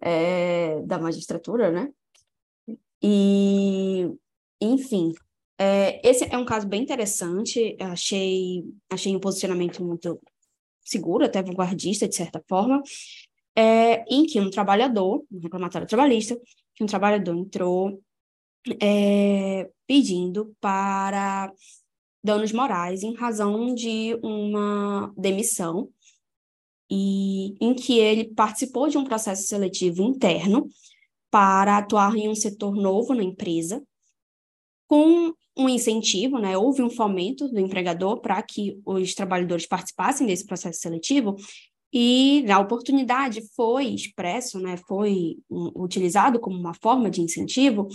[0.00, 1.92] é, da magistratura, né?
[3.02, 4.10] E,
[4.60, 5.12] enfim,
[5.58, 10.20] é, esse é um caso bem interessante, achei, achei um posicionamento muito
[10.84, 12.82] seguro, até vanguardista, de certa forma,
[13.56, 16.38] é, em que um trabalhador, um reclamatório trabalhista,
[16.74, 18.02] que um trabalhador entrou
[18.82, 21.52] é, pedindo para
[22.22, 25.90] danos morais em razão de uma demissão
[26.90, 30.66] e em que ele participou de um processo seletivo interno
[31.30, 33.82] para atuar em um setor novo na empresa,
[34.86, 36.56] com um incentivo, né?
[36.56, 41.36] Houve um fomento do empregador para que os trabalhadores participassem desse processo seletivo
[41.92, 44.76] e na oportunidade foi expresso, né?
[44.88, 47.86] Foi utilizado como uma forma de incentivo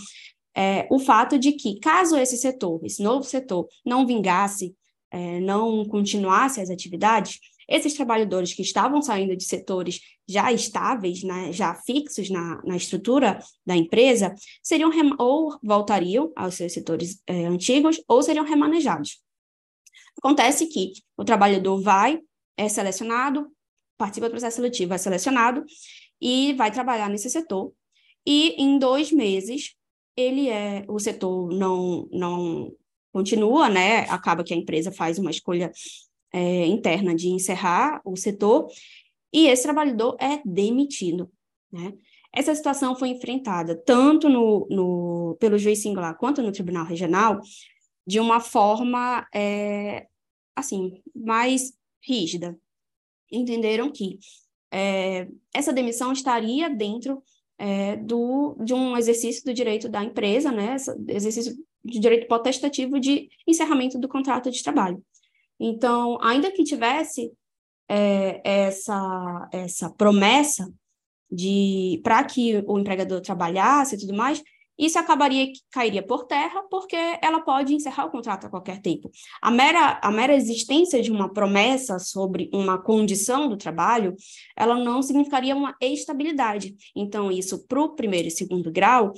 [0.56, 4.74] é, o fato de que caso esse setor, esse novo setor, não vingasse,
[5.10, 7.38] é, não continuasse as atividades,
[7.70, 13.38] esses trabalhadores que estavam saindo de setores já estáveis, né, já fixos na, na estrutura
[13.64, 19.22] da empresa, seriam ou voltariam aos seus setores é, antigos ou seriam remanejados.
[20.18, 22.20] Acontece que o trabalhador vai,
[22.56, 23.50] é selecionado,
[23.96, 25.64] participa do processo seletivo, é selecionado
[26.20, 27.72] e vai trabalhar nesse setor.
[28.26, 29.74] E em dois meses,
[30.16, 32.72] ele é, o setor não, não
[33.12, 34.00] continua, né?
[34.10, 35.70] Acaba que a empresa faz uma escolha
[36.32, 38.68] é, interna de encerrar o setor,
[39.32, 41.30] e esse trabalhador é demitido.
[41.72, 41.94] Né?
[42.32, 47.40] Essa situação foi enfrentada tanto no, no, pelo juiz singular quanto no tribunal regional
[48.06, 50.06] de uma forma é,
[50.54, 52.58] assim mais rígida.
[53.30, 54.18] Entenderam que
[54.72, 57.22] é, essa demissão estaria dentro
[57.58, 60.76] é, do, de um exercício do direito da empresa, né,
[61.08, 61.54] exercício
[61.84, 65.02] de direito potestativo de encerramento do contrato de trabalho.
[65.60, 67.30] Então, ainda que tivesse
[67.88, 70.72] é, essa, essa promessa
[71.30, 74.42] de para que o empregador trabalhasse e tudo mais,
[74.80, 79.10] isso acabaria cairia por terra, porque ela pode encerrar o contrato a qualquer tempo.
[79.42, 84.16] A mera, a mera existência de uma promessa sobre uma condição do trabalho,
[84.56, 86.74] ela não significaria uma estabilidade.
[86.96, 89.12] Então, isso para o primeiro e segundo grau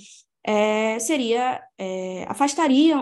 [0.45, 2.27] é, seria é,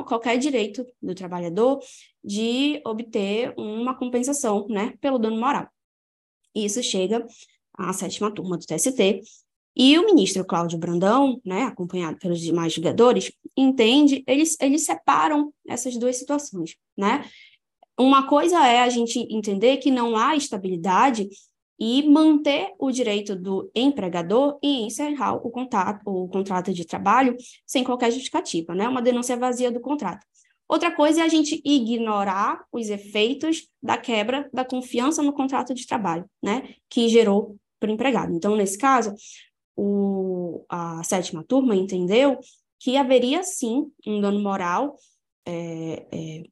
[0.06, 1.80] qualquer direito do trabalhador
[2.22, 5.68] de obter uma compensação, né, pelo dano moral.
[6.54, 7.26] Isso chega
[7.74, 9.22] à sétima turma do TST
[9.76, 15.96] e o ministro Cláudio Brandão, né, acompanhado pelos demais jogadores, entende, eles, eles separam essas
[15.96, 17.24] duas situações, né?
[17.98, 21.28] Uma coisa é a gente entender que não há estabilidade
[21.80, 27.34] e manter o direito do empregador e encerrar o, contato, o contrato de trabalho
[27.66, 28.86] sem qualquer justificativa, né?
[28.86, 30.26] Uma denúncia vazia do contrato.
[30.68, 35.86] Outra coisa é a gente ignorar os efeitos da quebra da confiança no contrato de
[35.86, 36.74] trabalho, né?
[36.88, 38.34] Que gerou para o empregado.
[38.34, 39.14] Então, nesse caso,
[39.74, 42.38] o, a sétima turma entendeu
[42.78, 44.96] que haveria sim um dano moral
[45.46, 46.42] é, é,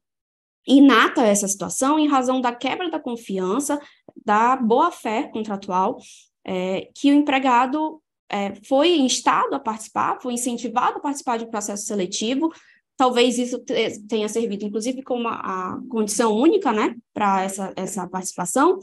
[0.69, 3.79] inata essa situação em razão da quebra da confiança,
[4.23, 5.97] da boa-fé contratual,
[6.45, 11.49] é, que o empregado é, foi instado a participar, foi incentivado a participar de um
[11.49, 12.53] processo seletivo,
[12.95, 13.63] talvez isso
[14.07, 18.77] tenha servido, inclusive, como a, a condição única, né, para essa, essa participação,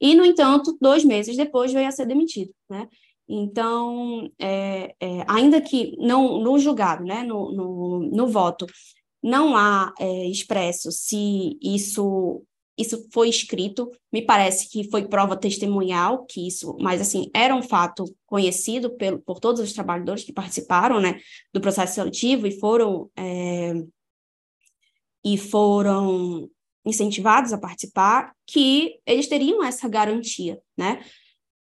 [0.00, 2.88] e, no entanto, dois meses depois veio a ser demitido, né,
[3.28, 8.66] então, é, é, ainda que não no julgado, né, no, no, no voto,
[9.24, 12.44] não há é, expresso se isso
[12.76, 17.62] isso foi escrito, me parece que foi prova testemunhal que isso, mas assim, era um
[17.62, 21.20] fato conhecido pelo, por todos os trabalhadores que participaram, né,
[21.52, 23.74] do processo seletivo e foram é,
[25.24, 26.50] e foram
[26.84, 31.02] incentivados a participar, que eles teriam essa garantia, né?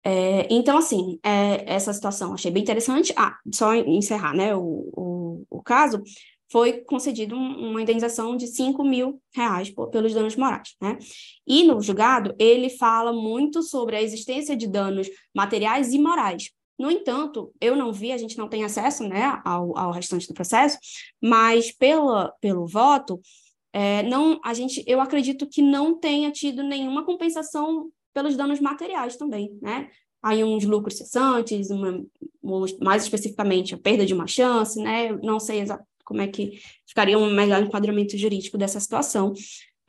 [0.05, 3.13] É, então, assim, é, essa situação achei bem interessante.
[3.17, 6.03] Ah, só encerrar, né, o, o, o caso,
[6.51, 10.99] foi concedido um, uma indenização de 5 mil reais por, pelos danos morais, né?
[11.47, 16.51] E no julgado, ele fala muito sobre a existência de danos materiais e morais.
[16.79, 20.35] No entanto, eu não vi, a gente não tem acesso, né, ao, ao restante do
[20.35, 20.79] processo,
[21.23, 23.19] mas pela, pelo voto,
[23.73, 29.17] é, não, a gente, eu acredito que não tenha tido nenhuma compensação pelos danos materiais
[29.17, 29.89] também, né?
[30.23, 32.03] Aí uns lucros cessantes, uma,
[32.83, 35.13] mais especificamente a perda de uma chance, né?
[35.23, 35.65] não sei
[36.07, 39.35] como é que ficaria um melhor enquadramento jurídico dessa situação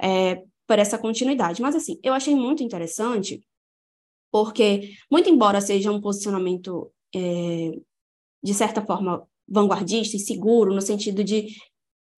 [0.01, 1.61] é, por essa continuidade.
[1.61, 3.41] Mas, assim, eu achei muito interessante,
[4.31, 7.71] porque, muito embora seja um posicionamento, é,
[8.43, 11.55] de certa forma, vanguardista e seguro, no sentido de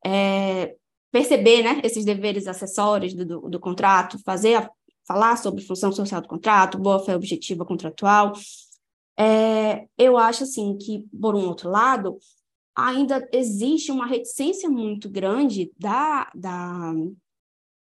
[0.03, 0.75] é,
[1.11, 4.71] perceber né, esses deveres acessórios do, do, do contrato, fazer a,
[5.05, 8.33] falar sobre função social do contrato, boa-fé objetiva contratual,
[9.21, 12.17] É, eu acho assim que, por um outro lado,
[12.87, 16.93] ainda existe uma reticência muito grande da, da,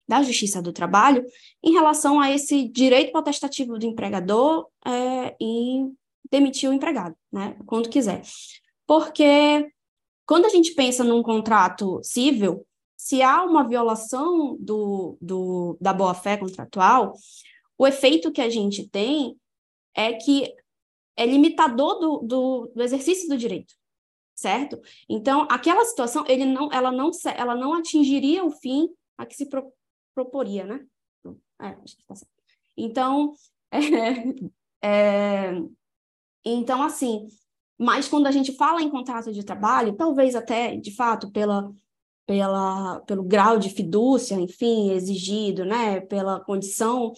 [0.08, 1.24] da Justiça do Trabalho
[1.62, 5.94] em relação a esse direito potestativo do empregador é, em
[6.30, 8.22] demitir o empregado, né, quando quiser.
[8.86, 9.70] Porque
[10.26, 12.66] quando a gente pensa num contrato civil,
[12.96, 17.14] se há uma violação do, do, da boa-fé contratual,
[17.76, 19.36] o efeito que a gente tem
[19.94, 20.52] é que
[21.16, 23.74] é limitador do, do, do exercício do direito,
[24.35, 24.81] certo?
[25.09, 29.48] Então, aquela situação, ele não, ela, não, ela não atingiria o fim a que se
[29.48, 29.73] pro,
[30.15, 30.85] proporia, né?
[31.61, 32.15] É, tá.
[32.77, 33.35] Então,
[33.70, 34.35] é,
[34.82, 35.62] é,
[36.44, 37.28] então, assim,
[37.78, 41.73] mas quando a gente fala em contrato de trabalho, talvez até, de fato, pela,
[42.27, 47.12] pela, pelo grau de fidúcia, enfim, exigido, né, pela condição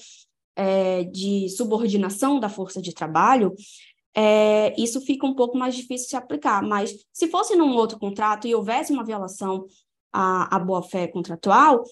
[0.55, 3.55] é, de subordinação da força de trabalho,
[4.17, 6.63] é, isso fica um pouco mais difícil de aplicar.
[6.63, 9.67] Mas se fosse num outro contrato e houvesse uma violação
[10.11, 11.85] à, à boa-fé contratual,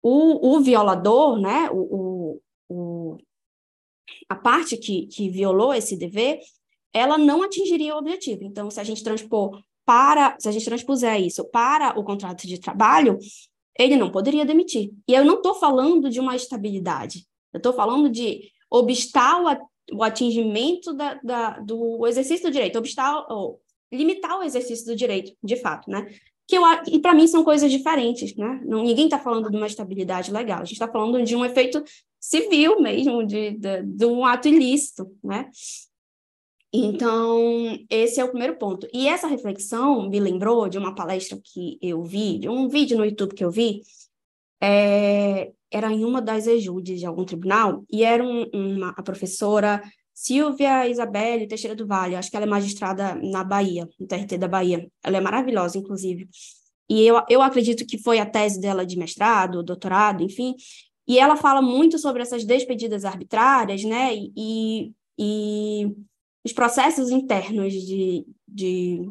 [0.00, 3.18] o, o, violador, né, o, o,
[4.28, 6.38] a parte que, que violou esse dever,
[6.92, 8.44] ela não atingiria o objetivo.
[8.44, 12.60] Então, se a gente transpor para, se a gente transpuser isso para o contrato de
[12.60, 13.18] trabalho,
[13.76, 14.92] ele não poderia demitir.
[15.08, 17.26] E eu não estou falando de uma estabilidade.
[17.52, 19.40] Eu estou falando de obstar
[19.92, 23.60] o, atingimento da, da, do exercício do direito, obstar, ou
[23.92, 26.06] limitar o exercício do direito, de fato, né?
[26.48, 28.60] Que eu, e para mim são coisas diferentes, né?
[28.64, 31.82] Não, ninguém está falando de uma estabilidade legal, a gente está falando de um efeito
[32.20, 35.50] civil mesmo, de, de, de um ato ilícito, né?
[36.72, 38.86] Então, esse é o primeiro ponto.
[38.92, 43.04] E essa reflexão me lembrou de uma palestra que eu vi, de um vídeo no
[43.04, 43.80] YouTube que eu vi,
[44.60, 49.82] é, era em uma das EJUDs de algum tribunal, e era um, uma, a professora
[50.16, 54.48] Silvia Isabelle Teixeira do Vale, acho que ela é magistrada na Bahia, no TRT da
[54.48, 54.90] Bahia.
[55.02, 56.26] Ela é maravilhosa, inclusive.
[56.88, 60.54] E eu, eu acredito que foi a tese dela de mestrado, doutorado, enfim.
[61.06, 64.14] E ela fala muito sobre essas despedidas arbitrárias, né?
[64.14, 65.94] E, e
[66.42, 69.10] os processos internos de, de,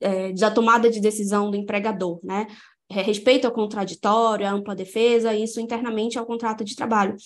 [0.00, 2.46] é, da tomada de decisão do empregador, né?
[2.88, 7.16] É, respeito ao contraditório, à ampla defesa, isso internamente ao contrato de trabalho.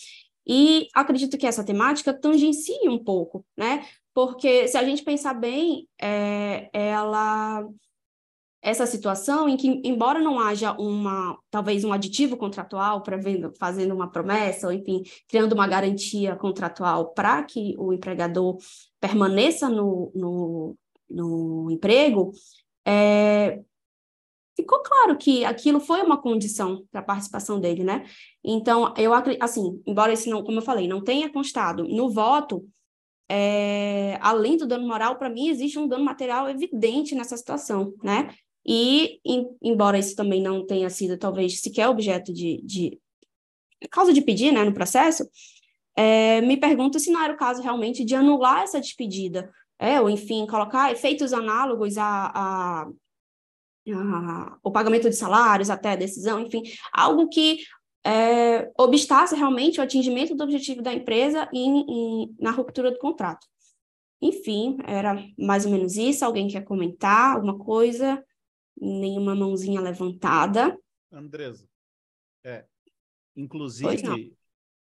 [0.47, 3.87] E acredito que essa temática tangencia um pouco, né?
[4.15, 7.65] Porque se a gente pensar bem, é, ela
[8.63, 13.19] essa situação em que, embora não haja uma, talvez um aditivo contratual para
[13.59, 18.59] fazendo uma promessa, ou enfim, criando uma garantia contratual para que o empregador
[19.01, 20.77] permaneça no, no,
[21.09, 22.33] no emprego,
[22.85, 23.61] é,
[24.61, 28.05] ficou claro que aquilo foi uma condição para a participação dele, né?
[28.45, 32.67] Então, eu assim, embora esse não, como eu falei, não tenha constado no voto,
[33.29, 38.35] é, além do dano moral, para mim existe um dano material evidente nessa situação, né?
[38.67, 43.01] E, em, embora isso também não tenha sido, talvez, sequer objeto de, de
[43.91, 45.25] causa de pedir, né, no processo,
[45.97, 50.11] é, me pergunto se não era o caso realmente de anular essa despedida, é, ou
[50.11, 52.89] enfim, colocar efeitos análogos a, a
[54.63, 56.63] o pagamento de salários até a decisão, enfim,
[56.93, 57.59] algo que
[58.05, 63.47] é, obstasse realmente o atingimento do objetivo da empresa em, em, na ruptura do contrato.
[64.23, 66.25] Enfim, era mais ou menos isso.
[66.25, 68.23] Alguém quer comentar alguma coisa?
[68.79, 70.79] Nenhuma mãozinha levantada.
[71.13, 71.67] Andresa,
[72.45, 72.65] é,
[73.37, 74.37] inclusive,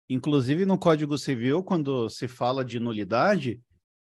[0.09, 3.61] inclusive no Código Civil, quando se fala de nulidade,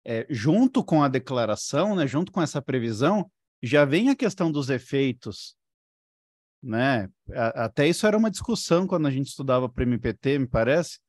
[0.05, 3.29] é, junto com a declaração, né, junto com essa previsão,
[3.63, 5.55] já vem a questão dos efeitos,
[6.61, 7.09] né?
[7.33, 10.99] Até isso era uma discussão quando a gente estudava para o MPT, me parece,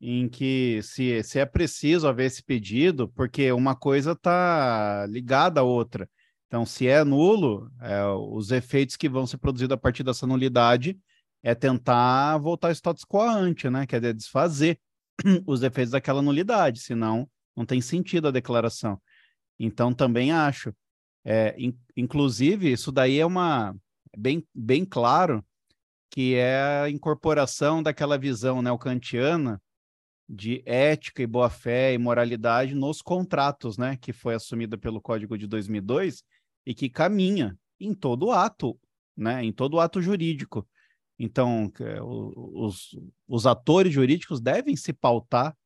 [0.00, 5.62] em que se, se é preciso haver esse pedido, porque uma coisa está ligada à
[5.62, 6.08] outra.
[6.46, 10.98] Então, se é nulo, é, os efeitos que vão ser produzidos a partir dessa nulidade
[11.42, 13.86] é tentar voltar ao status quo ante, né?
[13.86, 14.80] Quer dizer, desfazer
[15.46, 19.00] os efeitos daquela nulidade, senão não tem sentido a declaração.
[19.58, 20.74] Então, também acho.
[21.24, 23.74] É, in, inclusive, isso daí é uma
[24.16, 25.44] bem, bem claro
[26.10, 29.60] que é a incorporação daquela visão neocantiana
[30.28, 35.46] de ética e boa-fé e moralidade nos contratos, né, que foi assumida pelo Código de
[35.46, 36.22] 2002
[36.66, 38.78] e que caminha em todo ato,
[39.16, 40.66] né, em todo ato jurídico.
[41.18, 41.70] Então,
[42.34, 42.96] os,
[43.28, 45.56] os atores jurídicos devem se pautar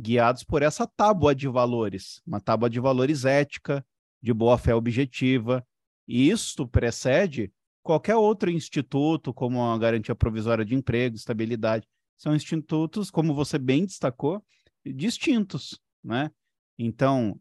[0.00, 3.84] guiados por essa tábua de valores, uma tábua de valores ética,
[4.22, 5.66] de boa-fé objetiva.
[6.06, 11.86] E isto precede qualquer outro instituto, como a garantia provisória de emprego, estabilidade.
[12.16, 14.44] São institutos, como você bem destacou,
[14.84, 16.30] distintos, né?
[16.78, 17.38] Então,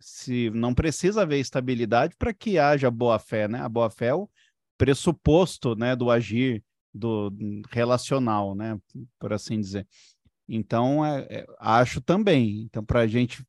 [0.00, 3.60] se não precisa haver estabilidade para que haja boa-fé, né?
[3.60, 4.28] A boa-fé é o
[4.76, 6.62] pressuposto, né, do agir
[6.92, 7.30] do
[7.70, 8.78] relacional, né,
[9.18, 9.86] por assim dizer.
[10.48, 12.62] Então, é, é, acho também.
[12.62, 13.44] Então, para a gente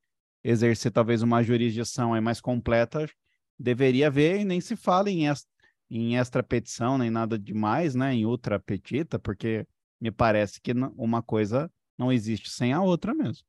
[0.49, 3.05] exercer talvez uma jurisdição aí mais completa,
[3.59, 5.51] deveria haver e nem se fala em, extra,
[5.89, 9.67] em extra petição, nem nada demais, né, em ultra petita, porque
[9.99, 13.45] me parece que uma coisa não existe sem a outra mesmo.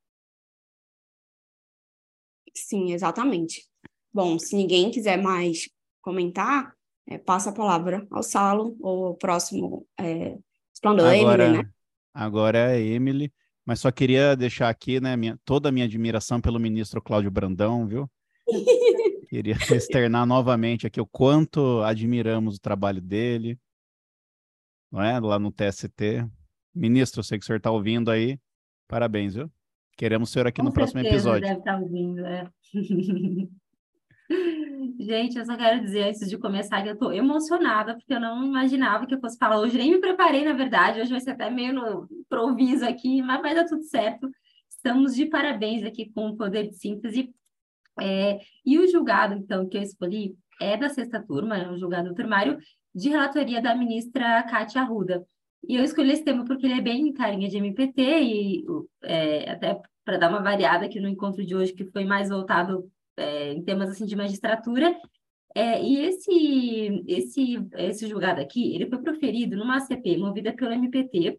[2.53, 3.65] Sim, exatamente.
[4.13, 5.69] Bom, se ninguém quiser mais
[6.01, 6.75] comentar,
[7.07, 10.37] é, passa a palavra ao Salo, ou o próximo é,
[10.75, 11.71] explanador agora, Emily, né?
[12.13, 13.33] Agora é a Emily,
[13.69, 17.87] mas só queria deixar aqui né, minha, toda a minha admiração pelo ministro Cláudio Brandão,
[17.87, 18.11] viu?
[19.29, 23.59] queria externar novamente aqui o quanto admiramos o trabalho dele,
[24.91, 25.21] não é?
[25.21, 26.27] Lá no TST.
[26.75, 28.41] Ministro, eu sei que o senhor está ouvindo aí.
[28.89, 29.51] Parabéns, viu?
[29.99, 31.43] Queremos o senhor aqui Com no próximo episódio.
[31.43, 32.51] Deve estar tá ouvindo, é.
[34.99, 38.45] Gente, eu só quero dizer antes de começar que eu estou emocionada, porque eu não
[38.45, 41.01] imaginava que eu fosse falar hoje, nem me preparei, na verdade.
[41.01, 44.29] Hoje vai ser até meio no improviso aqui, mas vai dar tudo certo.
[44.69, 47.33] Estamos de parabéns aqui com o poder de síntese.
[48.01, 52.15] É, e o julgado, então, que eu escolhi é da sexta turma, é um julgado
[52.15, 52.59] turmário
[52.95, 55.27] de relatoria da ministra Cátia Arruda.
[55.67, 58.65] E eu escolhi esse tema porque ele é bem carinha de MPT e
[59.03, 62.91] é, até para dar uma variada aqui no encontro de hoje, que foi mais voltado
[63.19, 64.97] é, em temas assim de magistratura.
[65.55, 71.39] É, e esse, esse, esse julgado aqui, ele foi proferido numa ACP movida pelo MPT,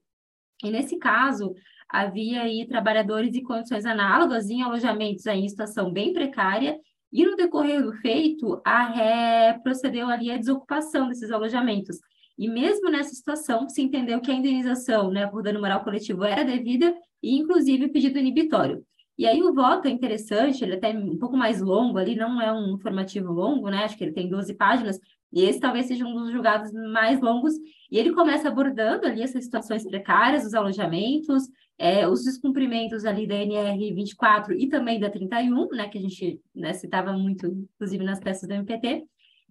[0.64, 1.54] e nesse caso
[1.88, 6.78] havia aí trabalhadores em condições análogas em alojamentos aí em situação bem precária,
[7.12, 11.98] e no decorrer do feito, a ré procedeu ali à desocupação desses alojamentos.
[12.38, 16.44] E mesmo nessa situação, se entendeu que a indenização né, por dano moral coletivo era
[16.44, 18.86] devida e, inclusive, pedido inibitório.
[19.20, 22.42] E aí o voto é interessante, ele é até um pouco mais longo ali, não
[22.42, 23.84] é um informativo longo, né?
[23.84, 24.98] Acho que ele tem 12 páginas,
[25.34, 27.54] e esse talvez seja um dos julgados mais longos,
[27.92, 33.36] e ele começa abordando ali essas situações precárias, os alojamentos, é, os descumprimentos ali da
[33.36, 38.22] NR 24 e também da 31, né, que a gente né, citava muito, inclusive nas
[38.22, 39.04] peças do MPT,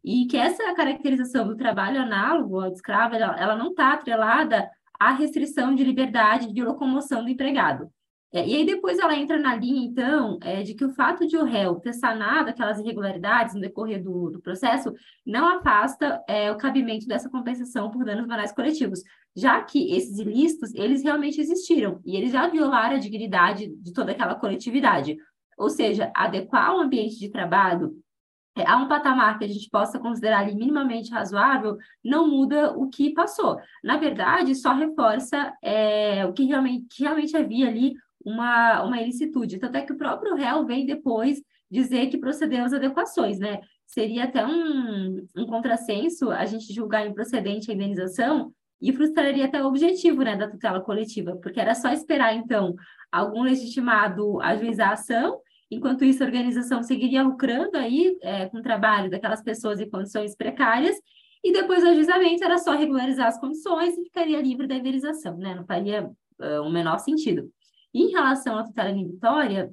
[0.02, 4.66] e que essa caracterização do trabalho análogo ao escravo, ela, ela não está atrelada
[4.98, 7.92] à restrição de liberdade de locomoção do empregado.
[8.30, 11.36] É, e aí depois ela entra na linha, então, é, de que o fato de
[11.36, 14.92] o réu ter sanado aquelas irregularidades no decorrer do, do processo
[15.24, 19.02] não afasta é, o cabimento dessa compensação por danos morais coletivos,
[19.34, 24.12] já que esses ilícitos, eles realmente existiram, e eles já violaram a dignidade de toda
[24.12, 25.16] aquela coletividade.
[25.56, 27.96] Ou seja, adequar o ambiente de trabalho
[28.58, 32.90] é, a um patamar que a gente possa considerar ali minimamente razoável, não muda o
[32.90, 33.58] que passou.
[33.82, 37.94] Na verdade, só reforça é, o que realmente, que realmente havia ali
[38.28, 39.58] uma, uma ilicitude.
[39.58, 43.60] Tanto é que o próprio réu vem depois dizer que procedeu às adequações, né?
[43.86, 49.66] Seria até um, um contrassenso a gente julgar improcedente a indenização e frustraria até o
[49.66, 52.74] objetivo né, da tutela coletiva, porque era só esperar, então,
[53.10, 55.40] algum legitimado ajuizar a ação,
[55.70, 60.36] enquanto isso a organização seguiria lucrando aí é, com o trabalho daquelas pessoas em condições
[60.36, 60.96] precárias,
[61.42, 65.54] e depois do ajuizamento era só regularizar as condições e ficaria livre da indenização, né?
[65.54, 67.50] Não faria uh, o menor sentido.
[67.98, 69.72] Em relação à tutela inibitória,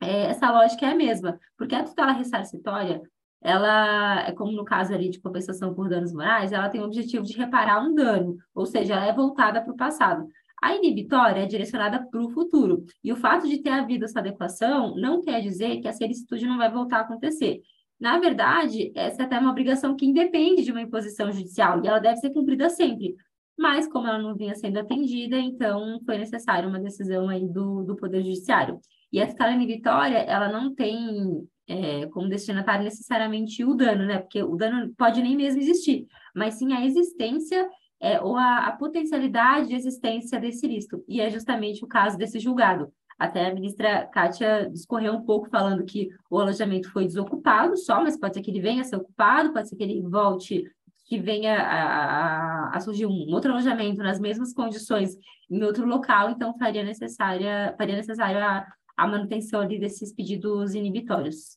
[0.00, 3.02] é, essa lógica é a mesma, porque a tutela ressarcitória,
[3.42, 7.24] ela, é como no caso ali de compensação por danos morais, ela tem o objetivo
[7.24, 10.28] de reparar um dano, ou seja, ela é voltada para o passado.
[10.62, 12.84] A inibitória é direcionada para o futuro.
[13.02, 16.58] E o fato de ter havido essa adequação não quer dizer que essa ilicitude não
[16.58, 17.62] vai voltar a acontecer.
[17.98, 21.98] Na verdade, essa é até uma obrigação que independe de uma imposição judicial e ela
[21.98, 23.16] deve ser cumprida sempre
[23.58, 27.96] mas como ela não vinha sendo atendida, então foi necessária uma decisão aí do, do
[27.96, 28.78] Poder Judiciário.
[29.12, 34.18] E a escala inibitória, ela não tem é, como destinatário necessariamente o dano, né?
[34.18, 37.68] Porque o dano pode nem mesmo existir, mas sim a existência
[38.00, 41.02] é, ou a, a, potencialidade de existência desse ilícito.
[41.08, 42.92] E é justamente o caso desse julgado.
[43.18, 48.18] Até a ministra Kátia discorreu um pouco falando que o alojamento foi desocupado só, mas
[48.18, 50.62] pode ser que ele venha a ser ocupado, pode ser que ele volte
[51.06, 55.16] que venha a, a, surgir um outro alojamento nas mesmas condições
[55.48, 58.66] em outro local, então faria necessária faria necessário a,
[58.96, 61.56] a manutenção ali desses pedidos inibitórios.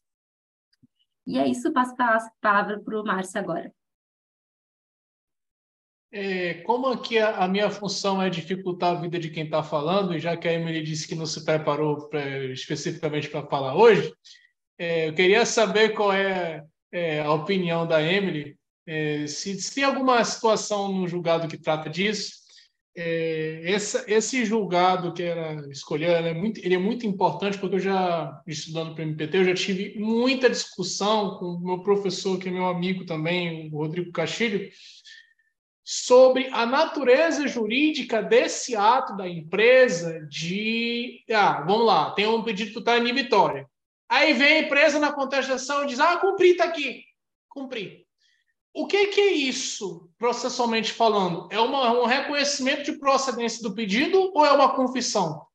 [1.26, 3.74] E é isso, passo a palavra para o Márcio agora.
[6.12, 10.16] É, como aqui a, a, minha função é dificultar a vida de quem está falando,
[10.16, 14.12] e já que a Emily disse que não se preparou pra, especificamente para falar hoje,
[14.78, 18.59] é, eu queria saber qual é, é a opinião da Emily
[18.92, 22.40] é, se, se, tem alguma situação no julgado que trata disso,
[22.98, 27.80] é, essa, esse julgado que era escolher, é muito, ele é muito importante porque eu
[27.80, 32.50] já, estudando para o MPT, eu já tive muita discussão com o meu professor, que
[32.50, 34.68] é meu amigo também, o Rodrigo Castilho,
[35.86, 42.74] sobre a natureza jurídica desse ato da empresa de, ah, vamos lá, tem um pedido
[42.74, 43.70] tutelar inibitória.
[44.10, 47.04] Aí vem a empresa na contestação e diz, ah, cumpri, está aqui,
[47.48, 48.09] cumpri.
[48.80, 51.50] O que, que, é isso, processualmente falando?
[51.52, 55.46] É uma, um reconhecimento de procedência do pedido ou é uma confissão?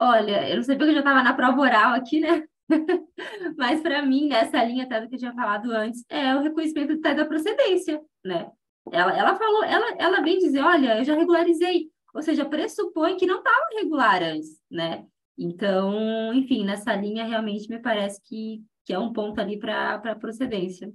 [0.00, 2.44] Olha, eu não sei porque eu já estava na prova oral aqui, né?
[3.56, 7.00] Mas para mim, nessa linha até do que eu tinha falado antes, é o reconhecimento
[7.00, 8.50] da procedência, né?
[8.90, 13.24] Ela, ela falou, ela, ela vem dizer, olha, eu já regularizei, ou seja, pressupõe que
[13.24, 15.06] não estava regular antes, né?
[15.38, 20.92] Então, enfim, nessa linha realmente me parece que, que é um ponto ali para procedência.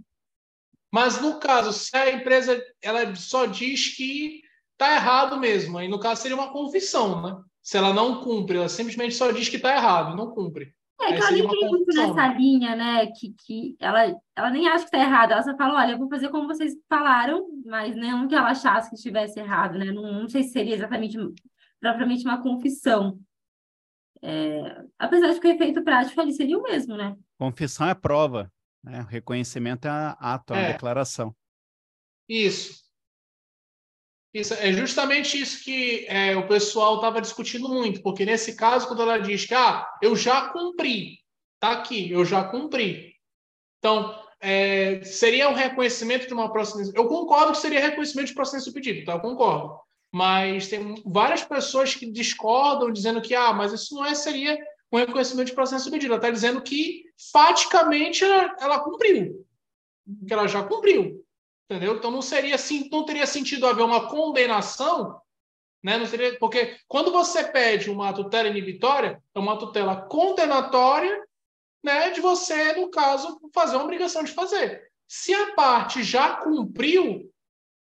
[0.91, 4.41] Mas no caso, se a empresa ela só diz que
[4.73, 7.37] está errado mesmo, aí no caso seria uma confissão, né?
[7.61, 10.73] Se ela não cumpre, ela simplesmente só diz que está errado, não cumpre.
[11.01, 13.07] É que ela nem tem muito nessa linha, né?
[13.07, 16.09] Que, que ela, ela nem acha que está errado, ela só fala, olha, eu vou
[16.09, 19.91] fazer como vocês falaram, mas não que ela achasse que estivesse errado, né?
[19.91, 21.17] Não, não sei se seria exatamente
[21.79, 23.19] propriamente uma confissão.
[24.21, 27.15] É, apesar de que o efeito prático ali seria o mesmo, né?
[27.37, 28.51] Confissão é prova,
[28.83, 29.05] né?
[29.09, 30.73] reconhecimento é ato, é, é.
[30.73, 31.35] declaração.
[32.27, 32.85] Isso.
[34.33, 39.01] Isso é justamente isso que é, o pessoal estava discutindo muito, porque nesse caso, quando
[39.01, 41.19] ela diz que ah, eu já cumpri,
[41.59, 43.15] tá aqui, eu já cumpri.
[43.79, 46.93] Então, é, seria um reconhecimento de uma procedência.
[46.95, 49.13] Eu concordo que seria reconhecimento de do pedido, tá?
[49.13, 49.79] Eu concordo.
[50.11, 54.57] Mas tem várias pessoas que discordam, dizendo que ah, mas isso não é, seria
[54.91, 56.13] um reconhecimento de procedência do pedido.
[56.13, 59.45] Ela está dizendo que faticamente ela, ela cumpriu,
[60.25, 61.23] que ela já cumpriu.
[61.69, 61.97] Entendeu?
[61.97, 65.19] Então não seria assim, não teria sentido haver uma condenação,
[65.83, 65.97] né?
[65.97, 71.23] Não seria, porque quando você pede uma tutela inibitória, é uma tutela condenatória,
[71.83, 74.89] né, de você, no caso, fazer uma obrigação de fazer.
[75.07, 77.31] Se a parte já cumpriu,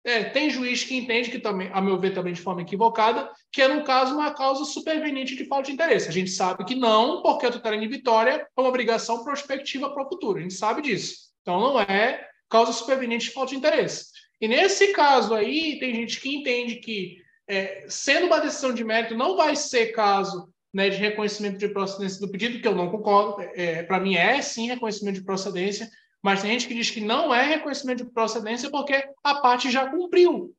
[0.05, 3.60] é, tem juiz que entende que também, a meu ver, também de forma equivocada, que
[3.60, 6.09] é, no caso, uma causa superveniente de falta de interesse.
[6.09, 10.09] A gente sabe que não, porque a tutela inibitória é uma obrigação prospectiva para o
[10.09, 10.39] futuro.
[10.39, 11.31] A gente sabe disso.
[11.43, 14.06] Então, não é causa superveniente de falta de interesse.
[14.40, 19.14] E nesse caso aí, tem gente que entende que, é, sendo uma decisão de mérito,
[19.14, 23.43] não vai ser caso né, de reconhecimento de procedência do pedido, que eu não concordo.
[23.55, 25.90] É, Para mim, é sim reconhecimento de procedência,
[26.22, 29.88] mas tem gente que diz que não é reconhecimento de procedência porque a parte já
[29.90, 30.55] cumpriu.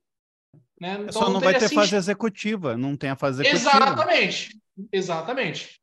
[0.79, 0.97] Né?
[0.99, 3.69] Então, Só não, não vai ter fase executiva, não tem a fase executiva.
[3.69, 4.61] Exatamente,
[4.91, 5.81] exatamente.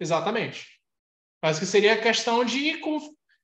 [0.00, 0.80] Exatamente.
[1.42, 2.80] Mas que seria questão de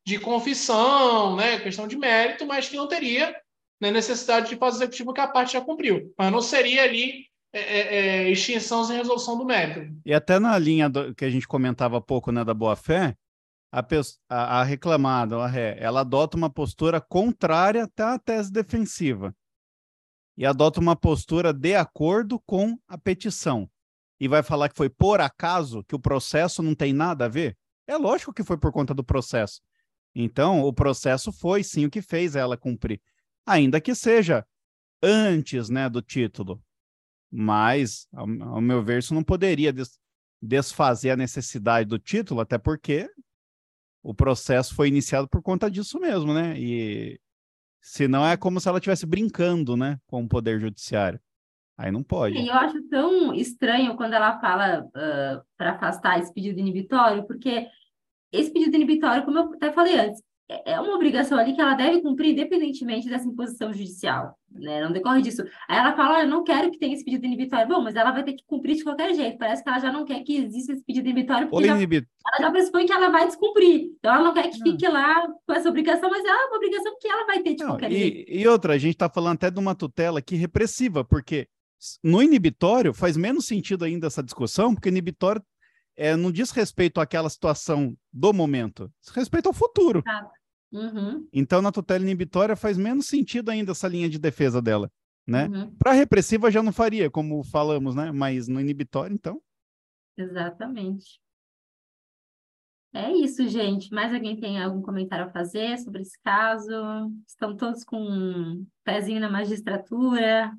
[0.05, 3.37] de confissão, né, questão de mérito, mas que não teria
[3.81, 6.13] né, necessidade de fase executiva que a parte já cumpriu.
[6.19, 9.95] Mas não seria ali é, é, é extinção sem resolução do mérito.
[10.05, 13.15] E até na linha do, que a gente comentava há pouco, né, da boa-fé,
[13.73, 13.83] a,
[14.29, 19.35] a, a, reclamada, a ré, ela adota uma postura contrária à tese defensiva
[20.37, 23.71] e adota uma postura de acordo com a petição.
[24.21, 27.57] E vai falar que foi por acaso, que o processo não tem nada a ver?
[27.87, 29.61] É lógico que foi por conta do processo.
[30.15, 33.01] Então, o processo foi sim o que fez ela cumprir,
[33.47, 34.47] ainda que seja
[35.03, 36.63] antes né, do título.
[37.31, 39.99] Mas, ao, ao meu ver, isso não poderia des
[40.45, 43.09] desfazer a necessidade do título, até porque
[44.03, 46.59] o processo foi iniciado por conta disso mesmo, né?
[46.59, 47.21] E
[47.81, 51.21] senão é como se ela estivesse brincando, né, com o poder judiciário.
[51.77, 52.37] Aí não pode.
[52.37, 57.67] eu acho tão estranho quando ela fala uh, para afastar esse pedido inibitório, porque
[58.31, 60.23] esse pedido inibitório, como eu até falei antes,
[60.65, 64.83] é, uma obrigação ali que ela deve cumprir independentemente dessa imposição judicial, né?
[64.83, 65.43] Não decorre disso.
[65.69, 67.69] Aí ela fala, ah, eu não quero que tenha esse pedido inibitório.
[67.69, 69.39] Bom, mas ela vai ter que cumprir de qualquer jeito.
[69.39, 72.51] Parece que ela já não quer que exista esse pedido inibitório, porque já, ela já
[72.51, 73.91] pressupõe que ela vai descumprir.
[73.99, 74.71] Então ela não quer que não.
[74.71, 77.71] fique lá com essa obrigação, mas é uma obrigação que ela vai ter de não,
[77.71, 78.31] qualquer e, jeito.
[78.31, 81.49] E outra, a gente está falando até de uma tutela aqui repressiva, porque
[82.03, 85.43] no inibitório faz menos sentido ainda essa discussão, porque inibitório
[85.97, 90.03] é, não diz respeito àquela situação do momento, diz respeito ao futuro.
[90.73, 91.29] Uhum.
[91.33, 94.91] Então, na tutela inibitória faz menos sentido ainda essa linha de defesa dela,
[95.27, 95.47] né?
[95.49, 95.75] Uhum.
[95.77, 98.11] Para repressiva já não faria, como falamos, né?
[98.11, 99.41] Mas no inibitório, então.
[100.17, 101.21] Exatamente.
[102.95, 103.91] É isso, gente.
[103.93, 106.71] Mais alguém tem algum comentário a fazer sobre esse caso?
[107.27, 110.53] Estão todos com um pezinho na magistratura?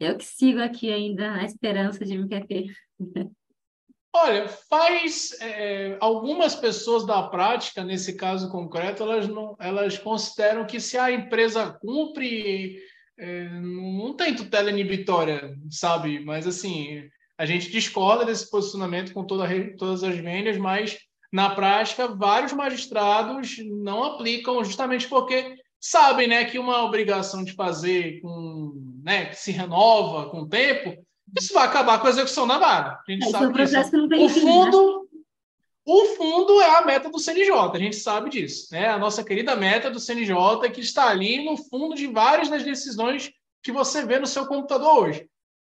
[0.00, 2.66] Eu que sigo aqui ainda na esperança de MPT.
[4.18, 10.80] Olha, faz é, algumas pessoas da prática, nesse caso concreto, elas não, elas consideram que
[10.80, 12.82] se a empresa cumpre,
[13.18, 16.18] é, não tem tutela inibitória, sabe?
[16.24, 17.06] Mas assim,
[17.36, 20.98] a gente discorda desse posicionamento com toda, todas as vendas, mas
[21.30, 28.20] na prática vários magistrados não aplicam justamente porque sabem, né, que uma obrigação de fazer
[28.22, 28.72] com,
[29.04, 31.05] né, que se renova com o tempo
[31.38, 32.98] isso vai acabar com a execução da vaga.
[33.06, 33.96] A gente é, sabe disso.
[34.18, 35.22] O fim, fundo, né?
[35.84, 38.88] o fundo é a meta do CNJ, a gente sabe disso, né?
[38.88, 43.32] A nossa querida meta do CNJ que está ali no fundo de várias das decisões
[43.62, 45.28] que você vê no seu computador hoje.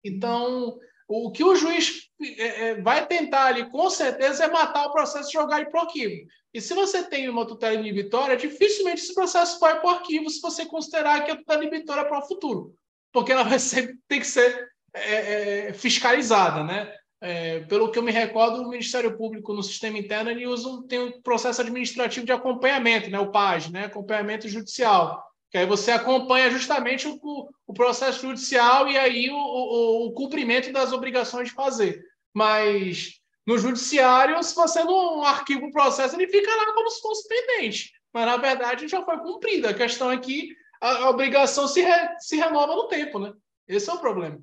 [0.04, 4.92] Então, o que o juiz é, é, vai tentar ali, com certeza, é matar o
[4.92, 6.26] processo e jogar ele para o arquivo.
[6.54, 10.40] E se você tem uma tutela inibitória, dificilmente esse processo vai para o arquivo se
[10.40, 12.74] você considerar que a tutela inibitória é para o futuro.
[13.12, 16.92] Porque ela vai ser, tem que ser é, é, fiscalizada, né?
[17.20, 20.82] É, pelo que eu me recordo, o Ministério Público no sistema interno ele usa um,
[20.82, 23.18] tem um processo administrativo de acompanhamento, né?
[23.20, 23.84] O PAG, né?
[23.84, 25.24] Acompanhamento judicial.
[25.50, 30.72] Que aí você acompanha justamente o, o processo judicial e aí o, o, o, cumprimento
[30.72, 32.02] das obrigações de fazer.
[32.34, 37.28] Mas no judiciário, se você não arquiva o processo, ele fica lá como se fosse
[37.28, 37.92] pendente.
[38.12, 39.70] Mas na verdade já foi cumprida.
[39.70, 43.32] A questão é que a, a obrigação se, re, se renova no tempo, né?
[43.68, 44.42] Esse é o problema.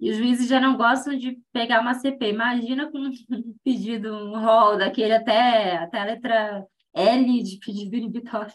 [0.00, 2.28] E os juízes já não gostam de pegar uma CP.
[2.28, 3.10] Imagina com um
[3.64, 8.52] pedido, um rol daquele até, até a letra L de pedido inibitório.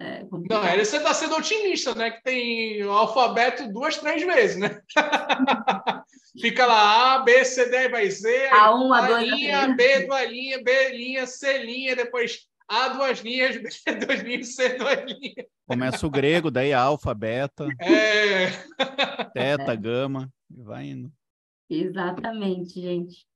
[0.00, 2.12] É não, aí você está sendo otimista, né?
[2.12, 4.80] Que tem o alfabeto duas, três vezes, né?
[6.40, 8.48] Fica lá A, B, C, D, vai Z.
[8.48, 13.56] A1, A2, A linha, B, duas linha, B linha, C linha, depois a duas linhas,
[13.56, 13.68] B
[14.06, 15.46] duas linhas, C duas linhas.
[15.66, 18.50] Começa o grego, daí alfa, beta, é.
[19.32, 21.12] teta, gama, e vai indo.
[21.68, 23.26] Exatamente, gente.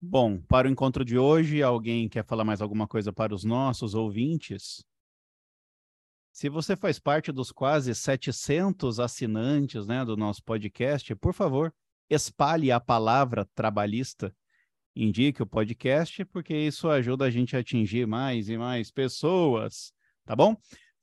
[0.00, 3.94] Bom, para o encontro de hoje, alguém quer falar mais alguma coisa para os nossos
[3.94, 4.84] ouvintes?
[6.32, 11.72] Se você faz parte dos quase 700 assinantes né, do nosso podcast, por favor,
[12.10, 14.34] espalhe a palavra trabalhista
[14.94, 19.92] indique o podcast, porque isso ajuda a gente a atingir mais e mais pessoas,
[20.24, 20.56] tá bom?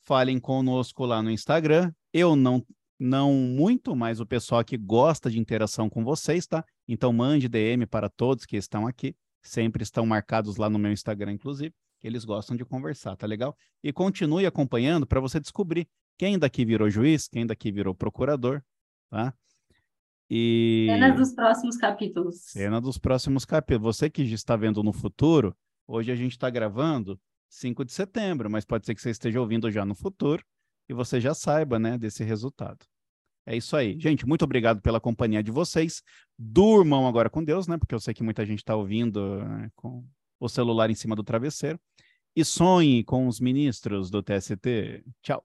[0.03, 1.91] Falem conosco lá no Instagram.
[2.14, 2.66] Eu não
[2.99, 6.66] não muito, mas o pessoal que gosta de interação com vocês, tá?
[6.86, 9.16] Então mande DM para todos que estão aqui.
[9.41, 13.56] Sempre estão marcados lá no meu Instagram, inclusive, eles gostam de conversar, tá legal?
[13.82, 15.88] E continue acompanhando para você descobrir
[16.18, 18.61] quem daqui virou juiz, quem daqui virou procurador,
[19.10, 19.34] tá?
[20.30, 20.88] E...
[20.89, 22.35] Cena dos próximos capítulos.
[22.41, 23.97] Cena dos próximos capítulos.
[23.97, 25.56] Você que está vendo no futuro,
[25.88, 27.19] hoje a gente está gravando
[27.49, 30.43] 5 de setembro, mas pode ser que você esteja ouvindo já no futuro
[30.88, 32.85] e você já saiba, né, desse resultado.
[33.45, 33.99] É isso aí.
[33.99, 36.03] Gente, muito obrigado pela companhia de vocês.
[36.38, 37.80] Durmam agora com Deus, né?
[37.80, 40.06] Porque eu sei que muita gente está ouvindo né, com
[40.39, 41.80] o celular em cima do travesseiro.
[42.35, 45.03] E sonhe com os ministros do TST.
[45.23, 45.43] Tchau.